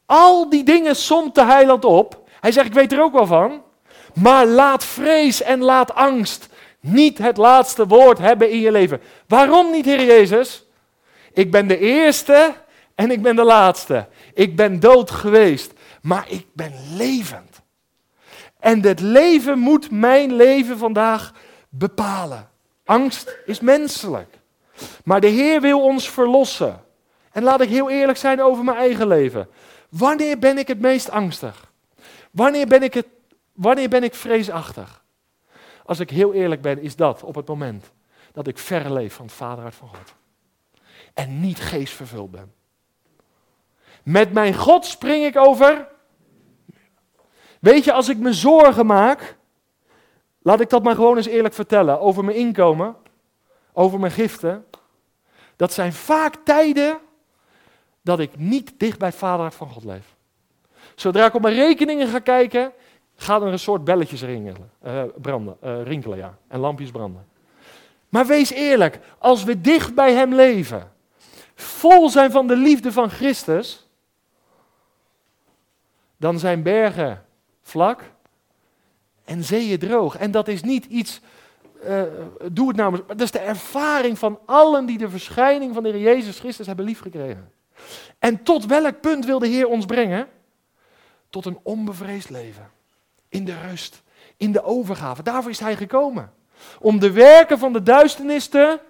Al 0.07 0.51
die 0.51 0.65
dingen 0.65 0.97
somt 0.97 1.35
de 1.35 1.45
heiland 1.45 1.85
op. 1.85 2.29
Hij 2.41 2.53
zegt, 2.53 2.67
ik 2.67 2.75
weet 2.75 2.93
er 2.93 3.03
ook 3.03 3.13
wel 3.13 3.27
van. 3.27 3.63
Maar 4.15 4.47
laat 4.47 4.85
vrees 4.85 5.43
en 5.43 5.61
laat 5.61 5.95
angst 5.95 6.49
niet 6.81 7.19
het 7.19 7.37
laatste 7.37 7.87
woord 7.87 8.19
hebben 8.19 8.51
in 8.51 8.61
je 8.61 8.73
leven. 8.73 9.01
Waarom 9.29 9.71
niet, 9.71 9.85
Heer 9.85 10.05
Jezus? 10.05 10.65
Ik 11.33 11.51
ben 11.51 11.67
de 11.67 11.79
eerste 11.79 12.55
en 12.95 13.11
ik 13.11 13.23
ben 13.23 13.37
de 13.37 13.45
laatste. 13.45 14.09
Ik 14.35 14.57
ben 14.57 14.81
dood 14.81 15.11
geweest, 15.11 15.73
maar 16.03 16.27
ik 16.29 16.47
ben 16.53 16.73
levend. 16.97 17.56
En 18.67 18.83
het 18.83 19.01
leven 19.01 19.59
moet 19.59 19.91
mijn 19.91 20.33
leven 20.33 20.79
vandaag 20.79 21.33
bepalen. 21.69 22.49
Angst 22.85 23.39
is 23.45 23.61
menselijk. 23.61 24.39
Maar 25.05 25.21
de 25.21 25.27
Heer 25.27 25.61
wil 25.61 25.83
ons 25.83 26.11
verlossen. 26.11 26.85
En 27.33 27.43
laat 27.43 27.61
ik 27.61 27.69
heel 27.69 27.91
eerlijk 27.91 28.19
zijn 28.19 28.43
over 28.43 28.65
mijn 28.65 28.77
eigen 28.77 29.07
leven. 29.07 29.49
Wanneer 29.89 30.39
ben 30.39 30.59
ik 30.59 30.69
het 30.69 30.81
meest 30.81 31.11
angstig? 31.11 31.73
Wanneer 32.31 32.67
ben 32.67 32.83
ik, 32.83 32.95
het, 32.95 33.07
wanneer 33.53 33.89
ben 33.89 34.03
ik 34.03 34.15
vreesachtig? 34.15 35.03
Als 35.85 36.01
ik 36.01 36.11
heel 36.11 36.35
eerlijk 36.35 36.63
ben, 36.63 36.83
is 36.83 36.97
dat 36.97 37.23
op 37.23 37.35
het 37.35 37.49
moment 37.49 37.93
dat 38.33 38.47
ik 38.47 38.59
ver 38.59 38.93
leef 38.93 39.15
van 39.15 39.27
het 39.27 39.35
vaderhart 39.35 39.75
van 39.75 39.89
God. 39.89 40.15
En 41.15 41.41
niet 41.41 41.59
geestvervuld 41.59 42.31
ben. 42.31 42.53
Met 44.03 44.33
mijn 44.33 44.55
God 44.55 44.87
spring 44.87 45.25
ik 45.25 45.37
over. 45.37 45.95
Weet 47.67 47.85
je, 47.85 47.93
als 47.93 48.09
ik 48.09 48.19
me 48.19 48.33
zorgen 48.33 48.87
maak, 48.87 49.37
laat 50.43 50.61
ik 50.61 50.71
dat 50.71 50.83
maar 50.83 50.95
gewoon 50.95 51.17
eens 51.17 51.27
eerlijk 51.27 51.55
vertellen, 51.55 52.01
over 52.01 52.25
mijn 52.25 52.37
inkomen, 52.37 52.97
over 53.73 54.01
mijn 54.01 54.13
giften. 54.13 54.65
Dat 55.57 55.73
zijn 55.73 55.93
vaak 55.93 56.35
tijden 56.45 56.99
dat 58.03 58.19
ik 58.19 58.37
niet 58.37 58.73
dicht 58.77 58.99
bij 58.99 59.13
het 59.19 59.55
van 59.55 59.71
God 59.71 59.85
leef. 59.85 60.17
Zodra 60.95 61.27
ik 61.27 61.35
op 61.35 61.43
mijn 61.43 61.55
rekeningen 61.55 62.09
ga 62.09 62.19
kijken, 62.19 62.73
gaan 63.17 63.43
er 63.43 63.53
een 63.53 63.59
soort 63.59 63.85
belletjes 63.85 64.23
ringelen, 64.23 64.71
uh, 64.87 65.03
branden, 65.17 65.57
uh, 65.65 65.83
rinkelen 65.83 66.19
ja, 66.19 66.39
en 66.49 66.61
lampjes 66.61 66.91
branden. 66.91 67.27
Maar 68.09 68.27
wees 68.27 68.51
eerlijk, 68.51 68.99
als 69.19 69.45
we 69.45 69.61
dicht 69.61 69.95
bij 69.95 70.13
Hem 70.13 70.35
leven, 70.35 70.93
vol 71.55 72.09
zijn 72.11 72.31
van 72.31 72.47
de 72.47 72.57
liefde 72.57 72.93
van 72.93 73.11
Christus, 73.11 73.89
dan 76.17 76.39
zijn 76.39 76.63
bergen 76.63 77.26
vlak 77.67 78.03
en 79.25 79.45
zeeën 79.45 79.79
droog. 79.79 80.17
En 80.17 80.31
dat 80.31 80.49
is 80.49 80.63
niet 80.63 80.85
iets, 80.85 81.21
uh, 81.85 82.03
doe 82.53 82.69
het 82.69 82.77
namens, 82.77 83.03
dat 83.07 83.21
is 83.21 83.31
de 83.31 83.39
ervaring 83.39 84.19
van 84.19 84.39
allen 84.45 84.87
die 84.87 84.99
de 84.99 85.09
verschijning 85.09 85.75
van 85.75 85.83
de 85.83 85.89
Heer 85.89 86.01
Jezus 86.01 86.39
Christus 86.39 86.67
hebben 86.67 86.85
liefgekregen. 86.85 87.53
En 88.19 88.43
tot 88.43 88.67
welk 88.67 89.01
punt 89.01 89.25
wil 89.25 89.39
de 89.39 89.47
Heer 89.47 89.69
ons 89.69 89.87
brengen? 89.87 90.29
Tot 91.31 91.45
een 91.45 91.59
onbevreesd 91.63 92.31
leven. 92.31 92.71
In 93.29 93.45
de 93.45 93.55
rust, 93.69 94.03
in 94.37 94.53
de 94.53 94.63
overgave. 94.63 95.23
Daarvoor 95.23 95.51
is 95.51 95.61
Hij 95.61 95.77
gekomen. 95.77 96.33
Om 96.81 96.99
de 96.99 97.13
werken 97.13 97.59
van 97.59 97.73
de 97.73 97.83
duisternis 97.83 98.47
te 98.47 98.81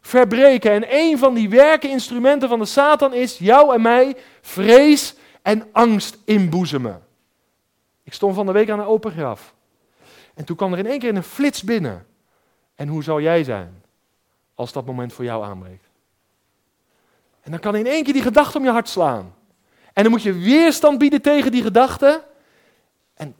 verbreken. 0.00 0.72
En 0.72 0.84
een 0.88 1.18
van 1.18 1.34
die 1.34 1.48
werkeninstrumenten 1.48 2.48
van 2.48 2.58
de 2.58 2.64
Satan 2.64 3.14
is 3.14 3.38
jou 3.38 3.74
en 3.74 3.82
mij 3.82 4.16
vrees 4.40 5.14
en 5.42 5.68
angst 5.72 6.18
inboezemen. 6.24 7.05
Ik 8.06 8.12
stond 8.12 8.34
van 8.34 8.46
de 8.46 8.52
week 8.52 8.70
aan 8.70 8.78
een 8.78 8.86
open 8.86 9.12
graf. 9.12 9.54
En 10.34 10.44
toen 10.44 10.56
kwam 10.56 10.72
er 10.72 10.78
in 10.78 10.86
één 10.86 10.98
keer 10.98 11.16
een 11.16 11.22
flits 11.22 11.62
binnen. 11.62 12.06
En 12.74 12.88
hoe 12.88 13.02
zou 13.02 13.22
jij 13.22 13.44
zijn 13.44 13.82
als 14.54 14.72
dat 14.72 14.86
moment 14.86 15.12
voor 15.12 15.24
jou 15.24 15.44
aanbreekt? 15.44 15.88
En 17.40 17.50
dan 17.50 17.60
kan 17.60 17.76
in 17.76 17.86
één 17.86 18.04
keer 18.04 18.12
die 18.12 18.22
gedachte 18.22 18.58
om 18.58 18.64
je 18.64 18.70
hart 18.70 18.88
slaan. 18.88 19.34
En 19.92 20.02
dan 20.02 20.12
moet 20.12 20.22
je 20.22 20.32
weerstand 20.32 20.98
bieden 20.98 21.22
tegen 21.22 21.50
die 21.50 21.62
gedachte. 21.62 22.24
En 23.14 23.36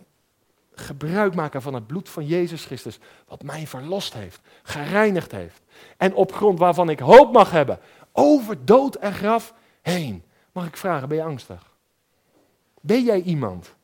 gebruik 0.75 1.35
maken 1.35 1.63
van 1.63 1.75
het 1.75 1.87
bloed 1.87 2.09
van 2.09 2.27
Jezus 2.27 2.65
Christus, 2.65 2.99
wat 3.29 3.43
mij 3.43 3.67
verlost 3.67 4.15
heeft, 4.15 4.41
gereinigd 4.63 5.33
heeft. 5.33 5.63
En 5.97 6.15
op 6.15 6.33
grond 6.33 6.59
waarvan 6.59 6.91
ik 6.91 6.99
hoop 6.99 7.33
mag 7.33 7.51
hebben, 7.51 7.79
over 8.13 8.65
dood 8.65 8.95
en 8.95 9.13
graf 9.13 9.55
heen. 9.83 10.23
Mag 10.53 10.67
ik 10.67 10.77
vragen, 10.77 11.09
ben 11.09 11.17
je 11.17 11.25
angstig? 11.25 11.75
Ben 12.81 13.05
jij 13.05 13.21
iemand 13.21 13.76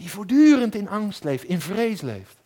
die 0.00 0.10
voortdurend 0.10 0.74
in 0.74 0.88
angst 0.88 1.24
leeft, 1.24 1.44
in 1.44 1.60
vrees 1.60 2.00
leeft? 2.00 2.36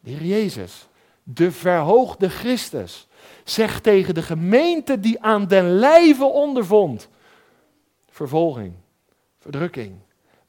De 0.00 0.10
Heer 0.10 0.24
Jezus, 0.24 0.88
de 1.22 1.52
verhoogde 1.52 2.28
Christus, 2.28 3.08
zegt 3.44 3.82
tegen 3.82 4.14
de 4.14 4.22
gemeente 4.22 5.00
die 5.00 5.22
aan 5.22 5.46
den 5.46 5.78
lijve 5.78 6.24
ondervond: 6.24 7.08
vervolging, 8.10 8.74
verdrukking, 9.38 9.94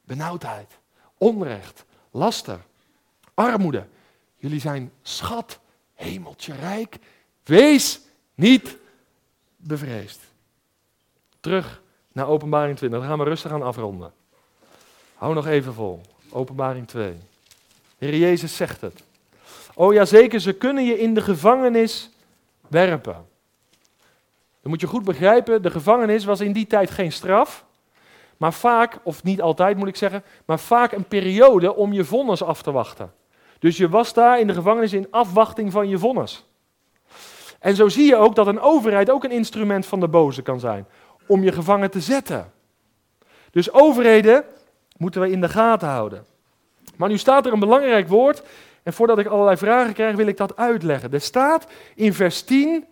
benauwdheid, 0.04 0.78
onrecht, 1.18 1.84
laster, 2.10 2.60
armoede. 3.34 3.86
Jullie 4.36 4.60
zijn 4.60 4.92
schat, 5.02 5.58
hemeltje 5.94 6.54
rijk. 6.54 6.96
Wees 7.44 8.00
niet 8.34 8.78
bevreesd. 9.56 10.20
Terug 11.40 11.82
naar 12.12 12.26
Openbaring 12.26 12.76
20. 12.76 12.98
Dan 12.98 13.08
gaan 13.08 13.18
we 13.18 13.24
rustig 13.24 13.52
aan 13.52 13.62
afronden. 13.62 14.12
Hou 15.22 15.34
nog 15.34 15.46
even 15.46 15.74
vol. 15.74 16.00
Openbaring 16.30 16.88
2. 16.88 17.14
Heer 17.98 18.16
Jezus 18.16 18.56
zegt 18.56 18.80
het. 18.80 19.02
Oh 19.74 19.92
ja, 19.92 20.04
zeker, 20.04 20.40
ze 20.40 20.52
kunnen 20.52 20.84
je 20.84 20.98
in 20.98 21.14
de 21.14 21.20
gevangenis 21.20 22.10
werpen. 22.68 23.26
Dan 24.60 24.70
moet 24.70 24.80
je 24.80 24.86
goed 24.86 25.04
begrijpen, 25.04 25.62
de 25.62 25.70
gevangenis 25.70 26.24
was 26.24 26.40
in 26.40 26.52
die 26.52 26.66
tijd 26.66 26.90
geen 26.90 27.12
straf, 27.12 27.64
maar 28.36 28.52
vaak, 28.52 28.98
of 29.02 29.22
niet 29.22 29.42
altijd 29.42 29.76
moet 29.76 29.88
ik 29.88 29.96
zeggen, 29.96 30.22
maar 30.44 30.58
vaak 30.58 30.92
een 30.92 31.04
periode 31.04 31.74
om 31.74 31.92
je 31.92 32.04
vonnis 32.04 32.42
af 32.42 32.62
te 32.62 32.72
wachten. 32.72 33.12
Dus 33.58 33.76
je 33.76 33.88
was 33.88 34.14
daar 34.14 34.40
in 34.40 34.46
de 34.46 34.54
gevangenis 34.54 34.92
in 34.92 35.06
afwachting 35.10 35.72
van 35.72 35.88
je 35.88 35.98
vonnis. 35.98 36.44
En 37.58 37.76
zo 37.76 37.88
zie 37.88 38.06
je 38.06 38.16
ook 38.16 38.34
dat 38.34 38.46
een 38.46 38.60
overheid 38.60 39.10
ook 39.10 39.24
een 39.24 39.30
instrument 39.30 39.86
van 39.86 40.00
de 40.00 40.08
boze 40.08 40.42
kan 40.42 40.60
zijn, 40.60 40.86
om 41.26 41.42
je 41.42 41.52
gevangen 41.52 41.90
te 41.90 42.00
zetten. 42.00 42.52
Dus 43.50 43.72
overheden 43.72 44.44
moeten 45.02 45.20
we 45.20 45.30
in 45.30 45.40
de 45.40 45.48
gaten 45.48 45.88
houden. 45.88 46.24
Maar 46.96 47.08
nu 47.08 47.18
staat 47.18 47.46
er 47.46 47.52
een 47.52 47.58
belangrijk 47.58 48.08
woord 48.08 48.42
en 48.82 48.92
voordat 48.92 49.18
ik 49.18 49.26
allerlei 49.26 49.56
vragen 49.56 49.92
krijg, 49.92 50.16
wil 50.16 50.26
ik 50.26 50.36
dat 50.36 50.56
uitleggen. 50.56 51.12
Er 51.12 51.20
staat 51.20 51.66
in 51.94 52.14
vers 52.14 52.42
10, 52.42 52.84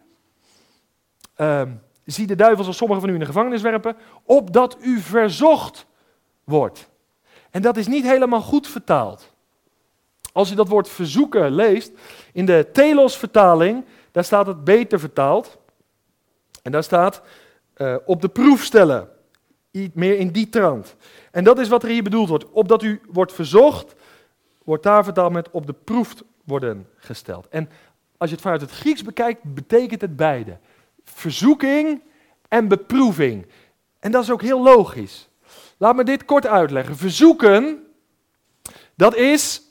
uh, 1.37 1.63
zie 2.05 2.27
de 2.27 2.35
duivel 2.35 2.67
als 2.67 2.77
sommigen 2.77 3.03
van 3.03 3.11
u 3.11 3.15
in 3.15 3.21
de 3.21 3.27
gevangenis 3.27 3.63
werpen, 3.63 3.97
opdat 4.25 4.77
u 4.81 5.01
verzocht 5.01 5.87
wordt. 6.45 6.89
En 7.51 7.63
dat 7.63 7.77
is 7.77 7.87
niet 7.87 8.05
helemaal 8.05 8.43
goed 8.43 8.69
vertaald. 8.69 9.33
Als 10.33 10.51
u 10.51 10.55
dat 10.55 10.69
woord 10.69 10.89
verzoeken 10.89 11.51
leest, 11.51 11.93
in 12.33 12.47
de 12.47 12.69
Telos-vertaling, 12.73 13.85
daar 14.13 14.25
staat 14.25 14.47
het 14.47 14.65
beter 14.65 15.01
vertaald. 15.01 15.59
En 16.63 16.73
daar 16.73 16.83
staat 16.83 17.23
uh, 17.77 17.97
op 18.05 18.21
de 18.21 18.29
proef 18.29 18.63
stellen. 18.63 19.09
Meer 19.93 20.19
in 20.19 20.31
die 20.31 20.49
trant. 20.49 20.97
En 21.31 21.45
dat 21.45 21.59
is 21.59 21.69
wat 21.69 21.83
er 21.83 21.89
hier 21.89 22.03
bedoeld 22.03 22.29
wordt. 22.29 22.51
Opdat 22.51 22.83
u 22.83 23.01
wordt 23.09 23.33
verzocht 23.33 23.95
wordt 24.65 24.83
daar 24.83 25.05
vertaald 25.05 25.33
met 25.33 25.51
op 25.51 25.67
de 25.67 25.73
proef 25.73 26.15
worden 26.45 26.89
gesteld. 26.97 27.49
En 27.49 27.71
als 28.17 28.29
je 28.29 28.35
het 28.35 28.45
vanuit 28.45 28.61
het 28.61 28.71
Grieks 28.71 29.03
bekijkt, 29.03 29.43
betekent 29.43 30.01
het 30.01 30.17
beide. 30.17 30.59
Verzoeking 31.05 32.03
en 32.49 32.69
beproeving. 32.69 33.47
En 33.99 34.11
dat 34.11 34.23
is 34.23 34.31
ook 34.31 34.43
heel 34.43 34.63
logisch. 34.63 35.29
Laat 35.77 35.97
me 35.97 36.05
dit 36.05 36.25
kort 36.25 36.47
uitleggen. 36.47 36.97
Verzoeken, 36.97 37.87
dat 38.95 39.17
is 39.17 39.63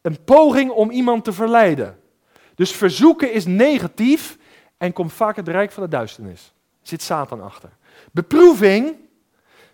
een 0.00 0.24
poging 0.24 0.70
om 0.70 0.90
iemand 0.90 1.24
te 1.24 1.32
verleiden. 1.32 2.00
Dus 2.54 2.72
verzoeken 2.72 3.32
is 3.32 3.46
negatief 3.46 4.38
en 4.76 4.92
komt 4.92 5.12
vaak 5.12 5.36
het 5.36 5.48
rijk 5.48 5.72
van 5.72 5.82
de 5.82 5.88
duisternis. 5.88 6.52
Er 6.82 6.88
zit 6.88 7.02
Satan 7.02 7.42
achter. 7.42 7.70
Beproeving 8.12 8.96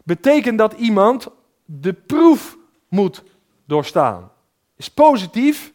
betekent 0.05 0.59
dat 0.59 0.73
iemand 0.73 1.29
de 1.65 1.93
proef 1.93 2.57
moet 2.89 3.23
doorstaan. 3.65 4.31
Is 4.77 4.91
positief, 4.91 5.73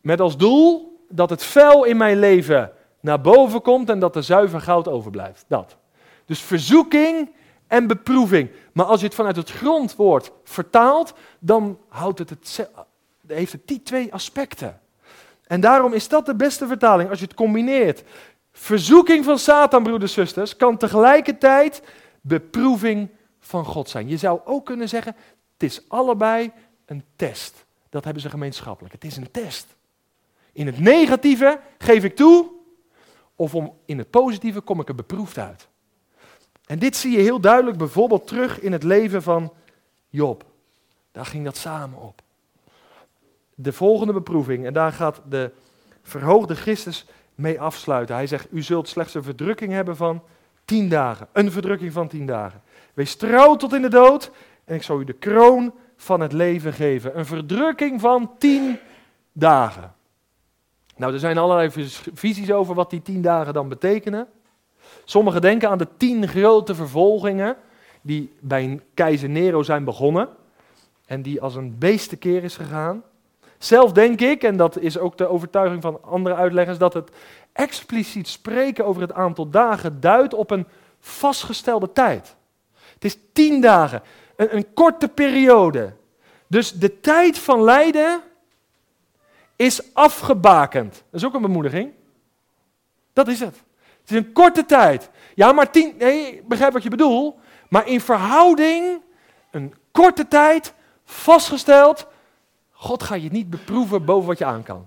met 0.00 0.20
als 0.20 0.36
doel 0.36 0.98
dat 1.08 1.30
het 1.30 1.42
vuil 1.42 1.84
in 1.84 1.96
mijn 1.96 2.18
leven 2.18 2.72
naar 3.00 3.20
boven 3.20 3.62
komt 3.62 3.90
en 3.90 3.98
dat 3.98 4.16
er 4.16 4.22
zuiver 4.22 4.60
goud 4.60 4.88
overblijft. 4.88 5.44
Dat. 5.48 5.76
Dus 6.24 6.40
verzoeking 6.40 7.30
en 7.66 7.86
beproeving. 7.86 8.50
Maar 8.72 8.86
als 8.86 9.00
je 9.00 9.06
het 9.06 9.14
vanuit 9.14 9.36
het 9.36 9.50
grondwoord 9.50 10.32
vertaalt, 10.44 11.14
dan 11.38 11.78
houdt 11.88 12.18
het 12.18 12.30
het, 12.30 12.68
heeft 13.26 13.52
het 13.52 13.66
die 13.66 13.82
twee 13.82 14.12
aspecten. 14.12 14.80
En 15.46 15.60
daarom 15.60 15.92
is 15.92 16.08
dat 16.08 16.26
de 16.26 16.34
beste 16.34 16.66
vertaling 16.66 17.10
als 17.10 17.18
je 17.18 17.24
het 17.24 17.34
combineert. 17.34 18.04
Verzoeking 18.58 19.24
van 19.24 19.38
Satan, 19.38 19.82
broeders 19.82 20.16
en 20.16 20.22
zusters, 20.22 20.56
kan 20.56 20.76
tegelijkertijd 20.76 21.82
beproeving 22.20 23.08
van 23.40 23.64
God 23.64 23.88
zijn. 23.88 24.08
Je 24.08 24.16
zou 24.16 24.40
ook 24.44 24.64
kunnen 24.64 24.88
zeggen, 24.88 25.16
het 25.52 25.62
is 25.62 25.82
allebei 25.88 26.52
een 26.84 27.04
test. 27.16 27.64
Dat 27.88 28.04
hebben 28.04 28.22
ze 28.22 28.30
gemeenschappelijk. 28.30 28.94
Het 28.94 29.04
is 29.04 29.16
een 29.16 29.30
test. 29.30 29.76
In 30.52 30.66
het 30.66 30.78
negatieve 30.78 31.60
geef 31.78 32.04
ik 32.04 32.16
toe, 32.16 32.50
of 33.36 33.54
om, 33.54 33.74
in 33.84 33.98
het 33.98 34.10
positieve 34.10 34.60
kom 34.60 34.80
ik 34.80 34.88
er 34.88 34.94
beproefd 34.94 35.38
uit. 35.38 35.68
En 36.66 36.78
dit 36.78 36.96
zie 36.96 37.12
je 37.12 37.22
heel 37.22 37.40
duidelijk 37.40 37.78
bijvoorbeeld 37.78 38.26
terug 38.26 38.60
in 38.60 38.72
het 38.72 38.82
leven 38.82 39.22
van 39.22 39.52
Job. 40.08 40.44
Daar 41.12 41.26
ging 41.26 41.44
dat 41.44 41.56
samen 41.56 41.98
op. 41.98 42.22
De 43.54 43.72
volgende 43.72 44.12
beproeving, 44.12 44.66
en 44.66 44.72
daar 44.72 44.92
gaat 44.92 45.20
de 45.28 45.50
verhoogde 46.02 46.54
Christus 46.54 47.06
mee 47.38 47.60
afsluiten. 47.60 48.14
Hij 48.14 48.26
zegt, 48.26 48.48
u 48.50 48.62
zult 48.62 48.88
slechts 48.88 49.14
een 49.14 49.22
verdrukking 49.22 49.72
hebben 49.72 49.96
van 49.96 50.22
tien 50.64 50.88
dagen. 50.88 51.28
Een 51.32 51.52
verdrukking 51.52 51.92
van 51.92 52.08
tien 52.08 52.26
dagen. 52.26 52.62
Wees 52.94 53.16
trouw 53.16 53.56
tot 53.56 53.72
in 53.72 53.82
de 53.82 53.88
dood 53.88 54.30
en 54.64 54.74
ik 54.74 54.82
zal 54.82 55.00
u 55.00 55.04
de 55.04 55.12
kroon 55.12 55.74
van 55.96 56.20
het 56.20 56.32
leven 56.32 56.72
geven. 56.72 57.18
Een 57.18 57.26
verdrukking 57.26 58.00
van 58.00 58.30
tien 58.38 58.78
dagen. 59.32 59.94
Nou, 60.96 61.12
er 61.12 61.18
zijn 61.18 61.38
allerlei 61.38 61.88
visies 62.14 62.52
over 62.52 62.74
wat 62.74 62.90
die 62.90 63.02
tien 63.02 63.22
dagen 63.22 63.52
dan 63.54 63.68
betekenen. 63.68 64.28
Sommigen 65.04 65.40
denken 65.40 65.68
aan 65.68 65.78
de 65.78 65.88
tien 65.96 66.28
grote 66.28 66.74
vervolgingen 66.74 67.56
die 68.02 68.32
bij 68.40 68.80
keizer 68.94 69.28
Nero 69.28 69.62
zijn 69.62 69.84
begonnen 69.84 70.28
en 71.06 71.22
die 71.22 71.40
als 71.40 71.54
een 71.54 71.78
beestenkeer 71.78 72.44
is 72.44 72.56
gegaan. 72.56 73.02
Zelf 73.58 73.92
denk 73.92 74.20
ik, 74.20 74.42
en 74.42 74.56
dat 74.56 74.78
is 74.78 74.98
ook 74.98 75.18
de 75.18 75.26
overtuiging 75.26 75.82
van 75.82 76.02
andere 76.02 76.34
uitleggers, 76.34 76.78
dat 76.78 76.94
het 76.94 77.10
expliciet 77.52 78.28
spreken 78.28 78.84
over 78.84 79.02
het 79.02 79.12
aantal 79.12 79.50
dagen 79.50 80.00
duidt 80.00 80.34
op 80.34 80.50
een 80.50 80.66
vastgestelde 81.00 81.92
tijd. 81.92 82.36
Het 82.94 83.04
is 83.04 83.18
tien 83.32 83.60
dagen 83.60 84.02
een, 84.36 84.74
korte 84.74 85.08
periode. 85.08 85.92
Dus 86.46 86.72
de 86.72 87.00
tijd 87.00 87.38
van 87.38 87.62
lijden 87.62 88.20
is 89.56 89.94
afgebakend. 89.94 90.92
Dat 90.92 91.20
is 91.20 91.26
ook 91.26 91.34
een 91.34 91.42
bemoediging. 91.42 91.92
Dat 93.12 93.28
is 93.28 93.40
het. 93.40 93.62
Het 94.00 94.10
is 94.10 94.16
een 94.16 94.32
korte 94.32 94.66
tijd. 94.66 95.10
Ja, 95.34 95.52
maar 95.52 95.70
tien. 95.70 95.94
Nee, 95.98 96.42
begrijp 96.44 96.72
wat 96.72 96.82
je 96.82 96.88
bedoelt. 96.88 97.36
Maar 97.68 97.88
in 97.88 98.00
verhouding, 98.00 99.00
een 99.50 99.74
korte 99.92 100.28
tijd, 100.28 100.72
vastgesteld. 101.04 102.06
God 102.80 103.02
gaat 103.02 103.22
je 103.22 103.30
niet 103.30 103.50
beproeven 103.50 104.04
boven 104.04 104.28
wat 104.28 104.38
je 104.38 104.44
aan 104.44 104.62
kan. 104.62 104.86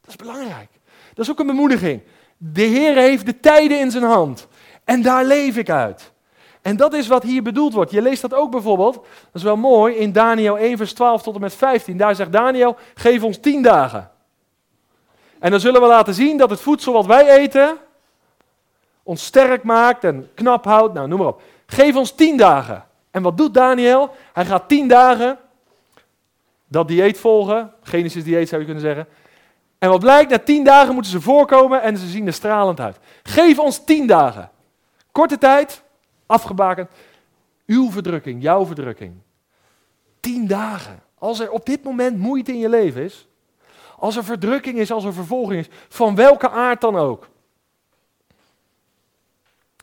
Dat 0.00 0.10
is 0.10 0.16
belangrijk. 0.16 0.68
Dat 1.14 1.24
is 1.24 1.30
ook 1.30 1.38
een 1.38 1.46
bemoediging. 1.46 2.02
De 2.36 2.62
Heer 2.62 2.96
heeft 2.96 3.26
de 3.26 3.40
tijden 3.40 3.80
in 3.80 3.90
zijn 3.90 4.04
hand. 4.04 4.48
En 4.84 5.02
daar 5.02 5.24
leef 5.24 5.56
ik 5.56 5.70
uit. 5.70 6.12
En 6.62 6.76
dat 6.76 6.92
is 6.92 7.06
wat 7.06 7.22
hier 7.22 7.42
bedoeld 7.42 7.72
wordt. 7.72 7.90
Je 7.90 8.02
leest 8.02 8.22
dat 8.22 8.34
ook 8.34 8.50
bijvoorbeeld, 8.50 8.94
dat 8.94 9.04
is 9.32 9.42
wel 9.42 9.56
mooi, 9.56 9.94
in 9.94 10.12
Daniel 10.12 10.58
1, 10.58 10.76
vers 10.76 10.92
12 10.92 11.22
tot 11.22 11.34
en 11.34 11.40
met 11.40 11.54
15. 11.54 11.96
Daar 11.96 12.14
zegt 12.14 12.32
Daniel, 12.32 12.76
geef 12.94 13.22
ons 13.22 13.38
tien 13.38 13.62
dagen. 13.62 14.10
En 15.38 15.50
dan 15.50 15.60
zullen 15.60 15.80
we 15.80 15.86
laten 15.86 16.14
zien 16.14 16.36
dat 16.36 16.50
het 16.50 16.60
voedsel 16.60 16.92
wat 16.92 17.06
wij 17.06 17.36
eten, 17.36 17.76
ons 19.02 19.24
sterk 19.24 19.62
maakt 19.62 20.04
en 20.04 20.30
knap 20.34 20.64
houdt. 20.64 20.94
Nou, 20.94 21.08
noem 21.08 21.18
maar 21.18 21.28
op. 21.28 21.42
Geef 21.66 21.96
ons 21.96 22.10
tien 22.10 22.36
dagen. 22.36 22.84
En 23.10 23.22
wat 23.22 23.36
doet 23.36 23.54
Daniel? 23.54 24.14
Hij 24.32 24.44
gaat 24.44 24.68
tien 24.68 24.88
dagen 24.88 25.38
dat 26.68 26.88
dieet 26.88 27.18
volgen. 27.18 27.72
Genesis 27.82 28.24
dieet 28.24 28.48
zou 28.48 28.60
je 28.60 28.66
kunnen 28.66 28.84
zeggen. 28.84 29.06
En 29.78 29.88
wat 29.88 30.00
blijkt, 30.00 30.30
na 30.30 30.38
tien 30.38 30.64
dagen 30.64 30.94
moeten 30.94 31.12
ze 31.12 31.20
voorkomen 31.20 31.82
en 31.82 31.96
ze 31.96 32.06
zien 32.06 32.26
er 32.26 32.32
stralend 32.32 32.80
uit. 32.80 32.98
Geef 33.22 33.58
ons 33.58 33.84
tien 33.84 34.06
dagen. 34.06 34.50
Korte 35.12 35.38
tijd, 35.38 35.82
afgebakend. 36.26 36.90
Uw 37.66 37.90
verdrukking, 37.90 38.42
jouw 38.42 38.66
verdrukking. 38.66 39.14
Tien 40.20 40.46
dagen. 40.46 41.02
Als 41.18 41.40
er 41.40 41.50
op 41.50 41.66
dit 41.66 41.82
moment 41.82 42.18
moeite 42.18 42.52
in 42.52 42.58
je 42.58 42.68
leven 42.68 43.02
is, 43.02 43.28
als 43.98 44.16
er 44.16 44.24
verdrukking 44.24 44.78
is, 44.78 44.90
als 44.90 45.04
er 45.04 45.12
vervolging 45.12 45.60
is, 45.60 45.68
van 45.88 46.14
welke 46.14 46.50
aard 46.50 46.80
dan 46.80 46.96
ook. 46.96 47.28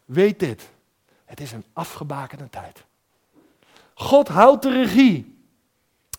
Weet 0.06 0.40
dit, 0.40 0.70
het 1.26 1.40
is 1.40 1.52
een 1.52 1.66
afgebakende 1.74 2.50
tijd. 2.50 2.84
God 3.94 4.28
houdt 4.28 4.64
de 4.64 4.72
regie. 4.72 5.31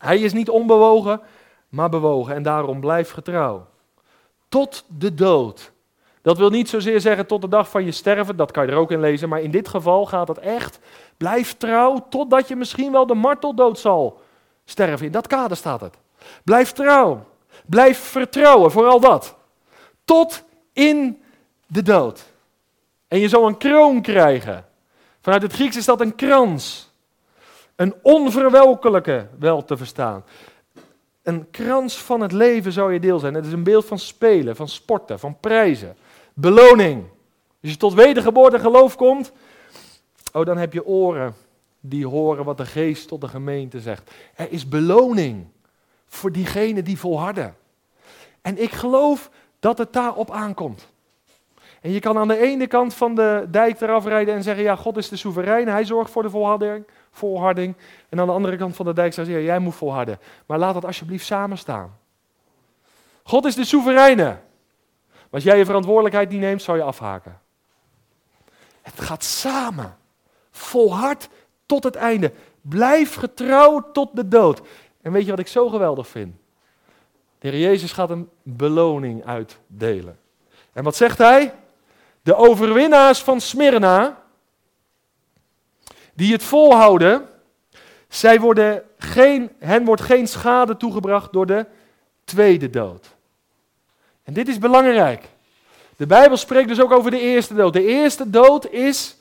Hij 0.02 0.18
is 0.18 0.32
niet 0.32 0.48
onbewogen, 0.48 1.20
maar 1.68 1.88
bewogen 1.88 2.34
en 2.34 2.42
daarom 2.42 2.80
blijf 2.80 3.10
getrouw. 3.10 3.66
Tot 4.48 4.84
de 4.88 5.14
dood. 5.14 5.72
Dat 6.22 6.38
wil 6.38 6.50
niet 6.50 6.68
zozeer 6.68 7.00
zeggen 7.00 7.26
tot 7.26 7.40
de 7.40 7.48
dag 7.48 7.68
van 7.68 7.84
je 7.84 7.90
sterven, 7.90 8.36
dat 8.36 8.50
kan 8.50 8.66
je 8.66 8.72
er 8.72 8.78
ook 8.78 8.90
in 8.90 9.00
lezen, 9.00 9.28
maar 9.28 9.40
in 9.40 9.50
dit 9.50 9.68
geval 9.68 10.06
gaat 10.06 10.28
het 10.28 10.38
echt, 10.38 10.78
blijf 11.16 11.56
trouw 11.56 12.06
totdat 12.08 12.48
je 12.48 12.56
misschien 12.56 12.92
wel 12.92 13.06
de 13.06 13.14
marteldood 13.14 13.78
zal 13.78 14.20
sterven. 14.64 15.06
In 15.06 15.12
dat 15.12 15.26
kader 15.26 15.56
staat 15.56 15.80
het. 15.80 15.96
Blijf 16.44 16.72
trouw. 16.72 17.26
Blijf 17.66 17.98
vertrouwen, 17.98 18.70
vooral 18.70 19.00
dat. 19.00 19.36
Tot 20.04 20.44
in 20.72 21.22
de 21.66 21.82
dood. 21.82 22.24
En 23.08 23.18
je 23.18 23.28
zal 23.28 23.46
een 23.46 23.58
kroon 23.58 24.02
krijgen. 24.02 24.66
Vanuit 25.20 25.42
het 25.42 25.52
Grieks 25.52 25.76
is 25.76 25.84
dat 25.84 26.00
een 26.00 26.14
krans. 26.14 26.91
Een 27.82 27.94
onverwelkelijke, 28.02 29.26
wel 29.38 29.64
te 29.64 29.76
verstaan. 29.76 30.24
Een 31.22 31.50
krans 31.50 32.02
van 32.02 32.20
het 32.20 32.32
leven 32.32 32.72
zou 32.72 32.92
je 32.92 33.00
deel 33.00 33.18
zijn. 33.18 33.34
Het 33.34 33.46
is 33.46 33.52
een 33.52 33.62
beeld 33.62 33.84
van 33.84 33.98
spelen, 33.98 34.56
van 34.56 34.68
sporten, 34.68 35.18
van 35.18 35.40
prijzen. 35.40 35.96
Beloning. 36.34 37.04
Als 37.62 37.70
je 37.70 37.76
tot 37.76 37.94
wedergeboorte 37.94 38.58
geloof 38.58 38.96
komt, 38.96 39.32
oh, 40.32 40.44
dan 40.44 40.58
heb 40.58 40.72
je 40.72 40.86
oren 40.86 41.34
die 41.80 42.06
horen 42.06 42.44
wat 42.44 42.56
de 42.56 42.66
geest 42.66 43.08
tot 43.08 43.20
de 43.20 43.28
gemeente 43.28 43.80
zegt. 43.80 44.10
Er 44.34 44.52
is 44.52 44.68
beloning 44.68 45.46
voor 46.06 46.32
diegenen 46.32 46.84
die 46.84 46.98
volharden. 46.98 47.56
En 48.42 48.62
ik 48.62 48.72
geloof 48.72 49.30
dat 49.60 49.78
het 49.78 49.92
daarop 49.92 50.30
aankomt. 50.30 50.88
En 51.80 51.90
je 51.90 52.00
kan 52.00 52.18
aan 52.18 52.28
de 52.28 52.38
ene 52.38 52.66
kant 52.66 52.94
van 52.94 53.14
de 53.14 53.46
dijk 53.50 53.80
eraf 53.80 54.04
rijden 54.04 54.34
en 54.34 54.42
zeggen, 54.42 54.64
ja, 54.64 54.76
God 54.76 54.96
is 54.96 55.08
de 55.08 55.16
soeverein, 55.16 55.68
hij 55.68 55.84
zorgt 55.84 56.10
voor 56.10 56.22
de 56.22 56.30
volharding. 56.30 56.84
Volharding. 57.12 57.74
En 58.08 58.20
aan 58.20 58.26
de 58.26 58.32
andere 58.32 58.56
kant 58.56 58.76
van 58.76 58.86
de 58.86 58.92
dijk 58.92 59.12
zeggen, 59.12 59.34
ja, 59.34 59.40
jij 59.40 59.58
moet 59.58 59.74
volharden. 59.74 60.18
Maar 60.46 60.58
laat 60.58 60.74
dat 60.74 60.84
alsjeblieft 60.84 61.26
samen 61.26 61.58
staan. 61.58 61.98
God 63.22 63.44
is 63.44 63.54
de 63.54 63.64
soevereine. 63.64 64.38
Als 65.30 65.42
jij 65.42 65.58
je 65.58 65.64
verantwoordelijkheid 65.64 66.30
niet 66.30 66.40
neemt, 66.40 66.62
zou 66.62 66.76
je 66.76 66.82
afhaken. 66.82 67.40
Het 68.82 69.00
gaat 69.00 69.24
samen. 69.24 69.96
Volhard 70.50 71.28
tot 71.66 71.84
het 71.84 71.94
einde. 71.94 72.32
Blijf 72.60 73.14
getrouw 73.14 73.90
tot 73.92 74.16
de 74.16 74.28
dood. 74.28 74.62
En 75.02 75.12
weet 75.12 75.24
je 75.24 75.30
wat 75.30 75.38
ik 75.38 75.48
zo 75.48 75.68
geweldig 75.68 76.08
vind? 76.08 76.34
De 77.38 77.48
Heer 77.48 77.60
Jezus 77.60 77.92
gaat 77.92 78.10
een 78.10 78.30
beloning 78.42 79.24
uitdelen. 79.24 80.18
En 80.72 80.84
wat 80.84 80.96
zegt 80.96 81.18
hij? 81.18 81.54
De 82.22 82.34
overwinnaars 82.34 83.22
van 83.22 83.40
Smyrna, 83.40 84.21
die 86.14 86.32
het 86.32 86.42
volhouden, 86.42 87.28
zij 88.08 88.40
worden 88.40 88.82
geen, 88.98 89.50
hen 89.58 89.84
wordt 89.84 90.02
geen 90.02 90.26
schade 90.26 90.76
toegebracht 90.76 91.32
door 91.32 91.46
de 91.46 91.66
tweede 92.24 92.70
dood. 92.70 93.14
En 94.22 94.32
dit 94.32 94.48
is 94.48 94.58
belangrijk. 94.58 95.28
De 95.96 96.06
Bijbel 96.06 96.36
spreekt 96.36 96.68
dus 96.68 96.80
ook 96.80 96.92
over 96.92 97.10
de 97.10 97.20
eerste 97.20 97.54
dood. 97.54 97.72
De 97.72 97.84
eerste 97.84 98.30
dood 98.30 98.70
is 98.70 99.16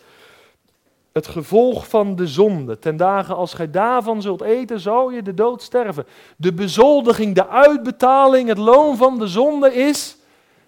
het 1.11 1.27
gevolg 1.27 1.87
van 1.87 2.15
de 2.15 2.27
zonde. 2.27 2.79
Ten 2.79 2.97
dagen 2.97 3.35
als 3.35 3.53
gij 3.53 3.71
daarvan 3.71 4.21
zult 4.21 4.41
eten, 4.41 4.79
zal 4.79 5.11
je 5.11 5.21
de 5.21 5.33
dood 5.33 5.61
sterven. 5.61 6.05
De 6.35 6.53
bezoldiging, 6.53 7.35
de 7.35 7.47
uitbetaling, 7.47 8.47
het 8.47 8.57
loon 8.57 8.97
van 8.97 9.19
de 9.19 9.27
zonde 9.27 9.73
is 9.73 10.17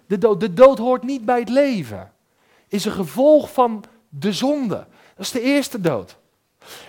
de 0.06 0.18
dood. 0.18 0.40
De 0.40 0.54
dood 0.54 0.78
hoort 0.78 1.02
niet 1.02 1.24
bij 1.24 1.38
het 1.38 1.48
leven. 1.48 2.12
Is 2.68 2.84
een 2.84 2.92
gevolg 2.92 3.52
van 3.52 3.84
de 4.08 4.32
zonde. 4.32 4.86
Dat 5.16 5.24
is 5.24 5.30
de 5.30 5.40
eerste 5.40 5.80
dood. 5.80 6.16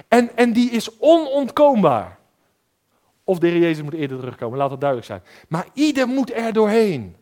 En, 0.08 0.38
en 0.38 0.54
die 0.54 0.72
is 0.72 1.00
onontkoombaar. 1.00 2.20
Of 3.24 3.40
de 3.40 3.48
Heer 3.48 3.62
Jezus 3.62 3.84
moet 3.84 3.94
eerder 3.94 4.20
terugkomen, 4.20 4.58
laat 4.58 4.70
dat 4.70 4.80
duidelijk 4.80 5.10
zijn. 5.10 5.24
Maar 5.48 5.68
ieder 5.74 6.08
moet 6.08 6.34
er 6.34 6.54
doorheen. 6.54 7.16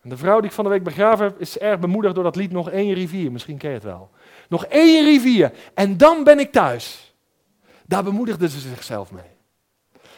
En 0.00 0.08
de 0.08 0.16
vrouw 0.16 0.40
die 0.40 0.48
ik 0.48 0.54
van 0.54 0.64
de 0.64 0.70
week 0.70 0.82
begraven 0.82 1.24
heb, 1.24 1.40
is 1.40 1.58
erg 1.58 1.78
bemoedigd 1.78 2.14
door 2.14 2.24
dat 2.24 2.36
lied 2.36 2.50
Nog 2.50 2.70
één 2.70 2.94
rivier. 2.94 3.32
Misschien 3.32 3.58
ken 3.58 3.68
je 3.68 3.74
het 3.74 3.84
wel. 3.84 4.10
Nog 4.48 4.64
één 4.64 5.04
rivier 5.04 5.52
en 5.74 5.96
dan 5.96 6.24
ben 6.24 6.38
ik 6.38 6.52
thuis. 6.52 7.14
Daar 7.86 8.04
bemoedigde 8.04 8.48
ze 8.48 8.58
zichzelf 8.58 9.12
mee. 9.12 9.30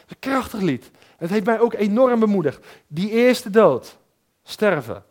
Een 0.09 0.19
krachtig 0.19 0.61
lied. 0.61 0.91
Het 1.17 1.31
heeft 1.31 1.45
mij 1.47 1.61
ook 1.61 1.75
enorm 1.75 2.21
bemoedigd. 2.21 2.67
Die 2.87 3.11
eerste 3.11 3.51
dood, 3.51 3.97
sterven, 4.43 5.05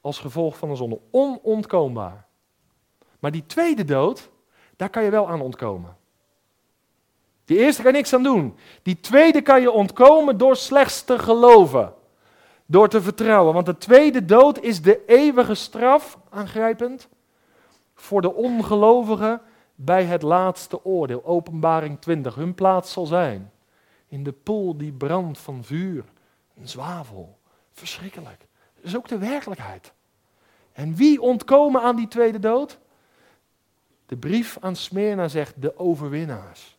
als 0.00 0.18
gevolg 0.18 0.58
van 0.58 0.68
de 0.68 0.76
zonde, 0.76 1.00
onontkoombaar. 1.10 2.26
Maar 3.24 3.32
die 3.32 3.46
tweede 3.46 3.84
dood, 3.84 4.30
daar 4.76 4.90
kan 4.90 5.04
je 5.04 5.10
wel 5.10 5.28
aan 5.28 5.40
ontkomen. 5.40 5.96
Die 7.44 7.58
eerste 7.58 7.82
kan 7.82 7.90
je 7.90 7.96
niks 7.96 8.14
aan 8.14 8.22
doen. 8.22 8.56
Die 8.82 9.00
tweede 9.00 9.42
kan 9.42 9.60
je 9.60 9.70
ontkomen 9.70 10.38
door 10.38 10.56
slechts 10.56 11.02
te 11.02 11.18
geloven. 11.18 11.94
Door 12.66 12.88
te 12.88 13.02
vertrouwen. 13.02 13.54
Want 13.54 13.66
de 13.66 13.78
tweede 13.78 14.24
dood 14.24 14.60
is 14.60 14.82
de 14.82 15.04
eeuwige 15.06 15.54
straf, 15.54 16.18
aangrijpend, 16.30 17.08
voor 17.94 18.20
de 18.20 18.34
ongelovigen 18.34 19.40
bij 19.74 20.04
het 20.04 20.22
laatste 20.22 20.84
oordeel. 20.84 21.24
Openbaring 21.24 22.00
20. 22.00 22.34
Hun 22.34 22.54
plaats 22.54 22.92
zal 22.92 23.06
zijn 23.06 23.52
in 24.08 24.24
de 24.24 24.32
pool 24.32 24.76
die 24.76 24.92
brandt 24.92 25.38
van 25.38 25.64
vuur 25.64 26.04
en 26.54 26.68
zwavel. 26.68 27.38
Verschrikkelijk. 27.72 28.46
Dat 28.74 28.84
is 28.84 28.96
ook 28.96 29.08
de 29.08 29.18
werkelijkheid. 29.18 29.92
En 30.72 30.94
wie 30.94 31.20
ontkomen 31.20 31.82
aan 31.82 31.96
die 31.96 32.08
tweede 32.08 32.38
dood? 32.38 32.82
De 34.14 34.20
brief 34.20 34.56
aan 34.60 34.76
Smyrna 34.76 35.28
zegt 35.28 35.54
de 35.56 35.78
overwinnaars. 35.78 36.76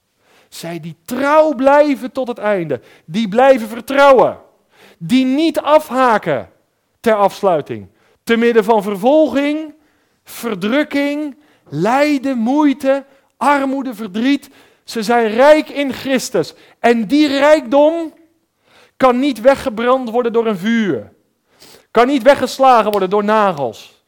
Zij 0.50 0.80
die 0.80 0.96
trouw 1.06 1.54
blijven 1.54 2.12
tot 2.12 2.28
het 2.28 2.38
einde, 2.38 2.82
die 3.06 3.28
blijven 3.28 3.68
vertrouwen, 3.68 4.40
die 4.98 5.26
niet 5.26 5.60
afhaken 5.60 6.50
ter 7.00 7.14
afsluiting, 7.14 7.88
te 8.24 8.38
midden 8.38 8.64
van 8.64 8.84
vervolging, 8.84 9.74
verdrukking, 10.24 11.38
lijden, 11.70 12.38
moeite, 12.38 13.06
armoede, 13.38 13.94
verdriet. 13.94 14.50
Ze 14.84 15.04
zijn 15.04 15.28
rijk 15.28 15.70
in 15.70 15.94
Christus. 15.94 16.54
En 16.80 17.08
die 17.08 17.28
rijkdom 17.28 18.14
kan 18.98 19.20
niet 19.20 19.42
weggebrand 19.42 20.10
worden 20.10 20.34
door 20.34 20.46
een 20.46 20.58
vuur. 20.58 21.12
Kan 21.92 22.08
niet 22.08 22.24
weggeslagen 22.24 22.92
worden 22.92 23.10
door 23.10 23.24
nagels. 23.24 24.04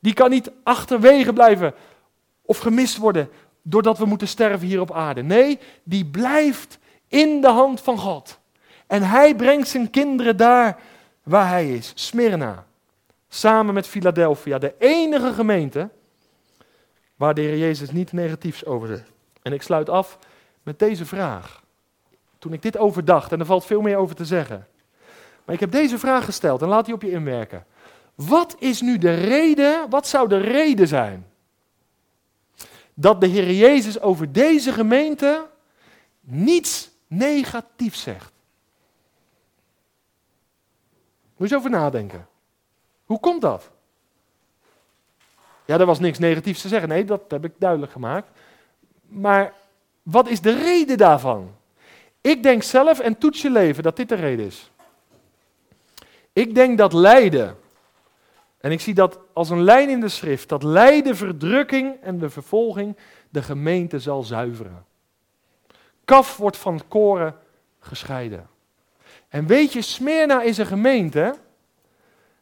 Die 0.00 0.12
kan 0.14 0.30
niet 0.30 0.50
achterwege 0.62 1.32
blijven 1.32 1.74
of 2.42 2.58
gemist 2.58 2.96
worden 2.96 3.28
doordat 3.62 3.98
we 3.98 4.04
moeten 4.04 4.28
sterven 4.28 4.66
hier 4.66 4.80
op 4.80 4.92
aarde. 4.92 5.22
Nee, 5.22 5.58
die 5.82 6.06
blijft 6.06 6.78
in 7.08 7.40
de 7.40 7.48
hand 7.48 7.80
van 7.80 7.98
God. 7.98 8.38
En 8.86 9.02
hij 9.02 9.34
brengt 9.34 9.68
zijn 9.68 9.90
kinderen 9.90 10.36
daar 10.36 10.80
waar 11.22 11.48
hij 11.48 11.74
is, 11.74 11.92
Smyrna. 11.94 12.66
Samen 13.28 13.74
met 13.74 13.86
Philadelphia, 13.86 14.58
de 14.58 14.74
enige 14.78 15.32
gemeente 15.32 15.88
waar 17.16 17.34
de 17.34 17.40
Heer 17.40 17.58
Jezus 17.58 17.90
niet 17.90 18.12
negatiefs 18.12 18.64
over 18.64 18.88
zegt. 18.88 19.10
En 19.42 19.52
ik 19.52 19.62
sluit 19.62 19.88
af 19.88 20.18
met 20.62 20.78
deze 20.78 21.06
vraag. 21.06 21.62
Toen 22.38 22.52
ik 22.52 22.62
dit 22.62 22.78
overdacht, 22.78 23.32
en 23.32 23.40
er 23.40 23.46
valt 23.46 23.64
veel 23.64 23.80
meer 23.80 23.96
over 23.96 24.16
te 24.16 24.24
zeggen. 24.24 24.66
Maar 25.44 25.54
ik 25.54 25.60
heb 25.60 25.70
deze 25.70 25.98
vraag 25.98 26.24
gesteld 26.24 26.62
en 26.62 26.68
laat 26.68 26.84
die 26.84 26.94
op 26.94 27.02
je 27.02 27.10
inwerken. 27.10 27.64
Wat 28.14 28.56
is 28.58 28.80
nu 28.80 28.98
de 28.98 29.14
reden, 29.14 29.90
wat 29.90 30.06
zou 30.06 30.28
de 30.28 30.38
reden 30.38 30.88
zijn 30.88 31.26
dat 32.94 33.20
de 33.20 33.26
Heer 33.26 33.52
Jezus 33.52 34.00
over 34.00 34.32
deze 34.32 34.72
gemeente 34.72 35.46
niets 36.20 36.90
negatiefs 37.06 38.02
zegt? 38.02 38.32
Moet 41.36 41.48
je 41.48 41.54
eens 41.54 41.64
over 41.64 41.70
nadenken. 41.70 42.26
Hoe 43.04 43.20
komt 43.20 43.40
dat? 43.40 43.70
Ja, 45.64 45.78
er 45.78 45.86
was 45.86 45.98
niks 45.98 46.18
negatiefs 46.18 46.62
te 46.62 46.68
zeggen. 46.68 46.88
Nee, 46.88 47.04
dat 47.04 47.22
heb 47.28 47.44
ik 47.44 47.52
duidelijk 47.58 47.92
gemaakt. 47.92 48.28
Maar 49.06 49.52
wat 50.02 50.28
is 50.28 50.40
de 50.40 50.62
reden 50.62 50.98
daarvan? 50.98 51.54
Ik 52.20 52.42
denk 52.42 52.62
zelf, 52.62 53.00
en 53.00 53.18
toets 53.18 53.42
je 53.42 53.50
leven, 53.50 53.82
dat 53.82 53.96
dit 53.96 54.08
de 54.08 54.14
reden 54.14 54.46
is. 54.46 54.70
Ik 56.32 56.54
denk 56.54 56.78
dat 56.78 56.92
lijden, 56.92 57.56
en 58.62 58.70
ik 58.70 58.80
zie 58.80 58.94
dat 58.94 59.18
als 59.32 59.50
een 59.50 59.62
lijn 59.62 59.88
in 59.88 60.00
de 60.00 60.08
schrift, 60.08 60.48
dat 60.48 60.62
lijden, 60.62 61.16
verdrukking 61.16 61.96
en 62.00 62.18
de 62.18 62.30
vervolging 62.30 62.96
de 63.30 63.42
gemeente 63.42 63.98
zal 63.98 64.22
zuiveren. 64.22 64.84
Kaf 66.04 66.36
wordt 66.36 66.56
van 66.56 66.80
koren 66.88 67.36
gescheiden. 67.80 68.48
En 69.28 69.46
weet 69.46 69.72
je, 69.72 69.82
Smyrna 69.82 70.42
is 70.42 70.58
een 70.58 70.66
gemeente 70.66 71.34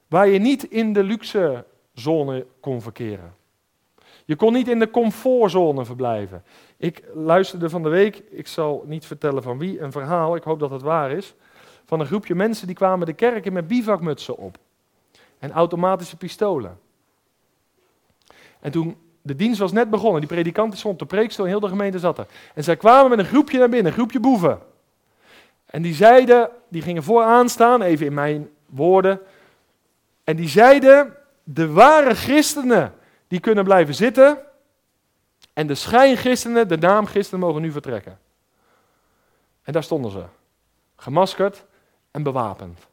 waar 0.08 0.28
je 0.28 0.38
niet 0.38 0.64
in 0.64 0.92
de 0.92 1.02
luxe 1.02 1.64
zone 1.94 2.46
kon 2.60 2.82
verkeren. 2.82 3.34
Je 4.24 4.36
kon 4.36 4.52
niet 4.52 4.68
in 4.68 4.78
de 4.78 4.90
comfortzone 4.90 5.84
verblijven. 5.84 6.44
Ik 6.76 7.04
luisterde 7.14 7.70
van 7.70 7.82
de 7.82 7.88
week, 7.88 8.22
ik 8.30 8.46
zal 8.46 8.84
niet 8.86 9.06
vertellen 9.06 9.42
van 9.42 9.58
wie, 9.58 9.80
een 9.80 9.92
verhaal, 9.92 10.36
ik 10.36 10.42
hoop 10.42 10.58
dat 10.58 10.70
het 10.70 10.82
waar 10.82 11.10
is, 11.10 11.34
van 11.84 12.00
een 12.00 12.06
groepje 12.06 12.34
mensen 12.34 12.66
die 12.66 12.76
kwamen 12.76 13.06
de 13.06 13.12
kerk 13.12 13.46
in 13.46 13.52
met 13.52 13.66
bivakmutsen 13.66 14.36
op. 14.36 14.58
En 15.40 15.52
automatische 15.52 16.16
pistolen. 16.16 16.78
En 18.60 18.70
toen, 18.70 18.96
de 19.22 19.36
dienst 19.36 19.60
was 19.60 19.72
net 19.72 19.90
begonnen, 19.90 20.20
die 20.20 20.28
predikant 20.28 20.78
stond 20.78 20.98
de 20.98 21.06
preekstoel 21.06 21.44
en 21.44 21.50
heel 21.50 21.60
de 21.60 21.68
gemeente 21.68 21.98
zat 21.98 22.18
er. 22.18 22.26
En 22.54 22.64
zij 22.64 22.76
kwamen 22.76 23.10
met 23.10 23.18
een 23.18 23.24
groepje 23.24 23.58
naar 23.58 23.68
binnen, 23.68 23.86
een 23.86 23.98
groepje 23.98 24.20
boeven. 24.20 24.60
En 25.66 25.82
die 25.82 25.94
zeiden, 25.94 26.50
die 26.68 26.82
gingen 26.82 27.02
vooraan 27.02 27.48
staan, 27.48 27.82
even 27.82 28.06
in 28.06 28.14
mijn 28.14 28.50
woorden. 28.66 29.20
En 30.24 30.36
die 30.36 30.48
zeiden, 30.48 31.16
de 31.42 31.70
ware 31.72 32.14
christenen, 32.14 32.94
die 33.28 33.40
kunnen 33.40 33.64
blijven 33.64 33.94
zitten. 33.94 34.38
En 35.52 35.66
de 35.66 35.74
schijnchristenen, 35.74 36.68
de 36.68 36.76
naamchristenen, 36.76 37.46
mogen 37.46 37.62
nu 37.62 37.72
vertrekken. 37.72 38.18
En 39.62 39.72
daar 39.72 39.82
stonden 39.82 40.10
ze. 40.10 40.24
Gemaskerd 40.96 41.64
en 42.10 42.22
bewapend. 42.22 42.88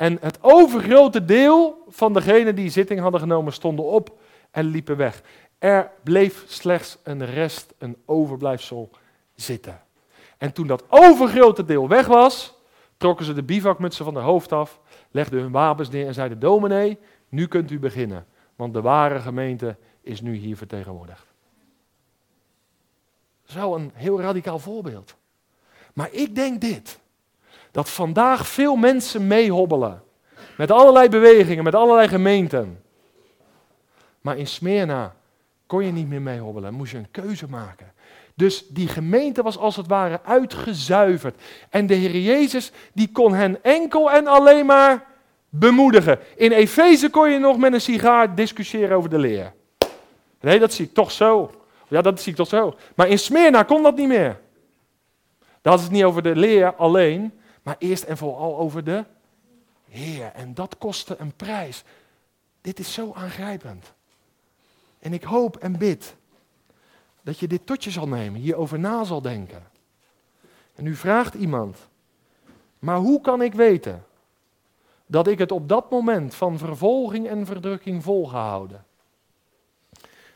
En 0.00 0.18
het 0.20 0.38
overgrote 0.40 1.24
deel 1.24 1.84
van 1.88 2.12
degenen 2.12 2.54
die 2.54 2.70
zitting 2.70 3.00
hadden 3.00 3.20
genomen 3.20 3.52
stonden 3.52 3.84
op 3.84 4.18
en 4.50 4.64
liepen 4.64 4.96
weg. 4.96 5.22
Er 5.58 5.90
bleef 6.02 6.44
slechts 6.46 6.98
een 7.02 7.26
rest, 7.26 7.74
een 7.78 7.96
overblijfsel 8.04 8.90
zitten. 9.34 9.80
En 10.38 10.52
toen 10.52 10.66
dat 10.66 10.84
overgrote 10.88 11.64
deel 11.64 11.88
weg 11.88 12.06
was, 12.06 12.54
trokken 12.96 13.24
ze 13.24 13.32
de 13.32 13.42
bivakmutsen 13.42 14.04
van 14.04 14.14
de 14.14 14.20
hoofd 14.20 14.52
af, 14.52 14.80
legden 15.10 15.40
hun 15.40 15.52
wapens 15.52 15.90
neer 15.90 16.06
en 16.06 16.14
zeiden: 16.14 16.38
Dominee, 16.38 16.98
nu 17.28 17.46
kunt 17.46 17.70
u 17.70 17.78
beginnen, 17.78 18.26
want 18.56 18.74
de 18.74 18.80
ware 18.80 19.18
gemeente 19.18 19.76
is 20.00 20.20
nu 20.20 20.34
hier 20.34 20.56
vertegenwoordigd. 20.56 21.26
Zo 23.44 23.74
een 23.74 23.90
heel 23.94 24.20
radicaal 24.20 24.58
voorbeeld. 24.58 25.16
Maar 25.94 26.12
ik 26.12 26.34
denk 26.34 26.60
dit: 26.60 26.99
dat 27.70 27.90
vandaag 27.90 28.46
veel 28.46 28.76
mensen 28.76 29.26
meehobbelen. 29.26 30.02
Met 30.56 30.70
allerlei 30.70 31.08
bewegingen, 31.08 31.64
met 31.64 31.74
allerlei 31.74 32.08
gemeenten. 32.08 32.82
Maar 34.20 34.36
in 34.36 34.46
Smyrna 34.46 35.14
kon 35.66 35.84
je 35.84 35.92
niet 35.92 36.08
meer 36.08 36.22
meehobbelen, 36.22 36.74
moest 36.74 36.92
je 36.92 36.98
een 36.98 37.10
keuze 37.10 37.48
maken. 37.48 37.92
Dus 38.34 38.66
die 38.68 38.88
gemeente 38.88 39.42
was 39.42 39.58
als 39.58 39.76
het 39.76 39.86
ware 39.86 40.20
uitgezuiverd. 40.24 41.42
En 41.68 41.86
de 41.86 41.94
Heer 41.94 42.20
Jezus, 42.20 42.72
die 42.92 43.10
kon 43.12 43.34
hen 43.34 43.64
enkel 43.64 44.10
en 44.10 44.26
alleen 44.26 44.66
maar 44.66 45.04
bemoedigen. 45.48 46.18
In 46.36 46.52
Efeze 46.52 47.10
kon 47.10 47.30
je 47.30 47.38
nog 47.38 47.58
met 47.58 47.72
een 47.72 47.80
sigaar 47.80 48.34
discussiëren 48.34 48.96
over 48.96 49.10
de 49.10 49.18
leer. 49.18 49.52
Nee, 50.40 50.58
dat 50.58 50.72
zie 50.72 50.84
ik 50.84 50.94
toch 50.94 51.10
zo. 51.10 51.50
Ja, 51.88 52.02
dat 52.02 52.20
zie 52.20 52.30
ik 52.30 52.36
toch 52.36 52.48
zo. 52.48 52.74
Maar 52.94 53.08
in 53.08 53.18
Smyrna 53.18 53.62
kon 53.62 53.82
dat 53.82 53.96
niet 53.96 54.08
meer. 54.08 54.40
Daar 55.62 55.72
had 55.72 55.82
het 55.82 55.90
niet 55.90 56.04
over 56.04 56.22
de 56.22 56.36
leer 56.36 56.74
alleen, 56.74 57.39
maar 57.62 57.76
eerst 57.78 58.02
en 58.02 58.16
vooral 58.16 58.58
over 58.58 58.84
de 58.84 59.04
Heer. 59.90 60.32
En 60.34 60.54
dat 60.54 60.78
kostte 60.78 61.16
een 61.18 61.36
prijs. 61.36 61.84
Dit 62.60 62.78
is 62.78 62.92
zo 62.92 63.12
aangrijpend. 63.12 63.92
En 64.98 65.12
ik 65.12 65.22
hoop 65.22 65.56
en 65.56 65.78
bid 65.78 66.16
dat 67.22 67.38
je 67.38 67.48
dit 67.48 67.66
tot 67.66 67.84
je 67.84 67.90
zal 67.90 68.08
nemen, 68.08 68.40
hierover 68.40 68.78
na 68.78 69.04
zal 69.04 69.22
denken. 69.22 69.62
En 70.74 70.84
nu 70.84 70.94
vraagt 70.94 71.34
iemand, 71.34 71.88
maar 72.78 72.96
hoe 72.96 73.20
kan 73.20 73.42
ik 73.42 73.54
weten 73.54 74.04
dat 75.06 75.26
ik 75.26 75.38
het 75.38 75.52
op 75.52 75.68
dat 75.68 75.90
moment 75.90 76.34
van 76.34 76.58
vervolging 76.58 77.28
en 77.28 77.46
verdrukking 77.46 78.02
volgehouden? 78.02 78.84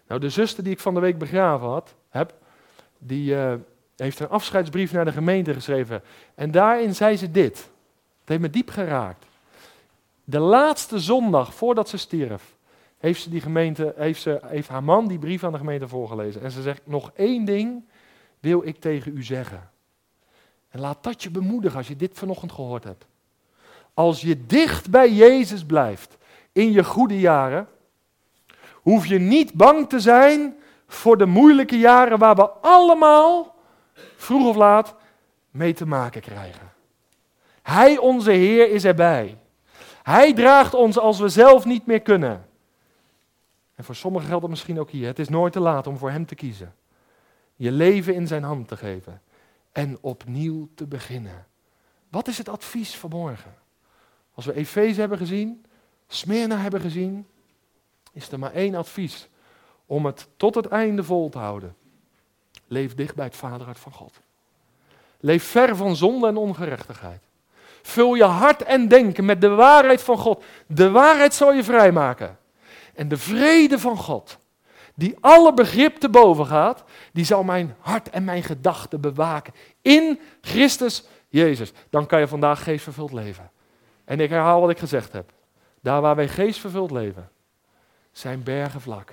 Nou, 0.06 0.20
de 0.20 0.30
zuster 0.30 0.64
die 0.64 0.72
ik 0.72 0.80
van 0.80 0.94
de 0.94 1.00
week 1.00 1.18
begraven 1.18 1.68
had, 1.68 1.94
heb, 2.08 2.34
die 2.98 3.34
uh, 3.34 3.54
heeft 3.96 4.20
een 4.20 4.28
afscheidsbrief 4.28 4.92
naar 4.92 5.04
de 5.04 5.12
gemeente 5.12 5.54
geschreven. 5.54 6.02
En 6.34 6.50
daarin 6.50 6.94
zei 6.94 7.16
ze 7.16 7.30
dit. 7.30 7.56
Het 8.20 8.28
heeft 8.28 8.40
me 8.40 8.50
diep 8.50 8.70
geraakt. 8.70 9.24
De 10.24 10.38
laatste 10.38 10.98
zondag 10.98 11.54
voordat 11.54 11.88
ze 11.88 11.96
stierf, 11.96 12.56
heeft, 12.98 13.22
ze 13.22 13.30
die 13.30 13.40
gemeente, 13.40 13.94
heeft, 13.96 14.22
ze, 14.22 14.40
heeft 14.46 14.68
haar 14.68 14.84
man 14.84 15.08
die 15.08 15.18
brief 15.18 15.44
aan 15.44 15.52
de 15.52 15.58
gemeente 15.58 15.88
voorgelezen. 15.88 16.42
En 16.42 16.50
ze 16.50 16.62
zegt, 16.62 16.80
nog 16.84 17.10
één 17.14 17.44
ding 17.44 17.84
wil 18.40 18.66
ik 18.66 18.80
tegen 18.80 19.16
u 19.16 19.22
zeggen. 19.22 19.70
En 20.70 20.80
laat 20.80 21.02
dat 21.02 21.22
je 21.22 21.30
bemoedigen 21.30 21.78
als 21.78 21.88
je 21.88 21.96
dit 21.96 22.18
vanochtend 22.18 22.52
gehoord 22.52 22.84
hebt. 22.84 23.06
Als 23.94 24.20
je 24.20 24.46
dicht 24.46 24.90
bij 24.90 25.12
Jezus 25.12 25.64
blijft 25.64 26.16
in 26.52 26.72
je 26.72 26.84
goede 26.84 27.20
jaren, 27.20 27.68
hoef 28.72 29.06
je 29.06 29.18
niet 29.18 29.52
bang 29.52 29.88
te 29.88 30.00
zijn 30.00 30.56
voor 30.86 31.18
de 31.18 31.26
moeilijke 31.26 31.78
jaren 31.78 32.18
waar 32.18 32.34
we 32.34 32.48
allemaal, 32.50 33.53
vroeg 34.16 34.46
of 34.46 34.56
laat, 34.56 34.94
mee 35.50 35.74
te 35.74 35.86
maken 35.86 36.20
krijgen. 36.20 36.72
Hij, 37.62 37.98
onze 37.98 38.30
Heer, 38.30 38.70
is 38.70 38.84
erbij. 38.84 39.38
Hij 40.02 40.34
draagt 40.34 40.74
ons 40.74 40.98
als 40.98 41.18
we 41.18 41.28
zelf 41.28 41.64
niet 41.64 41.86
meer 41.86 42.00
kunnen. 42.00 42.46
En 43.74 43.84
voor 43.84 43.94
sommigen 43.94 44.28
geldt 44.28 44.42
het 44.42 44.50
misschien 44.50 44.80
ook 44.80 44.90
hier. 44.90 45.06
Het 45.06 45.18
is 45.18 45.28
nooit 45.28 45.52
te 45.52 45.60
laat 45.60 45.86
om 45.86 45.98
voor 45.98 46.10
Hem 46.10 46.26
te 46.26 46.34
kiezen. 46.34 46.74
Je 47.56 47.72
leven 47.72 48.14
in 48.14 48.26
Zijn 48.26 48.42
hand 48.42 48.68
te 48.68 48.76
geven. 48.76 49.22
En 49.72 49.98
opnieuw 50.00 50.68
te 50.74 50.86
beginnen. 50.86 51.46
Wat 52.08 52.28
is 52.28 52.38
het 52.38 52.48
advies 52.48 52.96
vanmorgen? 52.96 53.54
Als 54.34 54.44
we 54.44 54.54
Efeze 54.54 55.00
hebben 55.00 55.18
gezien, 55.18 55.64
Smyrna 56.06 56.56
hebben 56.56 56.80
gezien, 56.80 57.26
is 58.12 58.30
er 58.30 58.38
maar 58.38 58.52
één 58.52 58.74
advies. 58.74 59.28
Om 59.86 60.06
het 60.06 60.28
tot 60.36 60.54
het 60.54 60.66
einde 60.66 61.04
vol 61.04 61.28
te 61.28 61.38
houden. 61.38 61.76
Leef 62.66 62.94
dicht 62.94 63.14
bij 63.14 63.24
het 63.24 63.36
vaderhart 63.36 63.78
van 63.78 63.92
God. 63.92 64.20
Leef 65.20 65.44
ver 65.44 65.76
van 65.76 65.96
zonde 65.96 66.26
en 66.26 66.36
ongerechtigheid. 66.36 67.22
Vul 67.82 68.14
je 68.14 68.24
hart 68.24 68.62
en 68.62 68.88
denken 68.88 69.24
met 69.24 69.40
de 69.40 69.48
waarheid 69.48 70.02
van 70.02 70.18
God. 70.18 70.44
De 70.66 70.90
waarheid 70.90 71.34
zal 71.34 71.52
je 71.52 71.64
vrijmaken. 71.64 72.38
En 72.94 73.08
de 73.08 73.16
vrede 73.16 73.78
van 73.78 73.96
God, 73.96 74.38
die 74.94 75.16
alle 75.20 75.54
begrip 75.54 75.96
te 75.96 76.08
boven 76.08 76.46
gaat, 76.46 76.84
die 77.12 77.24
zal 77.24 77.42
mijn 77.42 77.76
hart 77.78 78.10
en 78.10 78.24
mijn 78.24 78.42
gedachten 78.42 79.00
bewaken. 79.00 79.54
In 79.82 80.20
Christus 80.40 81.04
Jezus. 81.34 81.72
Dan 81.90 82.06
kan 82.06 82.20
je 82.20 82.28
vandaag 82.28 82.62
geestvervuld 82.62 83.12
leven. 83.12 83.50
En 84.04 84.20
ik 84.20 84.30
herhaal 84.30 84.60
wat 84.60 84.70
ik 84.70 84.78
gezegd 84.78 85.12
heb. 85.12 85.32
Daar 85.80 86.00
waar 86.00 86.16
wij 86.16 86.28
geestvervuld 86.28 86.90
leven, 86.90 87.30
zijn 88.12 88.42
bergen 88.42 88.80
vlak. 88.80 89.12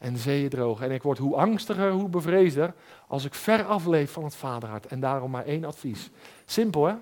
En 0.00 0.16
zeeën 0.16 0.48
droog. 0.48 0.80
En 0.80 0.90
ik 0.90 1.02
word 1.02 1.18
hoe 1.18 1.36
angstiger, 1.36 1.90
hoe 1.90 2.08
bevreesder 2.08 2.74
als 3.06 3.24
ik 3.24 3.34
ver 3.34 3.64
afleef 3.64 4.12
van 4.12 4.24
het 4.24 4.34
vaderhart. 4.34 4.86
En 4.86 5.00
daarom 5.00 5.30
maar 5.30 5.44
één 5.44 5.64
advies. 5.64 6.10
Simpel 6.44 6.86
hè? 6.86 6.94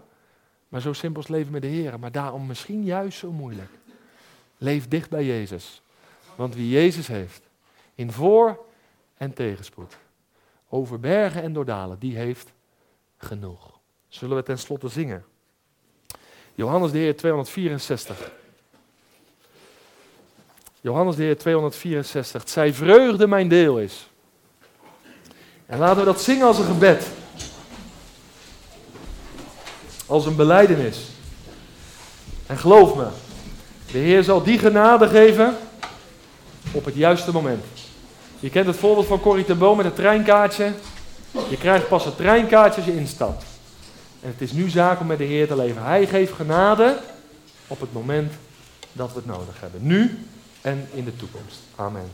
Maar 0.69 0.81
zo 0.81 0.93
simpel 0.93 1.23
is 1.23 1.29
leven 1.29 1.53
met 1.53 1.63
de 1.63 1.69
Heer. 1.69 1.99
Maar 1.99 2.13
daarom 2.13 2.47
misschien 2.47 2.85
juist 2.85 3.19
zo 3.19 3.33
moeilijk. 3.33 3.71
Leef 4.57 4.89
dicht 4.89 5.11
bij 5.11 5.25
Jezus. 5.25 5.83
Want 6.35 6.55
wie 6.55 6.69
Jezus 6.69 7.07
heeft, 7.07 7.43
in 7.95 8.13
voor- 8.13 8.59
en 9.17 9.35
tegenspoed, 9.35 9.97
over 10.69 11.01
bergen 11.01 11.43
en 11.43 11.53
doordalen, 11.53 11.99
die 11.99 12.17
heeft 12.17 12.53
genoeg. 13.17 13.79
Zullen 14.09 14.37
we 14.37 14.43
tenslotte 14.43 14.89
zingen? 14.89 15.25
Johannes 16.55 16.91
de 16.91 16.99
Heer 16.99 17.17
264. 17.17 18.33
Johannes 20.81 21.17
de 21.17 21.23
Heer 21.23 21.39
264. 21.39 22.43
Zij 22.47 22.75
vreugde 22.75 23.27
mijn 23.27 23.49
deel 23.49 23.79
is. 23.79 24.09
En 25.67 25.79
laten 25.79 25.99
we 25.99 26.05
dat 26.05 26.23
zingen 26.23 26.47
als 26.47 26.59
een 26.59 26.67
gebed. 26.67 27.07
Als 30.07 30.27
een 30.27 30.37
beleidenis. 30.37 30.99
En 32.47 32.59
geloof 32.59 32.95
me, 32.95 33.07
de 33.93 33.99
Heer 33.99 34.23
zal 34.23 34.43
die 34.43 34.59
genade 34.59 35.09
geven 35.09 35.57
op 36.73 36.85
het 36.85 36.95
juiste 36.95 37.33
moment. 37.33 37.65
Je 38.41 38.51
kent 38.51 38.67
het 38.67 38.77
voorbeeld 38.77 39.07
van 39.07 39.21
Corrie 39.21 39.45
ten 39.45 39.59
Boom 39.59 39.77
met 39.77 39.87
het 39.87 39.97
treinkaartje. 39.97 40.73
Je 41.49 41.57
krijgt 41.57 41.89
pas 41.89 42.05
het 42.05 42.17
treinkaartje 42.17 42.81
als 42.81 42.91
je 42.91 42.97
instapt. 42.97 43.45
En 44.21 44.29
het 44.29 44.41
is 44.41 44.53
nu 44.53 44.69
zaak 44.69 45.01
om 45.01 45.07
met 45.07 45.19
de 45.19 45.25
Heer 45.25 45.47
te 45.47 45.57
leven. 45.57 45.83
Hij 45.83 46.07
geeft 46.07 46.33
genade 46.33 46.99
op 47.67 47.81
het 47.81 47.93
moment 47.93 48.33
dat 48.93 49.09
we 49.13 49.17
het 49.17 49.27
nodig 49.27 49.61
hebben. 49.61 49.87
Nu 49.87 50.19
en 50.69 50.87
in 50.93 51.05
de 51.05 51.17
toekomst. 51.17 51.59
Amen. 51.77 52.11